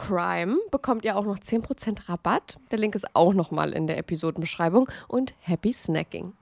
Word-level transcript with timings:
CRIME 0.00 0.56
bekommt 0.70 1.04
ihr 1.04 1.16
auch 1.16 1.24
noch 1.24 1.38
10% 1.38 2.08
Rabatt. 2.08 2.56
Der 2.70 2.78
Link 2.78 2.94
ist 2.94 3.14
auch 3.14 3.34
nochmal 3.34 3.72
in 3.72 3.86
der 3.86 3.98
Episodenbeschreibung. 3.98 4.88
Und 5.08 5.34
happy 5.40 5.72
snacking. 5.72 6.32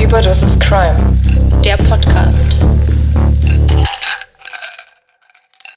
Überdosis 0.00 0.58
Crime, 0.60 1.18
der 1.64 1.76
Podcast. 1.78 2.56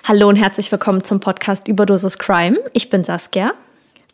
Hallo 0.03 0.30
und 0.30 0.36
herzlich 0.36 0.72
willkommen 0.72 1.03
zum 1.03 1.20
Podcast 1.20 1.68
Überdosis 1.68 2.20
Crime. 2.20 2.59
Ich 2.74 2.92
bin 2.92 3.03
Saskia. 3.03 3.53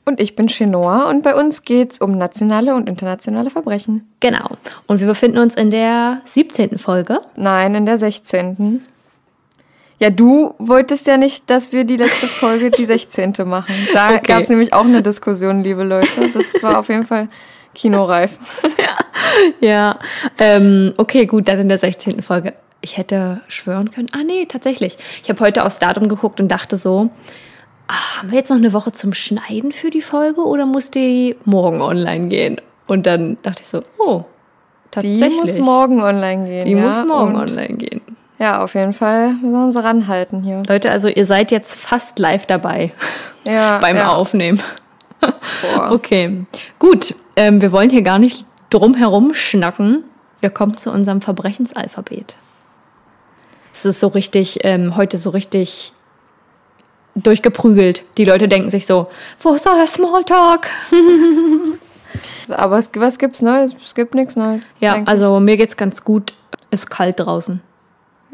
Und 0.04 0.20
ich 0.20 0.36
bin 0.36 0.48
Chenoa 0.48 1.10
und 1.10 1.22
bei 1.22 1.36
uns 1.36 1.64
geht 1.64 1.94
es 1.94 2.00
um 2.00 2.18
nationale 2.18 2.74
und 2.74 2.90
internationale 2.90 3.50
Verbrechen. 3.50 4.10
Genau. 4.20 4.58
Und 4.88 5.00
wir 5.00 5.08
befinden 5.08 5.38
uns 5.38 5.56
in 5.56 5.70
der 5.70 6.22
17. 6.26 6.78
Folge. 6.80 7.20
Nein, 7.36 7.76
in 7.76 7.86
der 7.86 7.98
16. 8.00 8.82
Ja, 10.00 10.10
du 10.10 10.56
wolltest 10.58 11.06
ja 11.06 11.18
nicht, 11.18 11.48
dass 11.52 11.72
wir 11.74 11.84
die 11.84 11.98
letzte 11.98 12.26
Folge 12.26 12.72
die 12.72 12.86
16. 12.86 13.34
machen. 13.46 13.76
Da 13.94 14.10
Okay. 14.16 14.22
gab 14.26 14.42
es 14.42 14.50
nämlich 14.50 14.74
auch 14.74 14.86
eine 14.86 15.04
Diskussion, 15.04 15.62
liebe 15.62 15.84
Leute. 15.84 16.30
Das 16.34 16.64
war 16.64 16.80
auf 16.80 16.90
jeden 16.90 17.06
Fall 17.06 17.28
kinoreif. 17.76 18.32
Ja. 19.60 20.00
Ähm, 20.40 20.94
okay, 20.98 21.26
gut, 21.26 21.48
dann 21.48 21.60
in 21.60 21.70
der 21.70 21.78
16. 21.78 22.22
Folge. 22.22 22.54
Ich 22.82 22.98
hätte 22.98 23.42
schwören 23.48 23.92
können. 23.92 24.08
Ah, 24.14 24.24
nee, 24.26 24.46
tatsächlich. 24.46 24.98
Ich 25.22 25.30
habe 25.30 25.40
heute 25.42 25.64
aufs 25.64 25.80
Datum 25.80 26.10
geguckt 26.10 26.42
und 26.42 26.48
dachte 26.48 26.76
so, 26.76 27.12
ah, 27.92 28.20
haben 28.20 28.32
wir 28.32 28.38
jetzt 28.38 28.50
noch 28.50 28.58
eine 28.58 28.74
Woche 28.74 28.92
zum 28.92 29.14
Schneiden 29.14 29.72
für 29.72 29.90
die 29.90 30.02
Folge 30.02 30.42
oder 30.42 30.66
muss 30.66 30.92
die 30.92 31.36
morgen 31.46 31.82
online 31.82 32.28
gehen? 32.28 32.58
Und 32.88 33.06
dann 33.06 33.38
dachte 33.44 33.62
ich 33.62 33.68
so, 33.68 33.82
oh, 34.00 34.24
Die 34.96 35.20
tatsächlich. 35.20 35.40
muss 35.40 35.60
morgen 35.60 36.02
online 36.02 36.46
gehen. 36.48 36.66
Die 36.66 36.72
ja, 36.72 36.88
muss 36.88 37.08
morgen 37.08 37.36
online 37.36 37.76
gehen. 37.76 38.02
Ja, 38.40 38.64
auf 38.64 38.74
jeden 38.74 38.94
Fall 38.94 39.34
müssen 39.34 39.52
wir 39.52 39.64
uns 39.64 39.76
ranhalten 39.76 40.42
hier. 40.42 40.64
Leute, 40.68 40.90
also 40.92 41.08
ihr 41.08 41.26
seid 41.26 41.52
jetzt 41.52 41.76
fast 41.76 42.18
live 42.18 42.46
dabei 42.48 42.92
Ja, 43.44 43.78
beim 43.82 43.98
ja. 43.98 44.12
Aufnehmen. 44.14 44.62
Boah. 45.20 45.92
Okay, 45.92 46.46
gut. 46.80 47.14
Ähm, 47.36 47.62
wir 47.62 47.72
wollen 47.72 47.90
hier 47.90 48.02
gar 48.02 48.18
nicht 48.20 48.46
drum 48.70 48.96
herum 48.96 49.34
schnacken. 49.34 50.04
Wir 50.40 50.50
kommen 50.50 50.78
zu 50.78 50.92
unserem 50.92 51.22
Verbrechensalphabet. 51.22 52.36
Es 53.74 53.86
ist 53.86 54.00
so 54.00 54.08
richtig, 54.08 54.60
ähm, 54.64 54.98
heute 54.98 55.18
so 55.18 55.30
richtig 55.30 55.94
durchgeprügelt. 57.16 58.04
Die 58.18 58.26
Leute 58.26 58.48
denken 58.48 58.70
sich 58.70 58.86
so, 58.86 59.08
wo 59.40 59.54
ist 59.54 59.68
euer 59.68 59.88
Smalltalk? 59.88 60.68
Aber 62.50 62.78
es, 62.78 62.92
was 62.96 63.18
gibt's 63.18 63.42
Neues? 63.42 63.76
Es 63.84 63.96
gibt 63.96 64.16
nichts 64.16 64.36
Neues. 64.36 64.72
Ja, 64.80 64.94
eigentlich. 64.94 65.08
also 65.08 65.40
mir 65.40 65.58
geht's 65.58 65.78
ganz 65.78 66.04
gut. 66.04 66.34
Ist 66.70 66.90
kalt 66.90 67.20
draußen. 67.20 67.62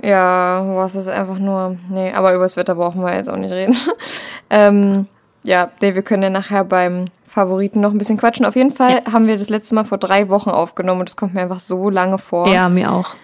Ja, 0.03 0.63
was 0.75 0.95
ist 0.95 1.07
einfach 1.07 1.39
nur. 1.39 1.77
Nee, 1.89 2.11
aber 2.13 2.33
über 2.33 2.43
das 2.43 2.55
Wetter 2.55 2.75
brauchen 2.75 3.01
wir 3.01 3.15
jetzt 3.15 3.29
auch 3.29 3.37
nicht 3.37 3.51
reden. 3.51 3.75
ähm, 4.49 5.07
ja, 5.43 5.71
nee, 5.81 5.95
wir 5.95 6.03
können 6.03 6.23
ja 6.23 6.29
nachher 6.29 6.63
beim 6.65 7.05
Favoriten 7.25 7.81
noch 7.81 7.91
ein 7.91 7.97
bisschen 7.97 8.17
quatschen. 8.17 8.45
Auf 8.45 8.55
jeden 8.55 8.71
Fall 8.71 9.01
haben 9.11 9.27
wir 9.27 9.37
das 9.37 9.49
letzte 9.49 9.73
Mal 9.75 9.85
vor 9.85 9.97
drei 9.97 10.29
Wochen 10.29 10.49
aufgenommen 10.49 11.01
und 11.01 11.09
es 11.09 11.15
kommt 11.15 11.33
mir 11.33 11.41
einfach 11.41 11.59
so 11.59 11.89
lange 11.89 12.17
vor. 12.17 12.47
Ja, 12.47 12.69
mir 12.69 12.91
auch. 12.91 13.15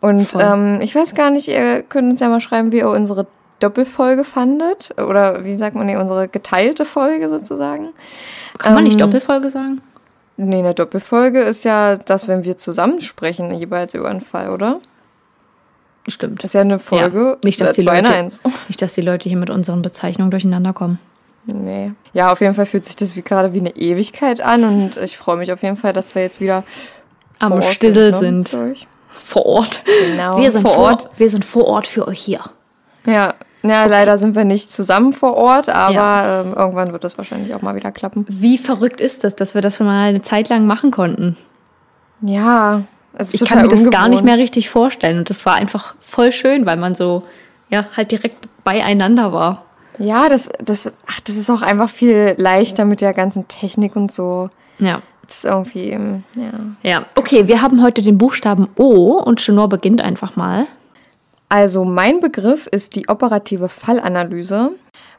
Und 0.00 0.36
ähm, 0.38 0.80
ich 0.80 0.94
weiß 0.94 1.14
gar 1.14 1.30
nicht, 1.30 1.48
ihr 1.48 1.82
könnt 1.82 2.10
uns 2.10 2.20
ja 2.20 2.28
mal 2.28 2.40
schreiben, 2.40 2.72
wie 2.72 2.78
ihr 2.78 2.88
unsere 2.88 3.26
Doppelfolge 3.60 4.24
fandet. 4.24 4.94
Oder 4.98 5.44
wie 5.44 5.56
sagt 5.56 5.76
man, 5.76 5.86
nee, 5.86 5.96
unsere 5.96 6.28
geteilte 6.28 6.84
Folge 6.84 7.28
sozusagen. 7.28 7.88
Kann 8.58 8.74
man 8.74 8.84
nicht 8.84 8.94
Ähm, 8.94 9.00
Doppelfolge 9.00 9.50
sagen? 9.50 9.80
Nee, 10.36 10.58
eine 10.58 10.74
Doppelfolge 10.74 11.40
ist 11.40 11.64
ja 11.64 11.96
das, 11.96 12.28
wenn 12.28 12.44
wir 12.44 12.56
zusammen 12.56 13.00
sprechen, 13.00 13.52
jeweils 13.52 13.94
über 13.94 14.08
einen 14.08 14.20
Fall, 14.20 14.50
oder? 14.50 14.80
Stimmt. 16.06 16.42
Das 16.42 16.50
ist 16.50 16.54
ja 16.54 16.60
eine 16.60 16.78
Folge. 16.78 17.18
Ja, 17.20 17.36
nicht, 17.44 17.60
dass 17.60 17.72
die 17.72 17.82
Leute, 17.82 18.08
eins. 18.08 18.40
nicht, 18.68 18.80
dass 18.80 18.94
die 18.94 19.00
Leute 19.00 19.28
hier 19.28 19.38
mit 19.38 19.50
unseren 19.50 19.82
Bezeichnungen 19.82 20.30
durcheinander 20.30 20.72
kommen. 20.72 20.98
Nee. 21.44 21.92
Ja, 22.12 22.30
auf 22.30 22.40
jeden 22.40 22.54
Fall 22.54 22.66
fühlt 22.66 22.84
sich 22.84 22.96
das 22.96 23.16
wie 23.16 23.22
gerade 23.22 23.52
wie 23.52 23.60
eine 23.60 23.74
Ewigkeit 23.74 24.40
an 24.40 24.64
und 24.64 24.96
ich 24.98 25.16
freue 25.16 25.38
mich 25.38 25.50
auf 25.50 25.62
jeden 25.62 25.76
Fall, 25.76 25.92
dass 25.92 26.14
wir 26.14 26.22
jetzt 26.22 26.40
wieder 26.40 26.62
Am 27.38 27.52
vor 27.52 27.62
Stissel 27.62 28.10
ne, 28.12 28.18
sind. 28.18 28.52
mit 28.52 28.54
euch. 28.54 28.86
Vor 29.08 29.46
Ort. 29.46 29.82
Genau. 30.06 30.38
Wir 30.38 30.50
sind 30.50 30.62
vor 30.62 30.78
Ort. 30.78 31.08
Wir 31.16 31.28
sind 31.28 31.44
vor 31.44 31.66
Ort 31.66 31.86
für 31.86 32.06
euch 32.06 32.20
hier. 32.20 32.40
Ja. 33.06 33.34
Ja, 33.68 33.84
leider 33.86 34.18
sind 34.18 34.34
wir 34.34 34.44
nicht 34.44 34.70
zusammen 34.70 35.12
vor 35.12 35.34
Ort, 35.34 35.68
aber 35.68 35.92
Ja. 35.94 36.40
ähm, 36.42 36.54
irgendwann 36.54 36.92
wird 36.92 37.04
das 37.04 37.18
wahrscheinlich 37.18 37.54
auch 37.54 37.62
mal 37.62 37.74
wieder 37.76 37.92
klappen. 37.92 38.24
Wie 38.28 38.58
verrückt 38.58 39.00
ist 39.00 39.24
das, 39.24 39.36
dass 39.36 39.54
wir 39.54 39.62
das 39.62 39.78
mal 39.80 40.08
eine 40.08 40.22
Zeit 40.22 40.48
lang 40.48 40.66
machen 40.66 40.90
konnten? 40.90 41.36
Ja, 42.20 42.80
es 43.14 43.34
ist 43.34 43.42
Ich 43.42 43.48
kann 43.48 43.62
mir 43.62 43.68
das 43.68 43.80
gar 43.90 44.08
nicht 44.08 44.18
ungewohnt. 44.20 44.24
mehr 44.24 44.38
richtig 44.38 44.68
vorstellen. 44.70 45.18
Und 45.18 45.30
das 45.30 45.44
war 45.46 45.54
einfach 45.54 45.94
voll 46.00 46.32
schön, 46.32 46.66
weil 46.66 46.76
man 46.76 46.94
so, 46.94 47.22
ja, 47.70 47.86
halt 47.96 48.10
direkt 48.10 48.48
beieinander 48.64 49.32
war. 49.32 49.64
Ja, 49.98 50.28
das, 50.28 50.48
das, 50.64 50.92
ach, 51.06 51.20
das 51.20 51.36
ist 51.36 51.50
auch 51.50 51.62
einfach 51.62 51.88
viel 51.90 52.34
leichter 52.38 52.84
mit 52.84 53.00
der 53.00 53.12
ganzen 53.14 53.48
Technik 53.48 53.96
und 53.96 54.12
so. 54.12 54.48
Ja. 54.78 55.02
Das 55.26 55.38
ist 55.38 55.44
irgendwie, 55.44 55.90
ähm, 55.90 56.22
ja. 56.34 56.90
Ja. 56.90 57.02
Okay, 57.14 57.48
wir 57.48 57.60
haben 57.60 57.82
heute 57.82 58.00
den 58.00 58.16
Buchstaben 58.16 58.68
O 58.76 59.20
und 59.22 59.40
Chenor 59.40 59.68
beginnt 59.68 60.00
einfach 60.00 60.36
mal. 60.36 60.66
Also 61.50 61.84
mein 61.84 62.20
Begriff 62.20 62.66
ist 62.66 62.94
die 62.94 63.08
operative 63.08 63.70
Fallanalyse. 63.70 64.72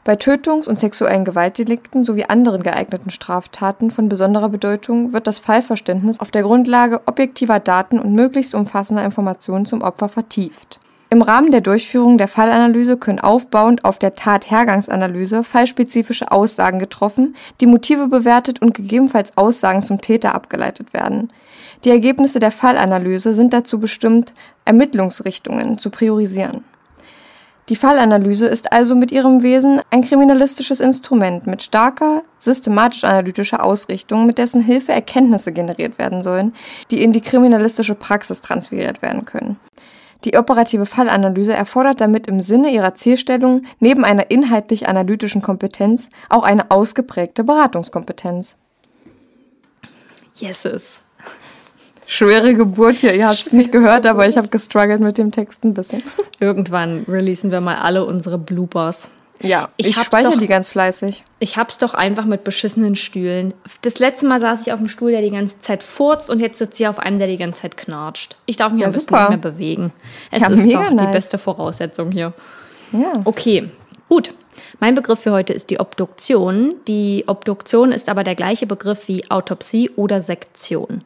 Bei 0.04 0.14
Tötungs- 0.14 0.68
und 0.68 0.78
sexuellen 0.78 1.24
Gewaltdelikten 1.24 2.04
sowie 2.04 2.24
anderen 2.24 2.62
geeigneten 2.62 3.10
Straftaten 3.10 3.90
von 3.90 4.08
besonderer 4.08 4.48
Bedeutung 4.48 5.12
wird 5.12 5.26
das 5.26 5.40
Fallverständnis 5.40 6.20
auf 6.20 6.30
der 6.30 6.42
Grundlage 6.42 7.00
objektiver 7.06 7.58
Daten 7.58 7.98
und 7.98 8.14
möglichst 8.14 8.54
umfassender 8.54 9.04
Informationen 9.04 9.66
zum 9.66 9.82
Opfer 9.82 10.08
vertieft. 10.08 10.78
Im 11.12 11.22
Rahmen 11.22 11.50
der 11.50 11.60
Durchführung 11.60 12.18
der 12.18 12.28
Fallanalyse 12.28 12.96
können 12.96 13.18
aufbauend 13.18 13.84
auf 13.84 13.98
der 13.98 14.14
Tathergangsanalyse 14.14 15.42
fallspezifische 15.42 16.30
Aussagen 16.30 16.78
getroffen, 16.78 17.34
die 17.60 17.66
Motive 17.66 18.06
bewertet 18.06 18.62
und 18.62 18.74
gegebenenfalls 18.74 19.36
Aussagen 19.36 19.82
zum 19.82 20.00
Täter 20.00 20.36
abgeleitet 20.36 20.94
werden. 20.94 21.32
Die 21.84 21.90
Ergebnisse 21.90 22.38
der 22.40 22.50
Fallanalyse 22.50 23.32
sind 23.32 23.54
dazu 23.54 23.80
bestimmt, 23.80 24.34
Ermittlungsrichtungen 24.64 25.78
zu 25.78 25.90
priorisieren. 25.90 26.64
Die 27.70 27.76
Fallanalyse 27.76 28.46
ist 28.46 28.72
also 28.72 28.96
mit 28.96 29.12
ihrem 29.12 29.42
Wesen 29.42 29.80
ein 29.90 30.02
kriminalistisches 30.02 30.80
Instrument 30.80 31.46
mit 31.46 31.62
starker, 31.62 32.22
systematisch-analytischer 32.38 33.64
Ausrichtung, 33.64 34.26
mit 34.26 34.38
dessen 34.38 34.60
Hilfe 34.60 34.92
Erkenntnisse 34.92 35.52
generiert 35.52 35.96
werden 35.96 36.20
sollen, 36.20 36.52
die 36.90 37.00
in 37.02 37.12
die 37.12 37.20
kriminalistische 37.20 37.94
Praxis 37.94 38.40
transferiert 38.40 39.02
werden 39.02 39.24
können. 39.24 39.56
Die 40.24 40.36
operative 40.36 40.84
Fallanalyse 40.84 41.54
erfordert 41.54 42.00
damit 42.00 42.26
im 42.26 42.42
Sinne 42.42 42.70
ihrer 42.70 42.94
Zielstellung 42.94 43.62
neben 43.78 44.04
einer 44.04 44.30
inhaltlich-analytischen 44.30 45.40
Kompetenz 45.40 46.10
auch 46.28 46.42
eine 46.42 46.70
ausgeprägte 46.70 47.44
Beratungskompetenz. 47.44 48.56
Yeses. 50.38 50.99
Schwere 52.12 52.54
Geburt 52.54 52.96
hier, 52.98 53.14
ihr 53.14 53.28
habt 53.28 53.40
es 53.46 53.52
nicht 53.52 53.70
gehört, 53.70 54.04
aber 54.04 54.26
ich 54.26 54.36
habe 54.36 54.48
gestruggelt 54.48 55.00
mit 55.00 55.16
dem 55.16 55.30
Text 55.30 55.62
ein 55.62 55.74
bisschen. 55.74 56.02
Irgendwann 56.40 57.04
releasen 57.06 57.52
wir 57.52 57.60
mal 57.60 57.76
alle 57.76 58.04
unsere 58.04 58.36
Bloopers. 58.36 59.08
Ja, 59.40 59.68
Ich 59.76 59.90
ich, 59.90 59.96
speichere 59.96 60.32
doch- 60.32 60.38
die 60.38 60.48
ganz 60.48 60.68
fleißig. 60.70 61.22
Ich 61.38 61.56
hab's 61.56 61.78
doch 61.78 61.94
einfach 61.94 62.24
mit 62.24 62.42
beschissenen 62.42 62.96
Stühlen. 62.96 63.54
Das 63.82 64.00
letzte 64.00 64.26
Mal 64.26 64.40
saß 64.40 64.62
ich 64.62 64.72
auf 64.72 64.80
einem 64.80 64.88
Stuhl, 64.88 65.12
der 65.12 65.22
die 65.22 65.30
ganze 65.30 65.60
Zeit 65.60 65.84
furzt 65.84 66.30
und 66.30 66.40
jetzt 66.40 66.58
sitze 66.58 66.82
ich 66.82 66.88
auf 66.88 66.98
einem, 66.98 67.20
der 67.20 67.28
die 67.28 67.38
ganze 67.38 67.62
Zeit 67.62 67.76
knatscht. 67.76 68.36
Ich 68.44 68.56
darf 68.56 68.72
mich 68.72 68.80
Ja, 68.82 68.88
ein 68.88 68.92
bisschen 68.92 69.06
super. 69.08 69.30
nicht 69.30 69.42
mehr 69.42 69.52
bewegen. 69.52 69.92
Es 70.32 70.42
Ja, 70.42 70.48
ist 70.48 70.64
mega 70.66 70.82
doch 70.82 70.90
die 70.90 70.94
nice. 70.96 71.12
beste 71.12 71.38
Voraussetzung 71.38 72.10
hier. 72.10 72.32
Ja. 72.90 73.20
Okay, 73.24 73.70
gut. 74.08 74.34
Mein 74.80 74.96
Begriff 74.96 75.20
für 75.20 75.30
heute 75.30 75.52
ist 75.52 75.70
die 75.70 75.78
Obduktion. 75.78 76.74
Die 76.88 77.22
Obduktion 77.28 77.92
ist 77.92 78.08
aber 78.08 78.24
der 78.24 78.34
gleiche 78.34 78.66
Begriff 78.66 79.06
wie 79.06 79.30
Autopsie 79.30 79.90
oder 79.94 80.20
Sektion. 80.20 81.02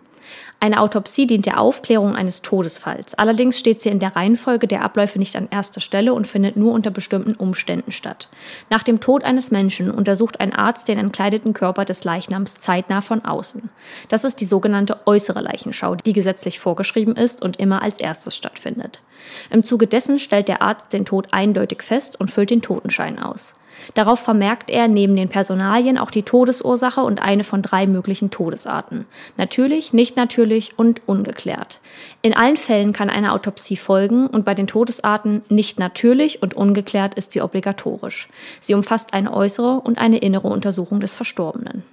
Eine 0.61 0.81
Autopsie 0.81 1.27
dient 1.27 1.45
der 1.45 1.61
Aufklärung 1.61 2.17
eines 2.17 2.41
Todesfalls. 2.41 3.15
Allerdings 3.15 3.59
steht 3.59 3.83
sie 3.83 3.91
in 3.91 3.99
der 3.99 4.17
Reihenfolge 4.17 4.67
der 4.67 4.83
Abläufe 4.83 5.19
nicht 5.19 5.37
an 5.37 5.49
erster 5.51 5.81
Stelle 5.81 6.15
und 6.15 6.27
findet 6.27 6.57
nur 6.57 6.73
unter 6.73 6.91
bestimmten 6.91 7.35
Umständen 7.35 7.93
statt. 7.93 8.31
Nach 8.71 8.83
dem 8.83 8.99
Tod 8.99 9.25
eines 9.25 9.51
Menschen 9.51 9.91
untersucht 9.91 10.41
ein 10.41 10.55
Arzt 10.55 10.89
den 10.89 10.99
entkleideten 10.99 11.53
Körper 11.53 11.85
des 11.85 12.05
Leichnams 12.05 12.61
zeitnah 12.61 13.03
von 13.03 13.25
außen. 13.25 13.69
Das 14.09 14.25
ist 14.25 14.41
die 14.41 14.47
sogenannte 14.47 15.07
äußere 15.07 15.41
Leichenschau, 15.41 15.97
die 15.97 16.15
gesetzlich 16.15 16.59
vorgeschrieben 16.61 17.15
ist 17.15 17.43
und 17.43 17.59
immer 17.59 17.83
als 17.83 18.01
erstes 18.01 18.35
stattfindet. 18.35 19.03
Im 19.51 19.65
Zuge 19.65 19.87
dessen 19.87 20.19
stellt 20.19 20.49
der 20.49 20.63
Arzt 20.63 20.93
den 20.93 21.05
Tod 21.05 21.29
eindeutig 21.33 21.83
fest 21.83 22.19
und 22.19 22.31
füllt 22.31 22.51
den 22.51 22.63
Totenschein 22.63 23.19
aus. 23.19 23.55
Darauf 23.95 24.21
vermerkt 24.21 24.71
er 24.71 24.89
neben 24.89 25.17
den 25.17 25.29
Personalien 25.29 25.99
auch 25.99 26.11
die 26.11 26.23
Todesursache 26.23 27.01
und 27.01 27.21
eine 27.21 27.45
von 27.45 27.63
drei 27.63 27.87
möglichen 27.87 28.31
Todesarten. 28.31 29.07
Natürlich, 29.37 29.93
nicht 29.93 30.17
natürlich 30.17 30.79
und 30.79 31.03
ungeklärt. 31.07 31.81
In 32.23 32.35
allen 32.35 32.57
Fällen 32.57 32.93
kann 32.93 33.11
eine 33.11 33.33
Autopsie 33.33 33.77
folgen 33.77 34.27
und 34.27 34.45
bei 34.45 34.55
den 34.55 34.67
Todesarten 34.67 35.43
nicht 35.49 35.79
natürlich 35.79 36.43
und 36.43 36.55
ungeklärt 36.55 37.15
ist 37.15 37.33
sie 37.33 37.43
obligatorisch. 37.43 38.29
Sie 38.61 38.75
umfasst 38.75 39.13
eine 39.13 39.33
äußere 39.33 39.81
und 39.81 39.99
eine 39.99 40.19
innere 40.19 40.49
Untersuchung 40.49 41.01
des 41.01 41.15
Verstorbenen. 41.15 41.85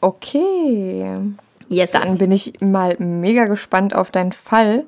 Okay. 0.00 1.04
Yes. 1.68 1.92
Dann 1.92 2.18
bin 2.18 2.32
ich 2.32 2.60
mal 2.60 2.96
mega 2.98 3.46
gespannt 3.46 3.94
auf 3.94 4.10
deinen 4.10 4.32
Fall. 4.32 4.84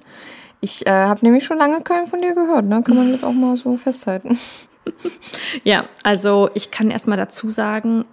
Ich 0.61 0.87
äh, 0.87 0.91
habe 0.91 1.25
nämlich 1.25 1.45
schon 1.45 1.59
lange 1.59 1.81
keinen 1.81 2.07
von 2.07 2.21
dir 2.21 2.35
gehört, 2.35 2.65
ne? 2.65 2.83
Kann 2.83 2.97
man 2.97 3.11
jetzt 3.11 3.25
auch 3.25 3.33
mal 3.33 3.57
so 3.57 3.77
festhalten. 3.77 4.39
Ja, 5.65 5.85
also 6.03 6.51
ich 6.55 6.71
kann 6.71 6.91
erstmal 6.91 7.19
dazu 7.19 7.51
sagen, 7.51 8.05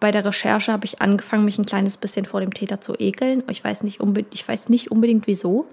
bei 0.00 0.10
der 0.10 0.24
Recherche 0.24 0.72
habe 0.72 0.84
ich 0.84 1.00
angefangen, 1.00 1.44
mich 1.44 1.58
ein 1.58 1.66
kleines 1.66 1.96
bisschen 1.96 2.24
vor 2.24 2.40
dem 2.40 2.54
Täter 2.54 2.80
zu 2.80 2.94
ekeln. 2.98 3.42
Ich 3.48 3.62
weiß 3.62 3.82
nicht, 3.82 4.00
unbe 4.00 4.24
ich 4.30 4.46
weiß 4.46 4.68
nicht 4.68 4.90
unbedingt 4.90 5.26
wieso. 5.26 5.66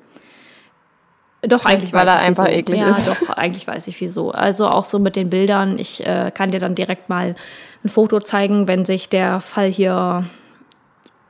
Doch, 1.42 1.62
Vielleicht, 1.62 1.66
eigentlich 1.66 1.94
weil 1.94 2.06
weiß 2.06 2.16
er 2.16 2.22
ich, 2.22 2.28
einfach 2.28 2.46
wieso. 2.48 2.58
eklig 2.60 2.80
ja, 2.80 2.90
ist. 2.90 3.22
doch, 3.22 3.30
eigentlich 3.36 3.66
weiß 3.66 3.88
ich 3.88 4.00
wieso. 4.00 4.32
Also 4.32 4.68
auch 4.68 4.86
so 4.86 5.00
mit 5.00 5.16
den 5.16 5.30
Bildern. 5.30 5.80
Ich 5.80 6.06
äh, 6.06 6.32
kann 6.34 6.52
dir 6.52 6.60
dann 6.60 6.76
direkt 6.76 7.10
mal 7.10 7.36
ein 7.84 7.90
Foto 7.90 8.20
zeigen, 8.20 8.68
wenn 8.68 8.86
sich 8.86 9.10
der 9.10 9.42
Fall 9.42 9.68
hier 9.72 10.26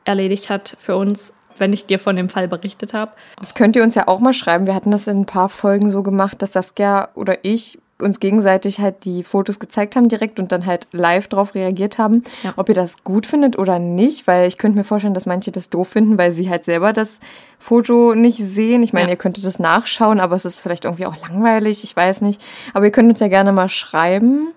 erledigt 0.04 0.50
hat 0.50 0.75
für 0.82 0.98
uns, 0.98 1.34
wenn 1.58 1.72
ich 1.72 1.86
dir 1.86 1.98
von 1.98 2.16
dem 2.18 2.28
Fall 2.28 2.48
berichtet 2.50 2.94
habe. 2.94 3.12
Das 3.38 3.56
könnt 3.56 3.75
ihr 3.75 3.84
uns 3.84 3.96
ja 3.96 4.08
auch 4.08 4.20
mal 4.20 4.34
schreiben. 4.34 4.68
Wir 4.68 4.75
hatten 4.75 4.92
das 4.92 5.08
in 5.08 5.22
ein 5.22 5.25
paar 5.25 5.48
Folgen 5.48 5.88
so 5.88 6.04
gemacht, 6.04 6.42
dass 6.42 6.54
Saskia 6.54 7.10
oder 7.16 7.46
ich 7.46 7.80
uns 8.01 8.20
gegenseitig 8.20 8.79
halt 8.79 9.05
die 9.05 9.24
Fotos 9.24 9.60
gezeigt 9.60 9.96
haben 9.96 10.10
direkt 10.10 10.39
und 10.39 10.51
dann 10.51 10.65
halt 10.65 10.88
live 10.91 11.27
drauf 11.27 11.55
reagiert 11.55 11.98
haben, 11.98 12.24
Ja. 12.43 12.53
ob 12.58 12.70
ihr 12.70 12.75
das 12.75 13.03
gut 13.03 13.25
findet 13.25 13.58
oder 13.60 13.79
nicht, 13.79 14.27
weil 14.27 14.48
ich 14.48 14.58
könnte 14.58 14.77
mir 14.77 14.84
vorstellen, 14.84 15.13
dass 15.13 15.25
manche 15.25 15.51
das 15.51 15.70
doof 15.70 15.89
finden, 15.89 16.17
weil 16.17 16.31
sie 16.31 16.50
halt 16.50 16.65
selber 16.65 16.93
das 16.93 17.20
Foto 17.60 18.15
nicht 18.15 18.38
sehen. 18.38 18.84
Ich 18.84 18.93
meine, 18.93 19.08
Ja. 19.08 19.12
ihr 19.12 19.17
könntet 19.17 19.46
das 19.46 19.60
nachschauen, 19.60 20.20
aber 20.20 20.36
es 20.36 20.46
ist 20.46 20.60
vielleicht 20.60 20.86
irgendwie 20.86 21.05
auch 21.05 21.15
langweilig, 21.22 21.84
ich 21.84 21.96
weiß 21.96 22.22
nicht. 22.22 22.41
Aber 22.74 22.86
ihr 22.86 22.91
könnt 22.91 23.10
uns 23.10 23.20
ja 23.20 23.27
gerne 23.27 23.51
mal 23.51 23.70
schreiben. 23.70 24.48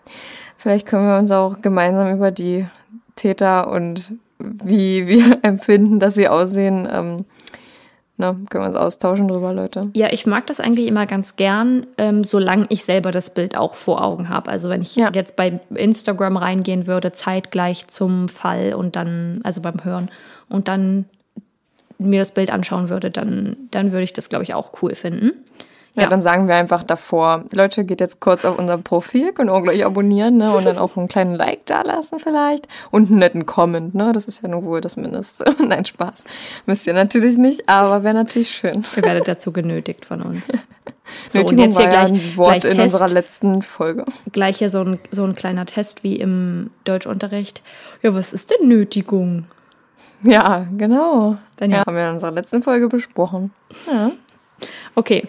Vielleicht 0.56 0.86
können 0.86 1.06
wir 1.06 1.18
uns 1.18 1.30
auch 1.30 1.60
gemeinsam 1.60 2.12
über 2.14 2.30
die 2.30 2.66
Täter 3.16 3.70
und 3.70 4.14
wie 4.38 5.06
wir 5.06 5.38
empfinden, 5.42 6.00
dass 6.00 6.14
sie 6.14 6.28
aussehen, 6.28 6.88
ähm, 6.90 7.24
ne, 8.16 8.36
können 8.50 8.64
wir 8.64 8.68
uns 8.68 8.76
austauschen 8.76 9.28
drüber, 9.28 9.52
Leute. 9.52 9.90
Ja, 9.94 10.12
ich 10.12 10.26
mag 10.26 10.46
das 10.46 10.60
eigentlich 10.60 10.86
immer 10.86 11.06
ganz 11.06 11.36
gern, 11.36 11.86
ähm, 11.98 12.24
solange 12.24 12.66
ich 12.68 12.84
selber 12.84 13.10
das 13.10 13.30
Bild 13.30 13.56
auch 13.56 13.74
vor 13.74 14.02
Augen 14.02 14.28
habe. 14.28 14.50
Also 14.50 14.68
wenn 14.68 14.82
ich 14.82 14.96
Ja. 14.96 15.10
jetzt 15.12 15.36
bei 15.36 15.60
Instagram 15.74 16.36
reingehen 16.36 16.86
würde, 16.86 17.12
zeitgleich 17.12 17.86
zum 17.88 18.28
Fall 18.28 18.74
und 18.74 18.96
dann, 18.96 19.40
also 19.44 19.60
beim 19.60 19.84
Hören, 19.84 20.10
und 20.48 20.68
dann 20.68 21.06
mir 21.98 22.20
das 22.20 22.32
Bild 22.32 22.50
anschauen 22.50 22.88
würde, 22.88 23.10
dann, 23.10 23.56
dann 23.70 23.92
würde 23.92 24.04
ich 24.04 24.12
das, 24.12 24.28
glaube 24.28 24.44
ich, 24.44 24.54
auch 24.54 24.72
cool 24.82 24.94
finden. 24.94 25.32
Ja, 25.96 26.02
Ja. 26.04 26.08
dann 26.08 26.22
sagen 26.22 26.48
wir 26.48 26.56
einfach 26.56 26.82
davor, 26.82 27.44
Leute, 27.52 27.84
geht 27.84 28.00
jetzt 28.00 28.20
kurz 28.20 28.44
auf 28.44 28.58
unser 28.58 28.78
Profil, 28.78 29.32
können 29.32 29.50
auch 29.50 29.62
gleich 29.62 29.84
abonnieren, 29.86 30.38
ne? 30.38 30.52
Und 30.52 30.66
dann 30.66 30.76
auch 30.78 30.96
einen 30.96 31.06
kleinen 31.08 31.34
Like 31.34 31.66
da 31.66 31.82
lassen 31.82 32.18
vielleicht. 32.18 32.66
Und 32.90 33.10
einen 33.10 33.20
netten 33.20 33.46
Comment, 33.46 33.94
ne? 33.94 34.12
Das 34.12 34.26
ist 34.26 34.42
ja 34.42 34.48
nur 34.48 34.64
wohl 34.64 34.80
das 34.80 34.96
Mindeste. 34.96 35.44
Nein, 35.64 35.84
Spaß. 35.84 36.24
Müsst 36.66 36.86
ihr 36.86 36.94
natürlich 36.94 37.38
nicht, 37.38 37.68
aber 37.68 38.02
wäre 38.02 38.14
natürlich 38.14 38.50
schön. 38.50 38.84
Ihr 38.96 39.02
werdet 39.04 39.28
dazu 39.28 39.52
genötigt 39.52 40.04
von 40.04 40.22
uns. 40.22 40.48
So, 41.28 41.40
und 41.40 41.44
Nötigung 41.52 41.64
jetzt 41.66 41.76
hier 41.78 41.86
war 41.86 41.92
ja 41.92 42.04
gleich, 42.06 42.12
ein 42.22 42.36
Wort 42.38 42.48
gleich 42.60 42.64
in 42.64 42.70
Test. 42.78 42.94
unserer 42.94 43.08
letzten 43.10 43.62
Folge. 43.62 44.06
Gleich 44.32 44.58
hier 44.58 44.70
so 44.70 44.80
ein, 44.80 44.98
so 45.10 45.24
ein 45.24 45.34
kleiner 45.34 45.66
Test 45.66 46.02
wie 46.02 46.16
im 46.16 46.70
Deutschunterricht. 46.84 47.62
Ja, 48.02 48.14
was 48.14 48.32
ist 48.32 48.50
denn 48.50 48.68
Nötigung? 48.68 49.44
Ja, 50.22 50.66
genau. 50.78 51.36
Dann 51.56 51.70
ja. 51.70 51.84
Haben 51.86 51.94
wir 51.96 52.08
in 52.08 52.14
unserer 52.14 52.30
letzten 52.30 52.62
Folge 52.62 52.88
besprochen. 52.88 53.52
Ja. 53.86 54.10
Okay, 54.94 55.26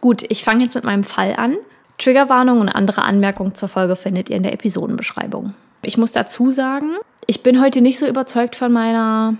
gut, 0.00 0.24
ich 0.28 0.44
fange 0.44 0.64
jetzt 0.64 0.74
mit 0.74 0.84
meinem 0.84 1.04
Fall 1.04 1.34
an. 1.36 1.56
Triggerwarnung 1.98 2.60
und 2.60 2.68
andere 2.68 3.02
Anmerkungen 3.02 3.54
zur 3.54 3.68
Folge 3.68 3.96
findet 3.96 4.28
ihr 4.28 4.36
in 4.36 4.42
der 4.42 4.52
Episodenbeschreibung. 4.52 5.54
Ich 5.82 5.96
muss 5.96 6.12
dazu 6.12 6.50
sagen, 6.50 6.96
ich 7.26 7.42
bin 7.42 7.60
heute 7.60 7.80
nicht 7.80 7.98
so 7.98 8.06
überzeugt 8.06 8.56
von 8.56 8.72
meiner 8.72 9.34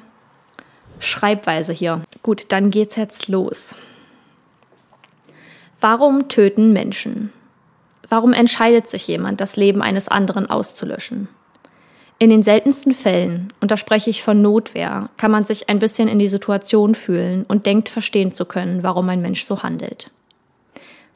Schreibweise 1.00 1.72
hier. 1.72 2.02
Gut, 2.22 2.46
dann 2.50 2.70
geht's 2.70 2.96
jetzt 2.96 3.28
los. 3.28 3.74
Warum 5.80 6.28
töten 6.28 6.72
Menschen? 6.72 7.32
Warum 8.08 8.32
entscheidet 8.32 8.88
sich 8.88 9.06
jemand, 9.08 9.40
das 9.40 9.56
Leben 9.56 9.82
eines 9.82 10.08
anderen 10.08 10.48
auszulöschen? 10.48 11.28
In 12.18 12.30
den 12.30 12.42
seltensten 12.42 12.94
Fällen, 12.94 13.52
und 13.60 13.70
da 13.70 13.76
spreche 13.76 14.08
ich 14.08 14.22
von 14.22 14.40
Notwehr, 14.40 15.10
kann 15.16 15.30
man 15.30 15.44
sich 15.44 15.68
ein 15.68 15.80
bisschen 15.80 16.08
in 16.08 16.18
die 16.18 16.28
Situation 16.28 16.94
fühlen 16.94 17.44
und 17.48 17.66
denkt 17.66 17.88
verstehen 17.88 18.32
zu 18.32 18.44
können, 18.44 18.82
warum 18.82 19.08
ein 19.08 19.20
Mensch 19.20 19.44
so 19.44 19.62
handelt. 19.62 20.10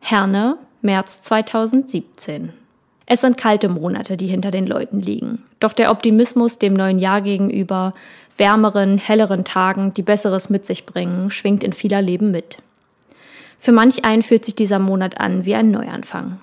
Herne, 0.01 0.57
März 0.81 1.23
2017. 1.23 2.53
Es 3.07 3.23
sind 3.23 3.37
kalte 3.37 3.69
Monate, 3.69 4.17
die 4.17 4.27
hinter 4.27 4.51
den 4.51 4.67
Leuten 4.67 5.01
liegen. 5.01 5.45
Doch 5.61 5.73
der 5.73 5.91
Optimismus 5.91 6.59
dem 6.59 6.75
neuen 6.75 6.99
Jahr 6.99 7.21
gegenüber, 7.21 7.93
wärmeren, 8.37 8.99
helleren 8.99 9.45
Tagen, 9.45 9.93
die 9.95 10.03
Besseres 10.03 10.51
mit 10.51 10.67
sich 10.67 10.87
bringen, 10.87 11.31
schwingt 11.31 11.65
in 11.65 11.73
vieler 11.73 12.03
Leben 12.03 12.31
mit. 12.31 12.59
Für 13.59 13.73
manch 13.73 14.05
einen 14.05 14.23
fühlt 14.23 14.45
sich 14.45 14.55
dieser 14.55 14.79
Monat 14.79 15.21
an 15.21 15.45
wie 15.45 15.55
ein 15.55 15.71
Neuanfang. 15.71 16.41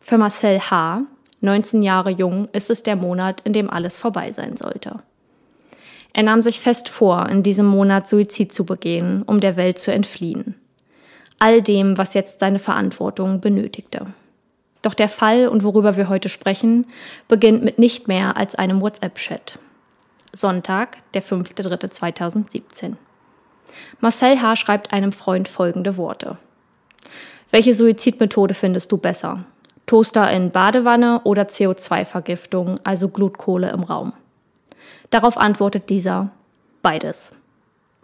Für 0.00 0.18
Marcel 0.18 0.58
H., 0.58 1.02
19 1.42 1.82
Jahre 1.82 2.10
jung, 2.10 2.48
ist 2.52 2.70
es 2.70 2.82
der 2.82 2.96
Monat, 2.96 3.42
in 3.42 3.52
dem 3.52 3.70
alles 3.70 3.98
vorbei 3.98 4.32
sein 4.32 4.56
sollte. 4.56 5.00
Er 6.12 6.22
nahm 6.22 6.42
sich 6.42 6.60
fest 6.60 6.88
vor, 6.88 7.28
in 7.28 7.42
diesem 7.42 7.66
Monat 7.66 8.08
Suizid 8.08 8.52
zu 8.52 8.64
begehen, 8.64 9.22
um 9.22 9.38
der 9.38 9.56
Welt 9.56 9.78
zu 9.78 9.92
entfliehen. 9.92 10.54
All 11.38 11.60
dem, 11.60 11.98
was 11.98 12.14
jetzt 12.14 12.40
seine 12.40 12.58
Verantwortung 12.58 13.40
benötigte. 13.40 14.06
Doch 14.82 14.94
der 14.94 15.08
Fall 15.08 15.48
und 15.48 15.64
worüber 15.64 15.96
wir 15.96 16.08
heute 16.08 16.28
sprechen, 16.28 16.86
beginnt 17.28 17.62
mit 17.62 17.78
nicht 17.78 18.08
mehr 18.08 18.36
als 18.36 18.54
einem 18.54 18.80
WhatsApp-Chat. 18.80 19.58
Sonntag, 20.32 20.98
der 21.12 21.22
5.3.2017. 21.22 22.94
Marcel 24.00 24.40
H. 24.40 24.56
schreibt 24.56 24.92
einem 24.92 25.12
Freund 25.12 25.48
folgende 25.48 25.96
Worte. 25.96 26.38
Welche 27.50 27.74
Suizidmethode 27.74 28.54
findest 28.54 28.90
du 28.92 28.96
besser? 28.96 29.44
Toaster 29.86 30.30
in 30.32 30.50
Badewanne 30.50 31.20
oder 31.24 31.44
CO2-Vergiftung, 31.44 32.80
also 32.82 33.08
Glutkohle 33.08 33.70
im 33.70 33.84
Raum? 33.84 34.12
Darauf 35.10 35.36
antwortet 35.38 35.90
dieser, 35.90 36.30
beides. 36.82 37.32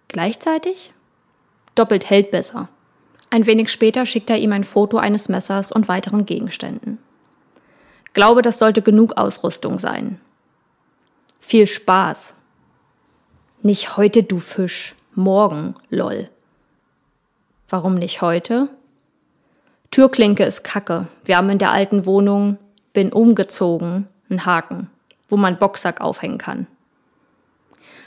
Gleichzeitig? 0.08 0.92
Doppelt 1.74 2.08
hält 2.08 2.30
besser. 2.30 2.68
Ein 3.32 3.46
wenig 3.46 3.72
später 3.72 4.04
schickt 4.04 4.28
er 4.28 4.36
ihm 4.36 4.52
ein 4.52 4.62
Foto 4.62 4.98
eines 4.98 5.30
Messers 5.30 5.72
und 5.72 5.88
weiteren 5.88 6.26
Gegenständen. 6.26 6.98
Glaube, 8.12 8.42
das 8.42 8.58
sollte 8.58 8.82
genug 8.82 9.16
Ausrüstung 9.16 9.78
sein. 9.78 10.20
Viel 11.40 11.66
Spaß. 11.66 12.34
Nicht 13.62 13.96
heute, 13.96 14.22
du 14.22 14.38
Fisch. 14.38 14.94
Morgen, 15.14 15.72
lol. 15.88 16.28
Warum 17.70 17.94
nicht 17.94 18.20
heute? 18.20 18.68
Türklinke 19.90 20.44
ist 20.44 20.62
kacke. 20.62 21.08
Wir 21.24 21.38
haben 21.38 21.48
in 21.48 21.58
der 21.58 21.70
alten 21.70 22.04
Wohnung, 22.04 22.58
bin 22.92 23.14
umgezogen, 23.14 24.08
einen 24.28 24.44
Haken, 24.44 24.90
wo 25.30 25.38
man 25.38 25.58
Boxsack 25.58 26.02
aufhängen 26.02 26.36
kann. 26.36 26.66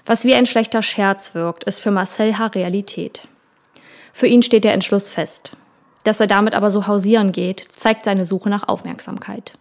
Was 0.05 0.23
wie 0.23 0.35
ein 0.35 0.45
schlechter 0.45 0.83
Scherz 0.83 1.33
wirkt, 1.33 1.63
ist 1.63 1.79
für 1.79 1.89
Marcel 1.89 2.37
H. 2.37 2.45
Realität. 2.45 3.27
Für 4.15 4.27
ihn 4.27 4.43
steht 4.43 4.63
der 4.63 4.71
Entschluss 4.71 5.09
fest. 5.09 5.57
Dass 6.05 6.21
er 6.21 6.27
damit 6.27 6.55
aber 6.55 6.71
so 6.71 6.87
hausieren 6.87 7.33
geht, 7.33 7.59
zeigt 7.69 8.05
seine 8.05 8.23
Suche 8.23 8.49
nach 8.49 8.65
Aufmerksamkeit. 8.65 9.51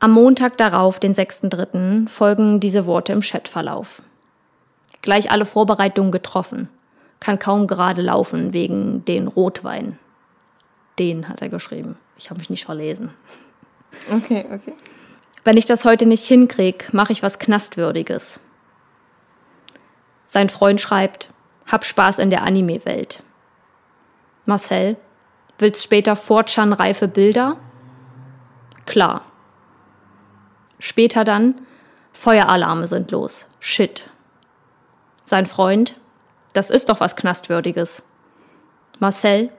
Am 0.00 0.12
Montag 0.12 0.56
darauf, 0.56 0.98
den 0.98 1.12
6.3., 1.12 2.08
folgen 2.08 2.58
diese 2.58 2.86
Worte 2.86 3.12
im 3.12 3.20
Chatverlauf. 3.20 4.00
Gleich 5.02 5.30
alle 5.30 5.44
Vorbereitungen 5.44 6.10
getroffen. 6.10 6.70
Kann 7.20 7.38
kaum 7.38 7.66
gerade 7.66 8.00
laufen 8.00 8.54
wegen 8.54 9.04
den 9.04 9.28
Rotwein. 9.28 9.98
Den 10.98 11.28
hat 11.28 11.42
er 11.42 11.50
geschrieben. 11.50 11.98
Ich 12.16 12.30
habe 12.30 12.38
mich 12.38 12.48
nicht 12.48 12.64
verlesen. 12.64 13.10
Okay, 14.10 14.46
okay. 14.50 14.72
Wenn 15.44 15.58
ich 15.58 15.66
das 15.66 15.84
heute 15.84 16.06
nicht 16.06 16.26
hinkrieg, 16.26 16.94
mache 16.94 17.12
ich 17.12 17.22
was 17.22 17.38
Knastwürdiges. 17.38 18.40
Sein 20.26 20.48
Freund 20.48 20.80
schreibt, 20.80 21.28
hab 21.72 21.84
Spaß 21.84 22.18
in 22.18 22.30
der 22.30 22.42
Anime-Welt. 22.42 23.22
Marcel, 24.44 24.96
willst 25.58 25.82
später 25.82 26.16
Fortschan-reife 26.16 27.08
Bilder? 27.08 27.56
Klar. 28.86 29.22
Später 30.78 31.24
dann, 31.24 31.62
Feueralarme 32.12 32.86
sind 32.86 33.10
los. 33.10 33.46
Shit. 33.58 34.10
Sein 35.24 35.46
Freund, 35.46 35.96
das 36.52 36.70
ist 36.70 36.88
doch 36.88 37.00
was 37.00 37.16
Knastwürdiges. 37.16 38.02
Marcel, 38.98 39.50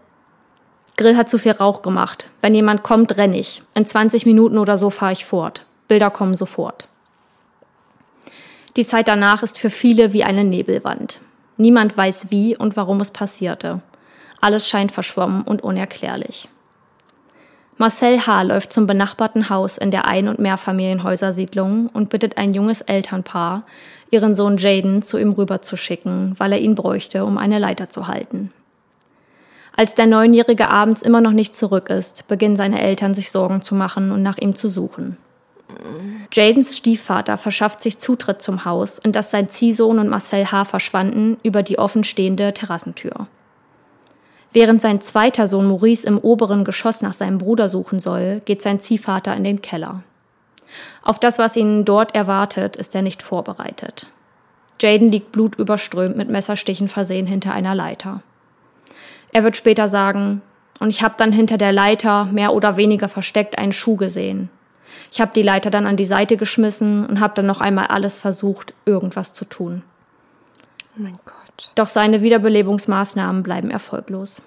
Grill 0.96 1.17
hat 1.17 1.29
zu 1.29 1.39
viel 1.39 1.53
Rauch 1.53 1.82
gemacht. 1.82 2.29
Wenn 2.41 2.53
jemand 2.53 2.84
kommt, 2.84 3.17
renn 3.17 3.34
ich. 3.34 3.63
In 3.74 3.88
20 3.88 4.27
Minuten 4.27 4.60
oder 4.60 4.77
so 4.77 4.91
fahre 4.91 5.13
ich 5.13 5.25
fort. 5.25 5.65
Bilder 5.88 6.12
kommen 6.12 6.36
sofort. 6.36 6.88
Die 8.75 8.86
Zeit 8.86 9.08
danach 9.08 9.41
ist 9.41 9.58
für 9.58 9.70
viele 9.72 10.13
wie 10.13 10.24
eine 10.24 10.43
Nebelwand. 10.43 11.20
Niemand 11.57 11.98
weiß 11.98 12.27
wie 12.29 12.57
und 12.57 12.75
warum 12.77 13.00
es 13.01 13.12
passierte. 13.12 13.81
Alles 14.41 14.67
scheint 14.67 14.91
verschwommen 14.91 15.43
und 15.43 15.63
unerklärlich. 15.63 16.50
Marcel 17.77 18.25
H. 18.25 18.43
läuft 18.43 18.72
zum 18.72 18.86
benachbarten 18.86 19.50
Haus 19.50 19.77
in 19.77 19.89
der 19.89 20.05
Ein- 20.05 20.27
und 20.27 20.39
Mehrfamilienhäusersiedlung 20.39 21.88
und 21.88 22.10
bittet 22.10 22.38
ein 22.38 22.53
junges 22.53 22.81
Elternpaar, 22.81 23.63
ihren 24.12 24.36
Sohn 24.36 24.57
Jaden 24.57 25.01
zu 25.01 25.17
ihm 25.17 25.31
rüberzuschicken, 25.31 26.36
weil 26.38 26.53
er 26.53 26.60
ihn 26.60 26.75
bräuchte, 26.75 27.25
um 27.25 27.38
eine 27.38 27.57
Leiter 27.57 27.89
zu 27.89 28.07
halten. 28.07 28.51
Als 29.75 29.95
der 29.95 30.05
Neunjährige 30.05 30.69
abends 30.69 31.01
immer 31.01 31.19
noch 31.19 31.31
nicht 31.31 31.55
zurück 31.55 31.89
ist, 31.89 32.27
beginnen 32.27 32.55
seine 32.55 32.79
Eltern 32.79 33.15
sich 33.15 33.31
Sorgen 33.31 33.63
zu 33.63 33.74
machen 33.74 34.12
und 34.12 34.22
nach 34.22 34.38
ihm 34.38 34.55
zu 34.55 34.69
suchen. 34.69 35.17
Jadens 36.32 36.77
Stiefvater 36.77 37.38
verschafft 37.38 37.82
sich 37.82 38.00
Zutritt 38.00 38.42
zum 38.42 38.65
Haus, 38.65 38.98
in 38.98 39.12
das 39.12 39.32
sein 39.32 39.50
Ziehsohn 39.50 40.00
und 40.00 40.10
Marcel 40.10 40.51
H. 40.51 40.65
verschwanden, 40.65 41.38
über 41.44 41.63
die 41.63 41.77
offenstehende 41.77 42.53
Terrassentür. 42.53 43.27
Während 44.51 44.82
sein 44.82 45.01
zweiter 45.01 45.48
Sohn 45.48 45.68
Maurice 45.68 46.06
im 46.06 46.20
oberen 46.20 46.63
Geschoss 46.63 47.01
nach 47.01 47.13
seinem 47.13 47.39
Bruder 47.39 47.70
suchen 47.70 48.00
soll, 48.00 48.42
geht 48.46 48.62
sein 48.62 48.80
Ziehvater 48.80 49.36
in 49.36 49.44
den 49.44 49.62
Keller. 49.62 50.03
Auf 51.03 51.20
das, 51.20 51.39
was 51.39 51.56
ihn 51.56 51.86
dort 51.86 52.15
erwartet, 52.15 52.75
ist 52.75 52.96
er 52.96 53.01
nicht 53.01 53.24
vorbereitet. 53.24 54.08
Jaden 54.80 55.12
liegt 55.12 55.32
blutüberströmt 55.32 56.18
mit 56.18 56.30
Messerstichen 56.30 56.88
versehen 56.88 57.25
hinter 57.25 57.53
einer 57.53 57.74
Leiter. 57.74 58.22
Er 59.32 59.44
wird 59.44 59.58
später 59.58 59.88
sagen, 59.88 60.42
und 60.80 60.89
ich 60.89 61.01
habe 61.03 61.15
dann 61.18 61.32
hinter 61.32 61.58
der 61.58 61.72
Leiter 61.72 62.25
mehr 62.25 62.53
oder 62.53 62.77
weniger 62.77 63.08
versteckt 63.08 63.58
einen 63.58 63.72
Schuh 63.72 63.96
gesehen. 63.96 64.50
Ich 65.13 65.22
habe 65.22 65.32
die 65.36 65.43
Leiter 65.43 65.70
dann 65.70 65.86
an 65.86 65.96
die 65.96 66.05
Seite 66.05 66.38
geschmissen 66.38 67.05
und 67.05 67.20
habe 67.20 67.36
dann 67.36 67.46
noch 67.46 67.62
einmal 67.62 67.86
alles 67.86 68.17
versucht, 68.17 68.74
irgendwas 68.84 69.36
zu 69.36 69.46
tun. 69.46 69.84
Oh 70.98 71.03
mein 71.03 71.20
Gott. 71.24 71.72
Doch 71.75 71.86
seine 71.86 72.24
Wiederbelebungsmaßnahmen 72.24 73.43
bleiben 73.43 73.70
erfolglos. 73.70 74.41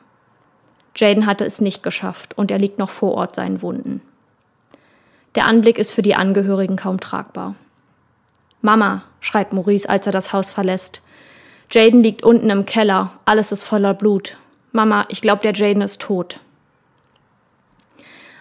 Jaden 0.96 1.26
hatte 1.26 1.44
es 1.44 1.60
nicht 1.60 1.84
geschafft 1.84 2.36
und 2.36 2.50
er 2.50 2.58
liegt 2.58 2.80
noch 2.80 2.90
vor 2.90 3.14
Ort 3.14 3.36
seinen 3.36 3.62
Wunden. 3.62 4.00
Der 5.36 5.44
Anblick 5.44 5.78
ist 5.78 5.92
für 5.92 6.02
die 6.02 6.16
Angehörigen 6.16 6.74
kaum 6.74 6.98
tragbar. 6.98 7.54
Mama, 8.60 9.04
schreit 9.20 9.52
Maurice, 9.52 9.88
als 9.88 10.06
er 10.06 10.12
das 10.12 10.32
Haus 10.32 10.50
verlässt. 10.50 11.00
Jaden 11.70 12.02
liegt 12.02 12.24
unten 12.24 12.50
im 12.50 12.66
Keller, 12.66 13.12
alles 13.24 13.52
ist 13.52 13.62
voller 13.62 13.94
Blut. 13.94 14.36
Mama, 14.72 15.04
ich 15.10 15.20
glaube, 15.20 15.42
der 15.42 15.54
Jaden 15.54 15.82
ist 15.82 16.00
tot. 16.00 16.40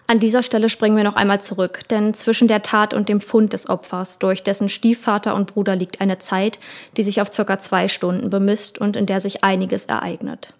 An 0.07 0.19
dieser 0.19 0.43
Stelle 0.43 0.69
springen 0.69 0.97
wir 0.97 1.03
noch 1.03 1.15
einmal 1.15 1.41
zurück, 1.41 1.81
denn 1.89 2.13
zwischen 2.13 2.47
der 2.47 2.61
Tat 2.61 2.93
und 2.93 3.09
dem 3.09 3.21
Fund 3.21 3.53
des 3.53 3.67
Opfers 3.67 4.19
durch 4.19 4.43
dessen 4.43 4.69
Stiefvater 4.69 5.33
und 5.33 5.53
Bruder 5.53 5.75
liegt 5.75 5.99
eine 5.99 6.19
Zeit, 6.19 6.59
die 6.95 7.03
sich 7.03 7.21
auf 7.21 7.33
circa 7.33 7.57
zwei 7.57 7.87
Stunden 7.87 8.29
bemisst 8.29 8.77
und 8.77 8.95
in 8.95 9.07
der 9.07 9.19
sich 9.19 9.43
einiges 9.43 9.85
ereignet. 9.85 10.53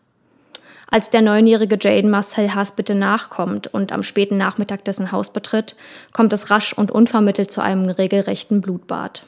Als 0.89 1.11
der 1.11 1.21
neunjährige 1.21 1.77
Jaden 1.79 2.09
Marcel 2.09 2.55
Haas 2.55 2.71
bitte 2.71 2.95
nachkommt 2.95 3.67
und 3.67 3.91
am 3.91 4.01
späten 4.01 4.37
Nachmittag 4.37 4.83
dessen 4.85 5.11
Haus 5.11 5.31
betritt, 5.31 5.75
kommt 6.11 6.33
es 6.33 6.49
rasch 6.49 6.73
und 6.73 6.91
unvermittelt 6.91 7.51
zu 7.51 7.61
einem 7.61 7.89
regelrechten 7.89 8.61
Blutbad. 8.61 9.27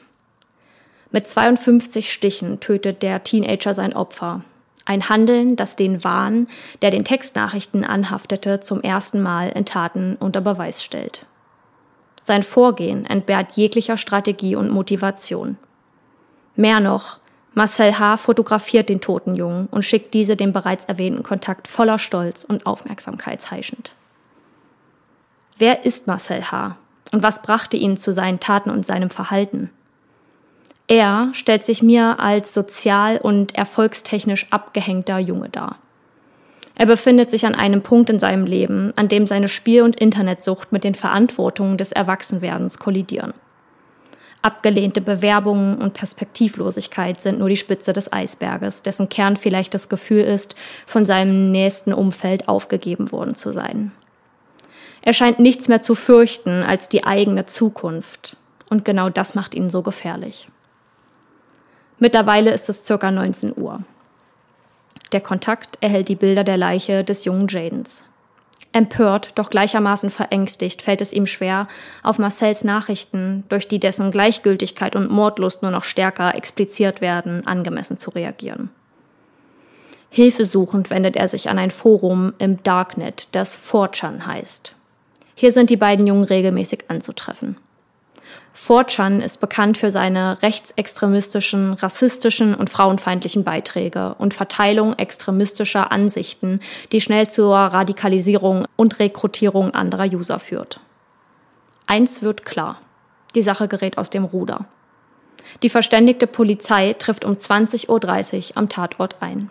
Mit 1.10 1.28
52 1.28 2.12
Stichen 2.12 2.60
tötet 2.60 3.02
der 3.02 3.22
Teenager 3.22 3.72
sein 3.72 3.94
Opfer. 3.94 4.42
Ein 4.88 5.10
Handeln, 5.10 5.54
das 5.54 5.76
den 5.76 6.02
Wahn, 6.02 6.48
der 6.80 6.90
den 6.90 7.04
Textnachrichten 7.04 7.84
anhaftete, 7.84 8.60
zum 8.60 8.80
ersten 8.80 9.20
Mal 9.20 9.50
in 9.50 9.66
Taten 9.66 10.16
unter 10.18 10.40
Beweis 10.40 10.82
stellt. 10.82 11.26
Sein 12.22 12.42
Vorgehen 12.42 13.04
entbehrt 13.04 13.52
jeglicher 13.52 13.98
Strategie 13.98 14.56
und 14.56 14.70
Motivation. 14.70 15.58
Mehr 16.56 16.80
noch, 16.80 17.18
Marcel 17.52 17.98
H. 17.98 18.16
fotografiert 18.16 18.88
den 18.88 19.02
toten 19.02 19.36
Jungen 19.36 19.66
und 19.66 19.84
schickt 19.84 20.14
diese 20.14 20.36
dem 20.36 20.54
bereits 20.54 20.86
erwähnten 20.86 21.22
Kontakt 21.22 21.68
voller 21.68 21.98
Stolz 21.98 22.42
und 22.44 22.64
Aufmerksamkeit 22.64 23.50
heischend. 23.50 23.92
Wer 25.58 25.84
ist 25.84 26.06
Marcel 26.06 26.50
H. 26.50 26.78
und 27.12 27.22
was 27.22 27.42
brachte 27.42 27.76
ihn 27.76 27.98
zu 27.98 28.14
seinen 28.14 28.40
Taten 28.40 28.70
und 28.70 28.86
seinem 28.86 29.10
Verhalten? 29.10 29.68
Er 30.88 31.28
stellt 31.34 31.64
sich 31.64 31.82
mir 31.82 32.18
als 32.18 32.54
sozial 32.54 33.18
und 33.18 33.54
erfolgstechnisch 33.54 34.46
abgehängter 34.50 35.18
Junge 35.18 35.50
dar. 35.50 35.76
Er 36.74 36.86
befindet 36.86 37.30
sich 37.30 37.44
an 37.44 37.54
einem 37.54 37.82
Punkt 37.82 38.08
in 38.08 38.18
seinem 38.18 38.46
Leben, 38.46 38.92
an 38.96 39.08
dem 39.08 39.26
seine 39.26 39.48
Spiel- 39.48 39.82
und 39.82 39.96
Internetsucht 39.96 40.72
mit 40.72 40.84
den 40.84 40.94
Verantwortungen 40.94 41.76
des 41.76 41.92
Erwachsenwerdens 41.92 42.78
kollidieren. 42.78 43.34
Abgelehnte 44.40 45.00
Bewerbungen 45.02 45.76
und 45.76 45.92
Perspektivlosigkeit 45.94 47.20
sind 47.20 47.38
nur 47.38 47.48
die 47.50 47.56
Spitze 47.56 47.92
des 47.92 48.10
Eisberges, 48.10 48.82
dessen 48.82 49.10
Kern 49.10 49.36
vielleicht 49.36 49.74
das 49.74 49.88
Gefühl 49.90 50.22
ist, 50.22 50.54
von 50.86 51.04
seinem 51.04 51.50
nächsten 51.50 51.92
Umfeld 51.92 52.48
aufgegeben 52.48 53.12
worden 53.12 53.34
zu 53.34 53.52
sein. 53.52 53.92
Er 55.02 55.12
scheint 55.12 55.38
nichts 55.38 55.68
mehr 55.68 55.82
zu 55.82 55.94
fürchten 55.94 56.62
als 56.62 56.88
die 56.88 57.04
eigene 57.04 57.44
Zukunft. 57.44 58.36
Und 58.70 58.84
genau 58.84 59.10
das 59.10 59.34
macht 59.34 59.54
ihn 59.54 59.68
so 59.68 59.82
gefährlich. 59.82 60.48
Mittlerweile 61.98 62.52
ist 62.52 62.68
es 62.68 62.84
circa 62.84 63.10
19 63.10 63.54
Uhr. 63.56 63.80
Der 65.12 65.20
Kontakt 65.20 65.78
erhält 65.80 66.08
die 66.08 66.16
Bilder 66.16 66.44
der 66.44 66.56
Leiche 66.56 67.02
des 67.02 67.24
jungen 67.24 67.48
Jadens. 67.48 68.04
Empört, 68.72 69.38
doch 69.38 69.48
gleichermaßen 69.48 70.10
verängstigt, 70.10 70.82
fällt 70.82 71.00
es 71.00 71.12
ihm 71.12 71.26
schwer, 71.26 71.68
auf 72.02 72.18
Marcells 72.18 72.64
Nachrichten, 72.64 73.44
durch 73.48 73.66
die 73.66 73.80
dessen 73.80 74.10
Gleichgültigkeit 74.10 74.94
und 74.94 75.10
Mordlust 75.10 75.62
nur 75.62 75.70
noch 75.70 75.84
stärker 75.84 76.34
expliziert 76.34 77.00
werden, 77.00 77.46
angemessen 77.46 77.96
zu 77.96 78.10
reagieren. 78.10 78.70
Hilfesuchend 80.10 80.90
wendet 80.90 81.16
er 81.16 81.28
sich 81.28 81.48
an 81.48 81.58
ein 81.58 81.70
Forum 81.70 82.34
im 82.38 82.62
Darknet, 82.62 83.28
das 83.32 83.58
4chan 83.58 84.26
heißt. 84.26 84.74
Hier 85.34 85.52
sind 85.52 85.70
die 85.70 85.76
beiden 85.76 86.06
Jungen 86.06 86.24
regelmäßig 86.24 86.84
anzutreffen. 86.88 87.56
4chan 88.58 89.20
ist 89.20 89.38
bekannt 89.40 89.78
für 89.78 89.90
seine 89.90 90.42
rechtsextremistischen, 90.42 91.74
rassistischen 91.74 92.54
und 92.54 92.68
frauenfeindlichen 92.68 93.44
Beiträge 93.44 94.14
und 94.18 94.34
Verteilung 94.34 94.94
extremistischer 94.94 95.92
Ansichten, 95.92 96.60
die 96.90 97.00
schnell 97.00 97.28
zur 97.28 97.54
Radikalisierung 97.56 98.66
und 98.76 98.98
Rekrutierung 98.98 99.74
anderer 99.74 100.06
User 100.06 100.38
führt. 100.38 100.80
Eins 101.86 102.22
wird 102.22 102.44
klar. 102.44 102.80
Die 103.34 103.42
Sache 103.42 103.68
gerät 103.68 103.96
aus 103.96 104.10
dem 104.10 104.24
Ruder. 104.24 104.66
Die 105.62 105.68
verständigte 105.68 106.26
Polizei 106.26 106.94
trifft 106.94 107.24
um 107.24 107.34
20.30 107.34 107.88
Uhr 108.50 108.56
am 108.56 108.68
Tatort 108.68 109.16
ein. 109.20 109.50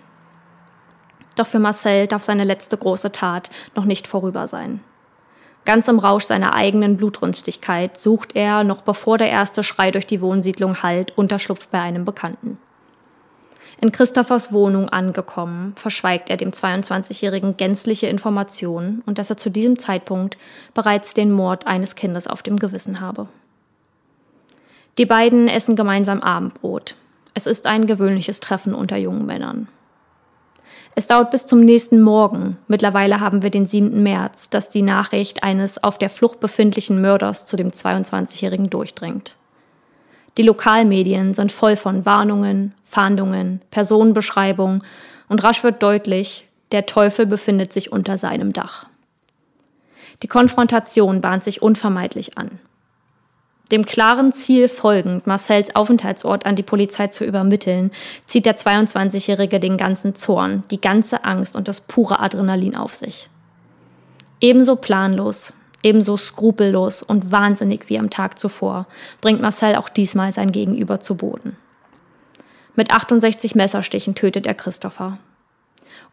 Doch 1.36 1.48
für 1.48 1.60
Marcel 1.60 2.08
darf 2.08 2.24
seine 2.24 2.44
letzte 2.44 2.78
große 2.78 3.12
Tat 3.12 3.50
noch 3.76 3.86
nicht 3.86 4.08
vorüber 4.08 4.48
sein. 4.48 4.82
Ganz 5.68 5.90
im 5.90 6.00
Rausch 6.00 6.24
seiner 6.24 6.54
eigenen 6.54 6.96
Blutrünstigkeit 6.96 8.00
sucht 8.00 8.38
er, 8.38 8.64
noch 8.64 8.84
bevor 8.84 9.18
der 9.18 9.30
erste 9.30 9.64
Schrei 9.64 9.92
durch 9.92 10.08
die 10.08 10.22
Wohnsiedlung 10.22 10.82
hallt, 10.82 11.18
Unterschlupf 11.18 11.68
bei 11.68 11.82
einem 11.82 12.06
Bekannten. 12.06 12.58
In 13.82 13.92
Christophers 13.92 14.54
Wohnung 14.54 14.88
angekommen, 14.88 15.74
verschweigt 15.76 16.30
er 16.30 16.38
dem 16.38 16.52
22-Jährigen 16.52 17.58
gänzliche 17.58 18.08
Informationen 18.08 19.04
und 19.06 19.18
dass 19.18 19.30
er 19.30 19.36
zu 19.36 19.50
diesem 19.50 19.78
Zeitpunkt 19.78 20.38
bereits 20.74 21.14
den 21.14 21.34
Mord 21.34 21.68
eines 21.68 21.96
Kindes 21.96 22.28
auf 22.28 22.42
dem 22.42 22.56
Gewissen 22.56 23.02
habe. 23.02 23.28
Die 24.98 25.06
beiden 25.06 25.50
essen 25.50 25.76
gemeinsam 25.76 26.22
Abendbrot. 26.22 26.96
Es 27.34 27.46
ist 27.46 27.68
ein 27.68 27.88
gewöhnliches 27.88 28.40
Treffen 28.40 28.74
unter 28.74 28.96
jungen 28.96 29.26
Männern. 29.26 29.68
Es 31.00 31.06
dauert 31.06 31.30
bis 31.30 31.46
zum 31.46 31.60
nächsten 31.60 32.02
Morgen, 32.02 32.58
mittlerweile 32.68 33.20
haben 33.20 33.44
wir 33.44 33.52
den 33.52 33.68
7. 33.68 34.02
März, 34.02 34.50
dass 34.50 34.68
die 34.68 34.82
Nachricht 34.82 35.44
eines 35.44 35.84
auf 35.84 36.00
der 36.00 36.10
Flucht 36.10 36.40
befindlichen 36.40 37.00
Mörders 37.00 37.46
zu 37.46 37.56
dem 37.56 37.70
22-Jährigen 37.70 38.72
durchdringt. 38.72 39.36
Die 40.40 40.42
Lokalmedien 40.42 41.36
sind 41.36 41.52
voll 41.52 41.76
von 41.76 42.08
Warnungen, 42.08 42.74
Fahndungen, 42.84 43.62
Personenbeschreibungen 43.70 44.84
und 45.30 45.44
rasch 45.44 45.64
wird 45.64 45.84
deutlich, 45.84 46.48
der 46.72 46.88
Teufel 46.88 47.28
befindet 47.28 47.74
sich 47.74 47.92
unter 47.92 48.18
seinem 48.18 48.52
Dach. 48.52 48.88
Die 50.24 50.28
Konfrontation 50.28 51.22
bahnt 51.22 51.44
sich 51.44 51.62
unvermeidlich 51.62 52.40
an. 52.40 52.58
Dem 53.72 53.86
klaren 53.86 54.32
Ziel 54.32 54.70
folgend, 54.70 55.28
Marcells 55.28 55.76
Aufenthaltsort 55.76 56.46
an 56.46 56.56
die 56.56 56.64
Polizei 56.64 57.08
zu 57.08 57.26
übermitteln, 57.26 57.92
zieht 58.26 58.46
der 58.46 58.56
22-Jährige 58.56 59.60
den 59.60 59.76
ganzen 59.76 60.16
Zorn, 60.16 60.64
die 60.72 60.80
ganze 60.80 61.26
Angst 61.26 61.56
und 61.56 61.68
das 61.68 61.82
pure 61.82 62.20
Adrenalin 62.20 62.76
auf 62.78 62.94
sich. 62.94 63.30
Ebenso 64.40 64.78
planlos, 64.78 65.52
ebenso 65.84 66.16
skrupellos 66.16 67.04
und 67.04 67.32
wahnsinnig 67.32 67.90
wie 67.90 68.00
am 68.00 68.10
Tag 68.10 68.40
zuvor 68.40 68.88
bringt 69.20 69.42
Marcel 69.42 69.76
auch 69.76 69.90
diesmal 69.90 70.32
sein 70.32 70.52
Gegenüber 70.52 71.02
zu 71.02 71.16
Boden. 71.16 71.58
Mit 72.76 72.92
68 72.92 73.56
Messerstichen 73.56 74.16
tötet 74.16 74.46
er 74.46 74.54
Christopher. 74.54 75.18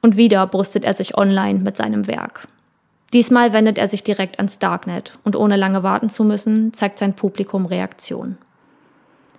Und 0.01 0.17
wieder 0.17 0.47
brüstet 0.47 0.85
er 0.85 0.95
sich 0.95 1.17
online 1.17 1.61
mit 1.61 1.77
seinem 1.77 2.07
Werk. 2.07 2.49
Diesmal 3.13 3.53
wendet 3.53 3.79
er 3.79 3.89
sich 3.89 4.03
direkt 4.03 4.39
ans 4.39 4.59
Darknet 4.59 5.19
und 5.23 5.37
ohne 5.37 5.57
lange 5.57 5.83
warten 5.83 6.11
zu 6.11 6.25
müssen, 6.25 6.73
zeigt 6.73 6.99
sein 6.99 7.15
Publikum 7.15 7.67
Reaktion. 7.67 8.39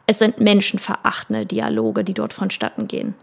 Es 0.08 0.19
sind 0.19 0.39
menschenverachtende 0.39 1.45
Dialoge, 1.45 2.04
die 2.04 2.13
dort 2.13 2.34
vonstatten 2.34 2.88
gehen. 2.88 3.15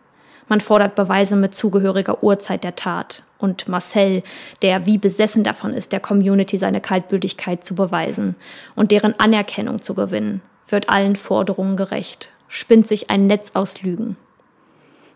Man 0.48 0.61
fordert 0.61 0.94
Beweise 0.94 1.37
mit 1.37 1.55
zugehöriger 1.55 2.22
Uhrzeit 2.22 2.64
der 2.64 2.76
Tat. 2.76 3.22
Und 3.38 3.68
Marcel, 3.68 4.22
der 4.61 4.87
wie 4.87 4.98
besessen 4.98 5.44
davon 5.44 5.74
ist, 5.74 5.92
der 5.92 6.00
Community 6.00 6.59
seine 6.59 6.81
Kaltblütigkeit 6.81 7.64
zu 7.64 7.74
beweisen 7.74 8.37
und 8.76 8.90
deren 8.90 9.18
Anerkennung 9.18 9.83
zu 9.83 9.94
gewinnen, 9.94 10.42
wird 10.68 10.88
allen 10.88 11.16
Forderungen 11.16 11.76
gerecht, 11.76 12.31
spinnt 12.48 12.87
sich 12.87 13.11
ein 13.11 13.26
Netz 13.26 13.50
aus 13.55 13.83
Lügen. 13.83 14.16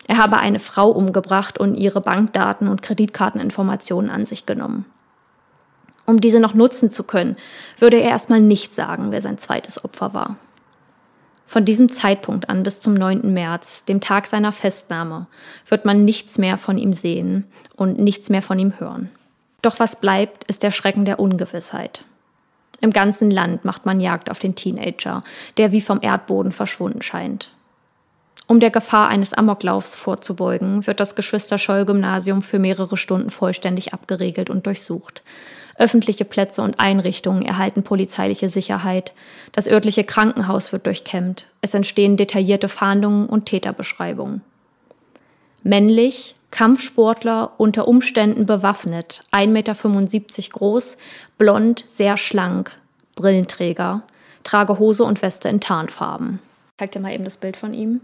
Er 0.09 0.19
habe 0.19 0.39
eine 0.39 0.61
Frau 0.61 0.91
umgebracht 0.91 1.59
und 1.59 1.75
ihre 1.75 2.01
Bankdaten 2.01 2.69
und 2.69 2.83
Kreditkarteninformationen 2.83 4.11
an 4.11 4.25
sich 4.27 4.47
genommen. 4.47 4.87
Um 6.07 6.21
diese 6.21 6.41
noch 6.41 6.55
nutzen 6.55 6.91
zu 6.91 7.03
können, 7.03 7.37
würde 7.79 7.97
er 7.97 8.11
erstmal 8.11 8.41
nicht 8.41 8.75
sagen, 8.75 9.11
wer 9.11 9.21
sein 9.21 9.39
zweites 9.39 9.85
Opfer 9.85 10.15
war. 10.15 10.37
Von 11.47 11.65
diesem 11.65 11.91
Zeitpunkt 11.91 12.49
an 12.49 12.63
bis 12.63 12.81
zum 12.81 12.95
9. 12.95 13.33
März, 13.33 13.85
dem 13.85 14.01
Tag 14.01 14.27
seiner 14.27 14.53
Festnahme, 14.53 15.27
wird 15.69 15.85
man 15.85 16.05
nichts 16.05 16.39
mehr 16.39 16.57
von 16.57 16.77
ihm 16.77 16.93
sehen 16.93 17.45
und 17.77 17.99
nichts 17.99 18.31
mehr 18.31 18.43
von 18.43 18.59
ihm 18.59 18.79
hören. 18.79 19.11
Doch 19.63 19.79
was 19.79 20.01
bleibt, 20.01 20.45
ist 20.45 20.63
der 20.63 20.71
Schrecken 20.73 21.05
der 21.05 21.21
Ungewissheit. 21.21 22.05
Im 22.81 22.91
ganzen 22.91 23.31
Land 23.31 23.65
macht 23.65 23.87
man 23.87 24.01
Jagd 24.01 24.31
auf 24.31 24.39
den 24.39 24.55
Teenager, 24.55 25.25
der 25.57 25.73
wie 25.73 25.81
vom 25.81 26.01
Erdboden 26.03 26.53
verschwunden 26.53 27.03
scheint. 27.03 27.53
Um 28.49 28.61
der 28.61 28.71
Gefahr 28.71 29.09
eines 29.09 29.35
Amoklaufs 29.35 29.97
vorzubeugen, 29.97 30.87
wird 30.87 31.01
das 31.01 31.17
Geschwister-Scholl-Gymnasium 31.17 32.43
für 32.43 32.59
mehrere 32.59 32.97
Stunden 32.97 33.31
vollständig 33.31 33.93
abgeregelt 33.93 34.51
und 34.51 34.67
durchsucht. 34.67 35.23
Öffentliche 35.79 36.25
Plätze 36.25 36.63
und 36.63 36.81
Einrichtungen 36.81 37.43
erhalten 37.43 37.83
polizeiliche 37.83 38.49
Sicherheit. 38.49 39.13
Das 39.53 39.69
örtliche 39.69 40.05
Krankenhaus 40.05 40.73
wird 40.73 40.87
durchkämmt. 40.87 41.47
Es 41.61 41.75
entstehen 41.75 42.17
detaillierte 42.17 42.69
Fahndungen 42.69 43.27
und 43.27 43.47
Täterbeschreibungen. 43.47 44.41
Männlich, 45.63 46.35
Kampfsportler, 46.51 47.53
unter 47.59 47.89
Umständen 47.89 48.47
bewaffnet, 48.47 49.25
1,75 49.33 49.49
Meter 49.49 50.51
groß, 50.53 50.97
blond, 51.37 51.85
sehr 51.89 52.17
schlank, 52.17 52.73
Brillenträger, 53.15 54.03
trage 54.45 54.79
Hose 54.79 55.05
und 55.05 55.21
Weste 55.21 55.49
in 55.49 55.61
Tarnfarben. 55.61 56.39
Zeig 56.79 56.93
dir 56.93 57.01
mal 57.01 57.13
eben 57.13 57.25
das 57.25 57.37
Bild 57.37 57.57
von 57.57 57.75
ihm. 57.75 58.01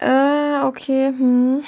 Äh, 0.00 0.64
okay. 0.64 1.08
Hm. 1.08 1.62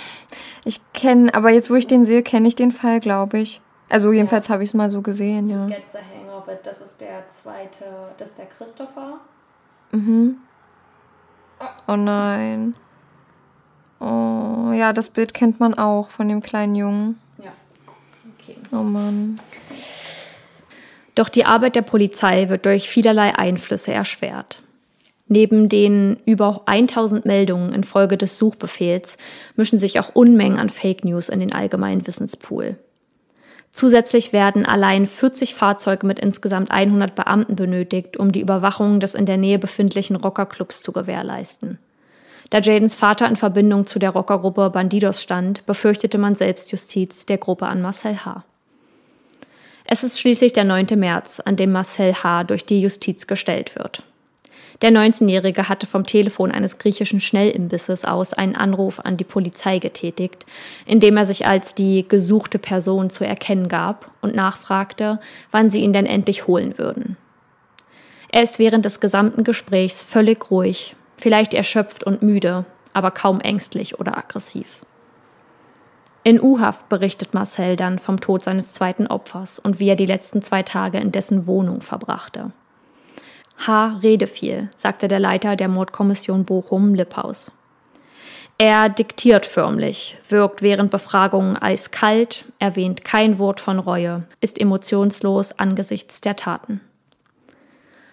Ich 0.65 0.81
kenne, 0.93 1.35
aber 1.35 1.51
jetzt, 1.51 1.71
wo 1.71 1.75
ich 1.75 1.87
den 1.87 2.05
sehe, 2.05 2.23
kenne 2.23 2.49
ich 2.49 2.57
den 2.57 2.73
Fall, 2.73 3.01
glaube 3.01 3.39
ich. 3.39 3.61
Also 3.91 4.13
jedenfalls 4.13 4.49
ja. 4.49 4.55
habe 4.55 4.63
ich 4.63 4.71
es 4.71 4.75
mal 4.75 4.89
so 4.89 5.03
gesehen, 5.03 5.51
ja. 5.51 5.67
Get 5.67 5.83
the 5.93 5.99
hang 5.99 6.33
of 6.33 6.49
it. 6.49 6.61
Das 6.65 6.81
ist 6.81 7.01
der 7.01 7.29
zweite, 7.29 7.85
das 8.17 8.31
ist 8.31 8.39
der 8.39 8.47
Christopher. 8.47 9.19
Mhm. 9.91 10.37
Oh 11.89 11.97
nein. 11.97 12.77
Oh, 13.99 14.73
ja, 14.73 14.93
das 14.93 15.11
Bild 15.11 15.35
kennt 15.35 15.61
man 15.61 15.75
auch 15.75 16.09
von 16.09 16.29
dem 16.29 16.41
kleinen 16.41 16.75
Jungen. 16.75 17.19
Ja. 17.43 17.53
Okay. 18.39 18.57
Oh 18.73 18.77
Mann. 18.77 19.37
Doch 21.17 21.29
die 21.29 21.45
Arbeit 21.45 21.75
der 21.77 21.83
Polizei 21.83 22.49
wird 22.49 22.65
durch 22.65 22.89
vielerlei 22.89 23.35
Einflüsse 23.35 23.93
erschwert. 23.93 24.63
Neben 25.27 25.69
den 25.69 26.19
über 26.25 26.63
1000 26.67 27.27
Meldungen 27.27 27.73
infolge 27.73 28.17
des 28.17 28.39
Suchbefehls 28.39 29.19
mischen 29.55 29.79
sich 29.79 30.01
auch 30.01 30.15
Unmengen 30.15 30.59
an 30.59 30.71
Fake 30.71 31.05
News 31.05 31.29
in 31.29 31.41
den 31.41 31.53
allgemeinen 31.53 32.07
Wissenspool. 32.07 32.79
Zusätzlich 33.73 34.33
werden 34.33 34.67
allein 34.67 35.07
40 35.07 35.55
Fahrzeuge 35.55 36.07
mit 36.07 36.19
insgesamt 36.19 36.71
100 36.71 37.15
Beamten 37.15 37.57
benötigt, 37.57 38.17
um 38.17 38.33
die 38.33 38.41
Überwachung 38.41 39.01
des 39.01 39.15
in 39.15 39.27
der 39.27 39.37
Nähe 39.37 39.59
befindlichen 39.59 40.17
Rockerclubs 40.17 40.83
zu 40.83 40.93
gewährleisten. 40.93 41.79
Da 42.51 42.59
Jadens 42.59 42.97
Vater 42.97 43.29
in 43.29 43.37
Verbindung 43.37 43.87
zu 43.87 44.01
der 44.01 44.11
Rockergruppe 44.11 44.71
Bandidos 44.71 45.23
stand, 45.23 45.65
befürchtete 45.67 46.19
man 46.19 46.35
Selbstjustiz 46.35 47.25
der 47.27 47.39
Gruppe 47.39 47.67
an 47.67 47.81
Marcel 47.81 48.25
H. 48.25 48.45
Es 49.85 50.03
ist 50.03 50.19
schließlich 50.19 50.53
der 50.53 50.65
9. 50.65 50.87
März, 50.97 51.41
an 51.41 51.57
dem 51.57 51.71
Marcel 51.71 52.13
H. 52.13 52.45
durch 52.45 52.67
die 52.67 52.81
Justiz 52.81 53.29
gestellt 53.29 53.77
wird. 53.77 54.03
Der 54.83 54.91
19-Jährige 54.91 55.69
hatte 55.69 55.87
vom 55.87 56.07
Telefon 56.07 56.51
eines 56.51 56.79
griechischen 56.79 57.21
Schnellimbisses 57.21 58.07
aus 58.07 58.33
einen 58.33 58.57
Anruf 58.57 58.99
an 59.01 59.19
die 59.19 59.25
Polizei 59.25 59.79
getätigt, 59.79 60.47
indem 60.87 61.19
er 61.19 61.27
sich 61.27 61.47
als 61.47 61.75
die 61.75 62.09
gesuchte 62.09 62.59
Person 62.59 63.11
zu 63.11 63.25
erkennen 63.25 63.69
gab 63.69 64.11
und 64.23 64.35
nachfragte, 64.35 65.21
wann 65.51 65.71
sie 65.71 65.81
ihn 65.81 65.93
denn 65.93 66.07
endlich 66.07 66.47
holen 66.47 66.79
würden. 66.79 67.19
Er 68.31 68.43
ist 68.43 68.59
während 68.59 68.87
des 68.87 69.01
gesamten 69.01 69.45
Gesprächs 69.45 70.03
völlig 70.03 70.51
ruhig, 70.51 70.97
vielleicht 71.17 71.53
erschöpft 71.53 72.03
und 72.05 72.23
müde, 72.23 72.65
aber 72.95 73.11
kaum 73.11 73.41
ängstlich 73.41 74.01
oder 74.01 74.17
aggressiv. 74.17 74.83
In 76.23 76.41
U-Haft 76.41 76.89
berichtet 76.89 77.35
Marcel 77.35 77.77
dann 77.77 77.99
vom 77.99 78.21
Tod 78.21 78.43
seines 78.43 78.73
zweiten 78.73 79.07
Opfers 79.07 79.59
und 79.59 79.79
wie 79.81 79.89
er 79.89 79.97
die 79.97 80.07
letzten 80.07 80.43
zwei 80.43 80.63
Tage 80.63 80.99
in 80.99 81.13
dessen 81.13 81.47
Wohnung 81.47 81.81
verbrachte. 81.81 82.53
H. 83.67 83.99
rede 84.03 84.27
viel, 84.27 84.71
sagte 84.75 85.07
der 85.07 85.21
Leiter 85.21 85.55
der 85.55 85.69
Mordkommission 85.69 86.45
Bochum 86.45 86.95
Lippaus. 86.95 87.53
Er 88.57 88.89
diktiert 88.89 89.45
förmlich, 89.45 90.17
wirkt 90.29 90.63
während 90.63 90.91
Befragungen 90.91 91.57
eiskalt, 91.57 92.45
erwähnt 92.59 93.05
kein 93.05 93.39
Wort 93.39 93.61
von 93.61 93.79
Reue, 93.79 94.25
ist 94.41 94.59
emotionslos 94.59 95.59
angesichts 95.59 96.21
der 96.21 96.37
Taten. 96.37 96.81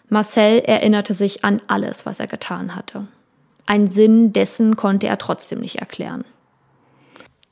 Marcel 0.10 0.60
erinnerte 0.60 1.14
sich 1.14 1.44
an 1.46 1.62
alles, 1.68 2.06
was 2.06 2.20
er 2.20 2.28
getan 2.28 2.76
hatte. 2.76 3.08
Ein 3.66 3.88
Sinn 3.88 4.32
dessen 4.32 4.76
konnte 4.76 5.08
er 5.08 5.18
trotzdem 5.18 5.60
nicht 5.60 5.80
erklären. 5.80 6.24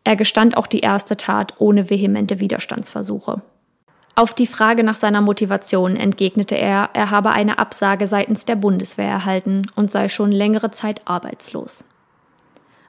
Er 0.06 0.16
gestand 0.16 0.56
auch 0.56 0.68
die 0.68 0.80
erste 0.80 1.18
Tat 1.18 1.56
ohne 1.60 1.90
vehemente 1.90 2.40
Widerstandsversuche. 2.40 3.42
Auf 4.18 4.34
die 4.34 4.48
Frage 4.48 4.84
nach 4.86 4.96
seiner 4.96 5.20
Motivation 5.20 5.98
entgegnete 5.98 6.56
er, 6.56 6.90
er 6.94 7.12
habe 7.12 7.32
eine 7.32 7.60
Absage 7.60 8.08
seitens 8.08 8.46
der 8.46 8.56
Bundeswehr 8.56 9.10
erhalten 9.10 9.64
und 9.76 9.92
sei 9.92 10.08
schon 10.08 10.32
längere 10.32 10.72
Zeit 10.72 11.02
arbeitslos. 11.04 11.84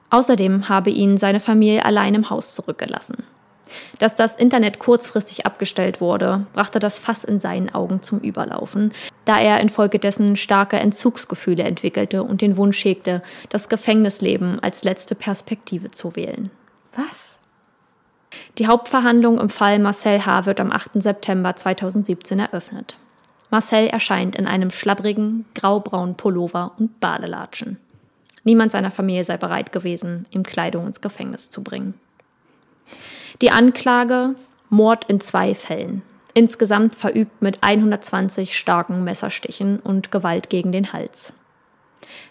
Außerdem 0.09 0.69
habe 0.69 0.89
ihn 0.89 1.17
seine 1.17 1.41
Familie 1.41 1.83
allein 1.83 2.15
im 2.15 2.29
Haus 2.29 2.55
zurückgelassen. 2.55 3.23
Dass 3.99 4.15
das 4.15 4.37
Internet 4.37 4.79
kurzfristig 4.79 5.45
abgestellt 5.45 5.99
wurde, 5.99 6.47
brachte 6.53 6.79
das 6.79 6.99
Fass 6.99 7.25
in 7.25 7.41
seinen 7.41 7.75
Augen 7.75 8.01
zum 8.01 8.19
Überlaufen, 8.19 8.93
da 9.25 9.37
er 9.37 9.59
infolgedessen 9.59 10.37
starke 10.37 10.77
Entzugsgefühle 10.77 11.63
entwickelte 11.63 12.23
und 12.23 12.41
den 12.41 12.55
Wunsch 12.55 12.85
hegte, 12.85 13.21
das 13.49 13.67
Gefängnisleben 13.67 14.61
als 14.61 14.85
letzte 14.85 15.15
Perspektive 15.15 15.91
zu 15.91 16.15
wählen. 16.15 16.49
Was? 16.95 17.36
Die 18.57 18.67
Hauptverhandlung 18.67 19.39
im 19.39 19.49
Fall 19.49 19.79
Marcel 19.79 20.25
H. 20.25 20.45
wird 20.45 20.59
am 20.59 20.71
8. 20.71 21.01
September 21.01 21.55
2017 21.55 22.39
eröffnet. 22.39 22.97
Marcel 23.49 23.87
erscheint 23.87 24.35
in 24.35 24.47
einem 24.47 24.71
schlabbrigen, 24.71 25.45
graubraunen 25.55 26.15
Pullover 26.15 26.73
und 26.77 26.99
Badelatschen. 26.99 27.77
Niemand 28.43 28.71
seiner 28.71 28.91
Familie 28.91 29.23
sei 29.23 29.37
bereit 29.37 29.71
gewesen, 29.71 30.25
ihm 30.31 30.43
Kleidung 30.43 30.87
ins 30.87 31.01
Gefängnis 31.01 31.49
zu 31.49 31.63
bringen. 31.63 31.93
Die 33.41 33.51
Anklage 33.51 34.35
Mord 34.69 35.05
in 35.09 35.21
zwei 35.21 35.55
Fällen, 35.55 36.01
insgesamt 36.33 36.95
verübt 36.95 37.41
mit 37.41 37.59
120 37.61 38.57
starken 38.57 39.03
Messerstichen 39.03 39.79
und 39.79 40.11
Gewalt 40.11 40.49
gegen 40.49 40.71
den 40.71 40.91
Hals. 40.93 41.33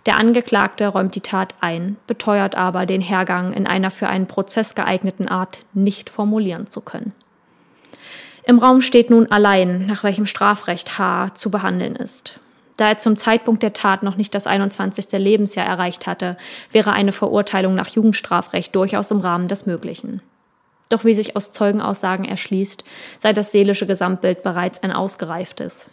Der 0.06 0.16
Angeklagte 0.16 0.86
räumt 0.88 1.14
die 1.14 1.20
Tat 1.20 1.54
ein, 1.60 1.96
beteuert 2.06 2.54
aber, 2.54 2.86
den 2.86 3.00
Hergang 3.00 3.52
in 3.52 3.66
einer 3.66 3.90
für 3.90 4.08
einen 4.08 4.26
Prozess 4.26 4.74
geeigneten 4.74 5.28
Art 5.28 5.58
nicht 5.72 6.10
formulieren 6.10 6.68
zu 6.68 6.80
können. 6.80 7.12
Im 8.44 8.58
Raum 8.58 8.80
steht 8.80 9.10
nun 9.10 9.30
allein, 9.32 9.86
nach 9.86 10.04
welchem 10.04 10.26
Strafrecht 10.26 10.98
H. 10.98 11.34
zu 11.34 11.50
behandeln 11.50 11.96
ist. 11.96 12.38
Da 12.76 12.88
er 12.88 12.98
zum 12.98 13.16
Zeitpunkt 13.16 13.62
der 13.62 13.72
Tat 13.72 14.02
noch 14.02 14.16
nicht 14.16 14.34
das 14.34 14.46
21. 14.46 15.12
Lebensjahr 15.12 15.66
erreicht 15.66 16.06
hatte, 16.06 16.36
wäre 16.70 16.92
eine 16.92 17.12
Verurteilung 17.12 17.74
nach 17.74 17.88
Jugendstrafrecht 17.88 18.74
durchaus 18.76 19.10
im 19.10 19.20
Rahmen 19.20 19.48
des 19.48 19.66
Möglichen. 19.66 20.20
Doch 20.88 21.04
wie 21.04 21.14
sich 21.14 21.34
aus 21.34 21.50
Zeugenaussagen 21.52 22.24
erschließt, 22.24 22.84
sei 23.18 23.32
das 23.32 23.50
seelische 23.50 23.86
Gesamtbild 23.86 24.42
bereits 24.42 24.82
ein 24.82 24.92
ausgereiftes 24.92 25.88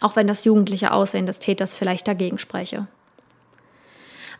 auch 0.00 0.16
wenn 0.16 0.26
das 0.26 0.44
jugendliche 0.44 0.92
Aussehen 0.92 1.26
des 1.26 1.38
Täters 1.38 1.76
vielleicht 1.76 2.06
dagegen 2.08 2.38
spreche. 2.38 2.86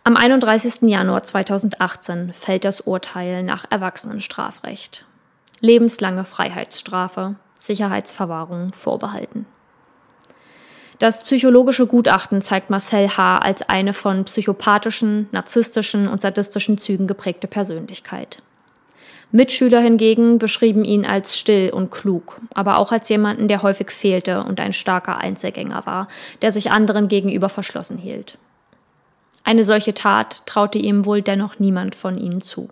Am 0.05 0.17
31. 0.17 0.83
Januar 0.83 1.25
2018 1.25 2.33
fällt 2.33 2.65
das 2.65 2.81
Urteil 2.81 3.43
nach 3.43 3.65
Erwachsenenstrafrecht. 3.71 5.05
Lebenslange 5.61 6.25
Freiheitsstrafe, 6.25 7.35
Sicherheitsverwahrung 7.59 8.73
vorbehalten. 8.73 9.47
Das 10.99 11.25
psychologische 11.25 11.87
Gutachten 11.87 12.41
zeigt 12.41 12.71
Marcel 12.71 13.17
H. 13.17 13.39
als 13.39 13.63
eine 13.63 13.93
von 13.93 14.25
psychopathischen, 14.25 15.29
narzisstischen 15.31 16.09
und 16.09 16.23
sadistischen 16.23 16.79
Zügen 16.79 17.07
geprägte 17.07 17.49
Persönlichkeit. 17.49 18.43
Mitschüler 19.33 19.81
hingegen 19.81 20.39
beschrieben 20.39 20.85
ihn 20.85 21.05
als 21.05 21.39
still 21.39 21.71
und 21.71 21.91
klug, 21.91 22.41
aber 22.55 22.79
auch 22.79 22.93
als 22.93 23.09
jemanden, 23.09 23.49
der 23.49 23.63
häufig 23.63 23.91
fehlte 23.91 24.45
und 24.45 24.61
ein 24.61 24.73
starker 24.73 25.19
Einzelgänger 25.19 25.85
war, 25.85 26.09
der 26.43 26.53
sich 26.53 26.71
anderen 26.71 27.09
gegenüber 27.09 27.49
verschlossen 27.49 27.99
hielt. 27.99 28.39
Eine 29.43 29.65
solche 29.65 29.95
Tat 29.95 30.47
traute 30.47 30.79
ihm 30.79 31.05
wohl 31.05 31.23
dennoch 31.23 31.59
niemand 31.59 31.95
von 31.95 32.19
ihnen 32.19 32.41
zu. 32.41 32.69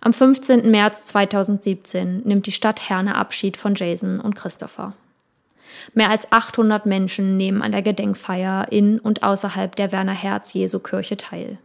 Am 0.00 0.12
15. 0.12 0.70
März 0.70 1.06
2017 1.06 2.22
nimmt 2.24 2.46
die 2.46 2.52
Stadt 2.52 2.88
Herne 2.88 3.16
Abschied 3.16 3.56
von 3.56 3.74
Jason 3.74 4.20
und 4.20 4.36
Christopher. 4.36 4.94
Mehr 5.94 6.10
als 6.10 6.30
800 6.32 6.86
Menschen 6.86 7.36
nehmen 7.36 7.62
an 7.62 7.72
der 7.72 7.82
Gedenkfeier 7.82 8.70
in 8.70 8.98
und 8.98 9.22
außerhalb 9.22 9.74
der 9.74 9.92
Werner 9.92 10.12
Herz 10.12 10.52
Jesu 10.52 10.78
Kirche 10.78 11.16
teil. 11.16 11.58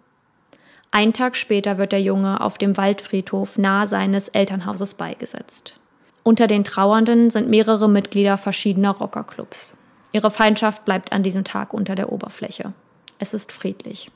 Ein 0.96 1.12
Tag 1.12 1.36
später 1.36 1.80
wird 1.80 1.92
der 1.92 2.04
Junge 2.04 2.40
auf 2.40 2.60
dem 2.60 2.78
Waldfriedhof 2.78 3.58
nahe 3.58 3.88
seines 3.88 4.28
Elternhauses 4.28 4.94
beigesetzt. 4.94 5.80
Unter 6.22 6.46
den 6.46 6.64
Trauernden 6.64 7.32
sind 7.32 7.50
mehrere 7.50 7.90
Mitglieder 7.90 8.38
verschiedener 8.38 8.92
Rockerclubs. 8.92 9.76
Ihre 10.12 10.30
Feindschaft 10.30 10.86
bleibt 10.86 11.12
an 11.12 11.24
diesem 11.24 11.44
Tag 11.44 11.74
unter 11.74 11.96
der 11.96 12.12
Oberfläche. 12.12 12.74
Es 13.18 13.34
ist 13.34 13.52
friedlich. 13.52 14.12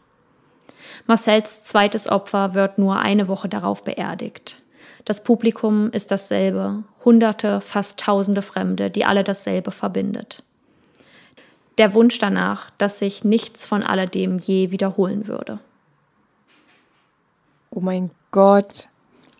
Marcells 1.07 1.63
zweites 1.63 2.07
Opfer 2.07 2.53
wird 2.53 2.77
nur 2.77 2.99
eine 2.99 3.27
Woche 3.27 3.49
darauf 3.49 3.83
beerdigt. 3.83 4.61
Das 5.03 5.23
Publikum 5.23 5.89
ist 5.89 6.11
dasselbe, 6.11 6.83
Hunderte, 7.03 7.59
fast 7.59 7.99
Tausende 7.99 8.43
Fremde, 8.43 8.91
die 8.91 9.03
alle 9.03 9.23
dasselbe 9.23 9.71
verbindet. 9.71 10.43
Der 11.79 11.95
Wunsch 11.95 12.19
danach, 12.19 12.69
dass 12.77 12.99
sich 12.99 13.23
nichts 13.23 13.65
von 13.65 13.81
alledem 13.81 14.37
je 14.37 14.69
wiederholen 14.69 15.25
würde. 15.25 15.57
Oh 17.77 17.79
mein 17.79 18.09
Gott. 18.31 18.89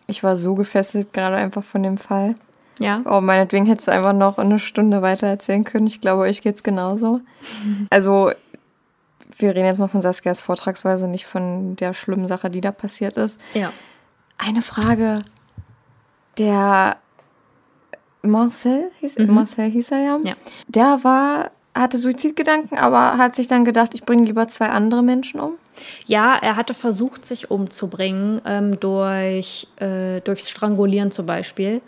Ich 0.06 0.22
war 0.22 0.36
so 0.36 0.54
gefesselt 0.54 1.12
gerade 1.12 1.34
einfach 1.34 1.64
von 1.64 1.82
dem 1.82 1.98
Fall. 1.98 2.36
Ja. 2.78 3.00
Oh, 3.04 3.20
meinetwegen 3.20 3.66
hättest 3.66 3.88
du 3.88 3.92
einfach 3.92 4.12
noch 4.12 4.38
eine 4.38 4.60
Stunde 4.60 5.02
weiter 5.02 5.26
erzählen 5.26 5.64
können. 5.64 5.88
Ich 5.88 6.00
glaube, 6.00 6.22
euch 6.22 6.40
geht's 6.40 6.62
genauso. 6.62 7.20
Also, 7.90 8.30
wir 9.36 9.50
reden 9.56 9.66
jetzt 9.66 9.80
mal 9.80 9.88
von 9.88 10.02
Saskias 10.02 10.38
Vortragsweise, 10.40 11.08
nicht 11.08 11.26
von 11.26 11.74
der 11.74 11.94
schlimmen 11.94 12.28
Sache, 12.28 12.48
die 12.48 12.60
da 12.60 12.70
passiert 12.70 13.16
ist. 13.16 13.40
Ja. 13.54 13.72
Eine 14.38 14.62
Frage. 14.62 15.18
Der 16.38 16.96
Marcel 18.22 18.92
hieß, 19.00 19.18
Mhm. 19.18 19.34
Marcel 19.34 19.68
hieß 19.68 19.90
er 19.90 19.98
ja. 20.00 20.18
Ja. 20.22 20.34
Der 20.68 21.02
war, 21.02 21.50
hatte 21.74 21.98
Suizidgedanken, 21.98 22.78
aber 22.78 23.18
hat 23.18 23.34
sich 23.34 23.48
dann 23.48 23.64
gedacht, 23.64 23.94
ich 23.94 24.04
bringe 24.04 24.24
lieber 24.24 24.46
zwei 24.46 24.68
andere 24.68 25.02
Menschen 25.02 25.40
um. 25.40 25.54
Ja, 26.06 26.36
er 26.40 26.56
hatte 26.56 26.74
versucht, 26.74 27.26
sich 27.26 27.50
umzubringen, 27.50 28.40
ähm, 28.46 28.80
durch, 28.80 29.68
äh, 29.76 30.20
durchs 30.20 30.50
Strangulieren 30.50 31.10
zum 31.10 31.26
Beispiel. 31.26 31.80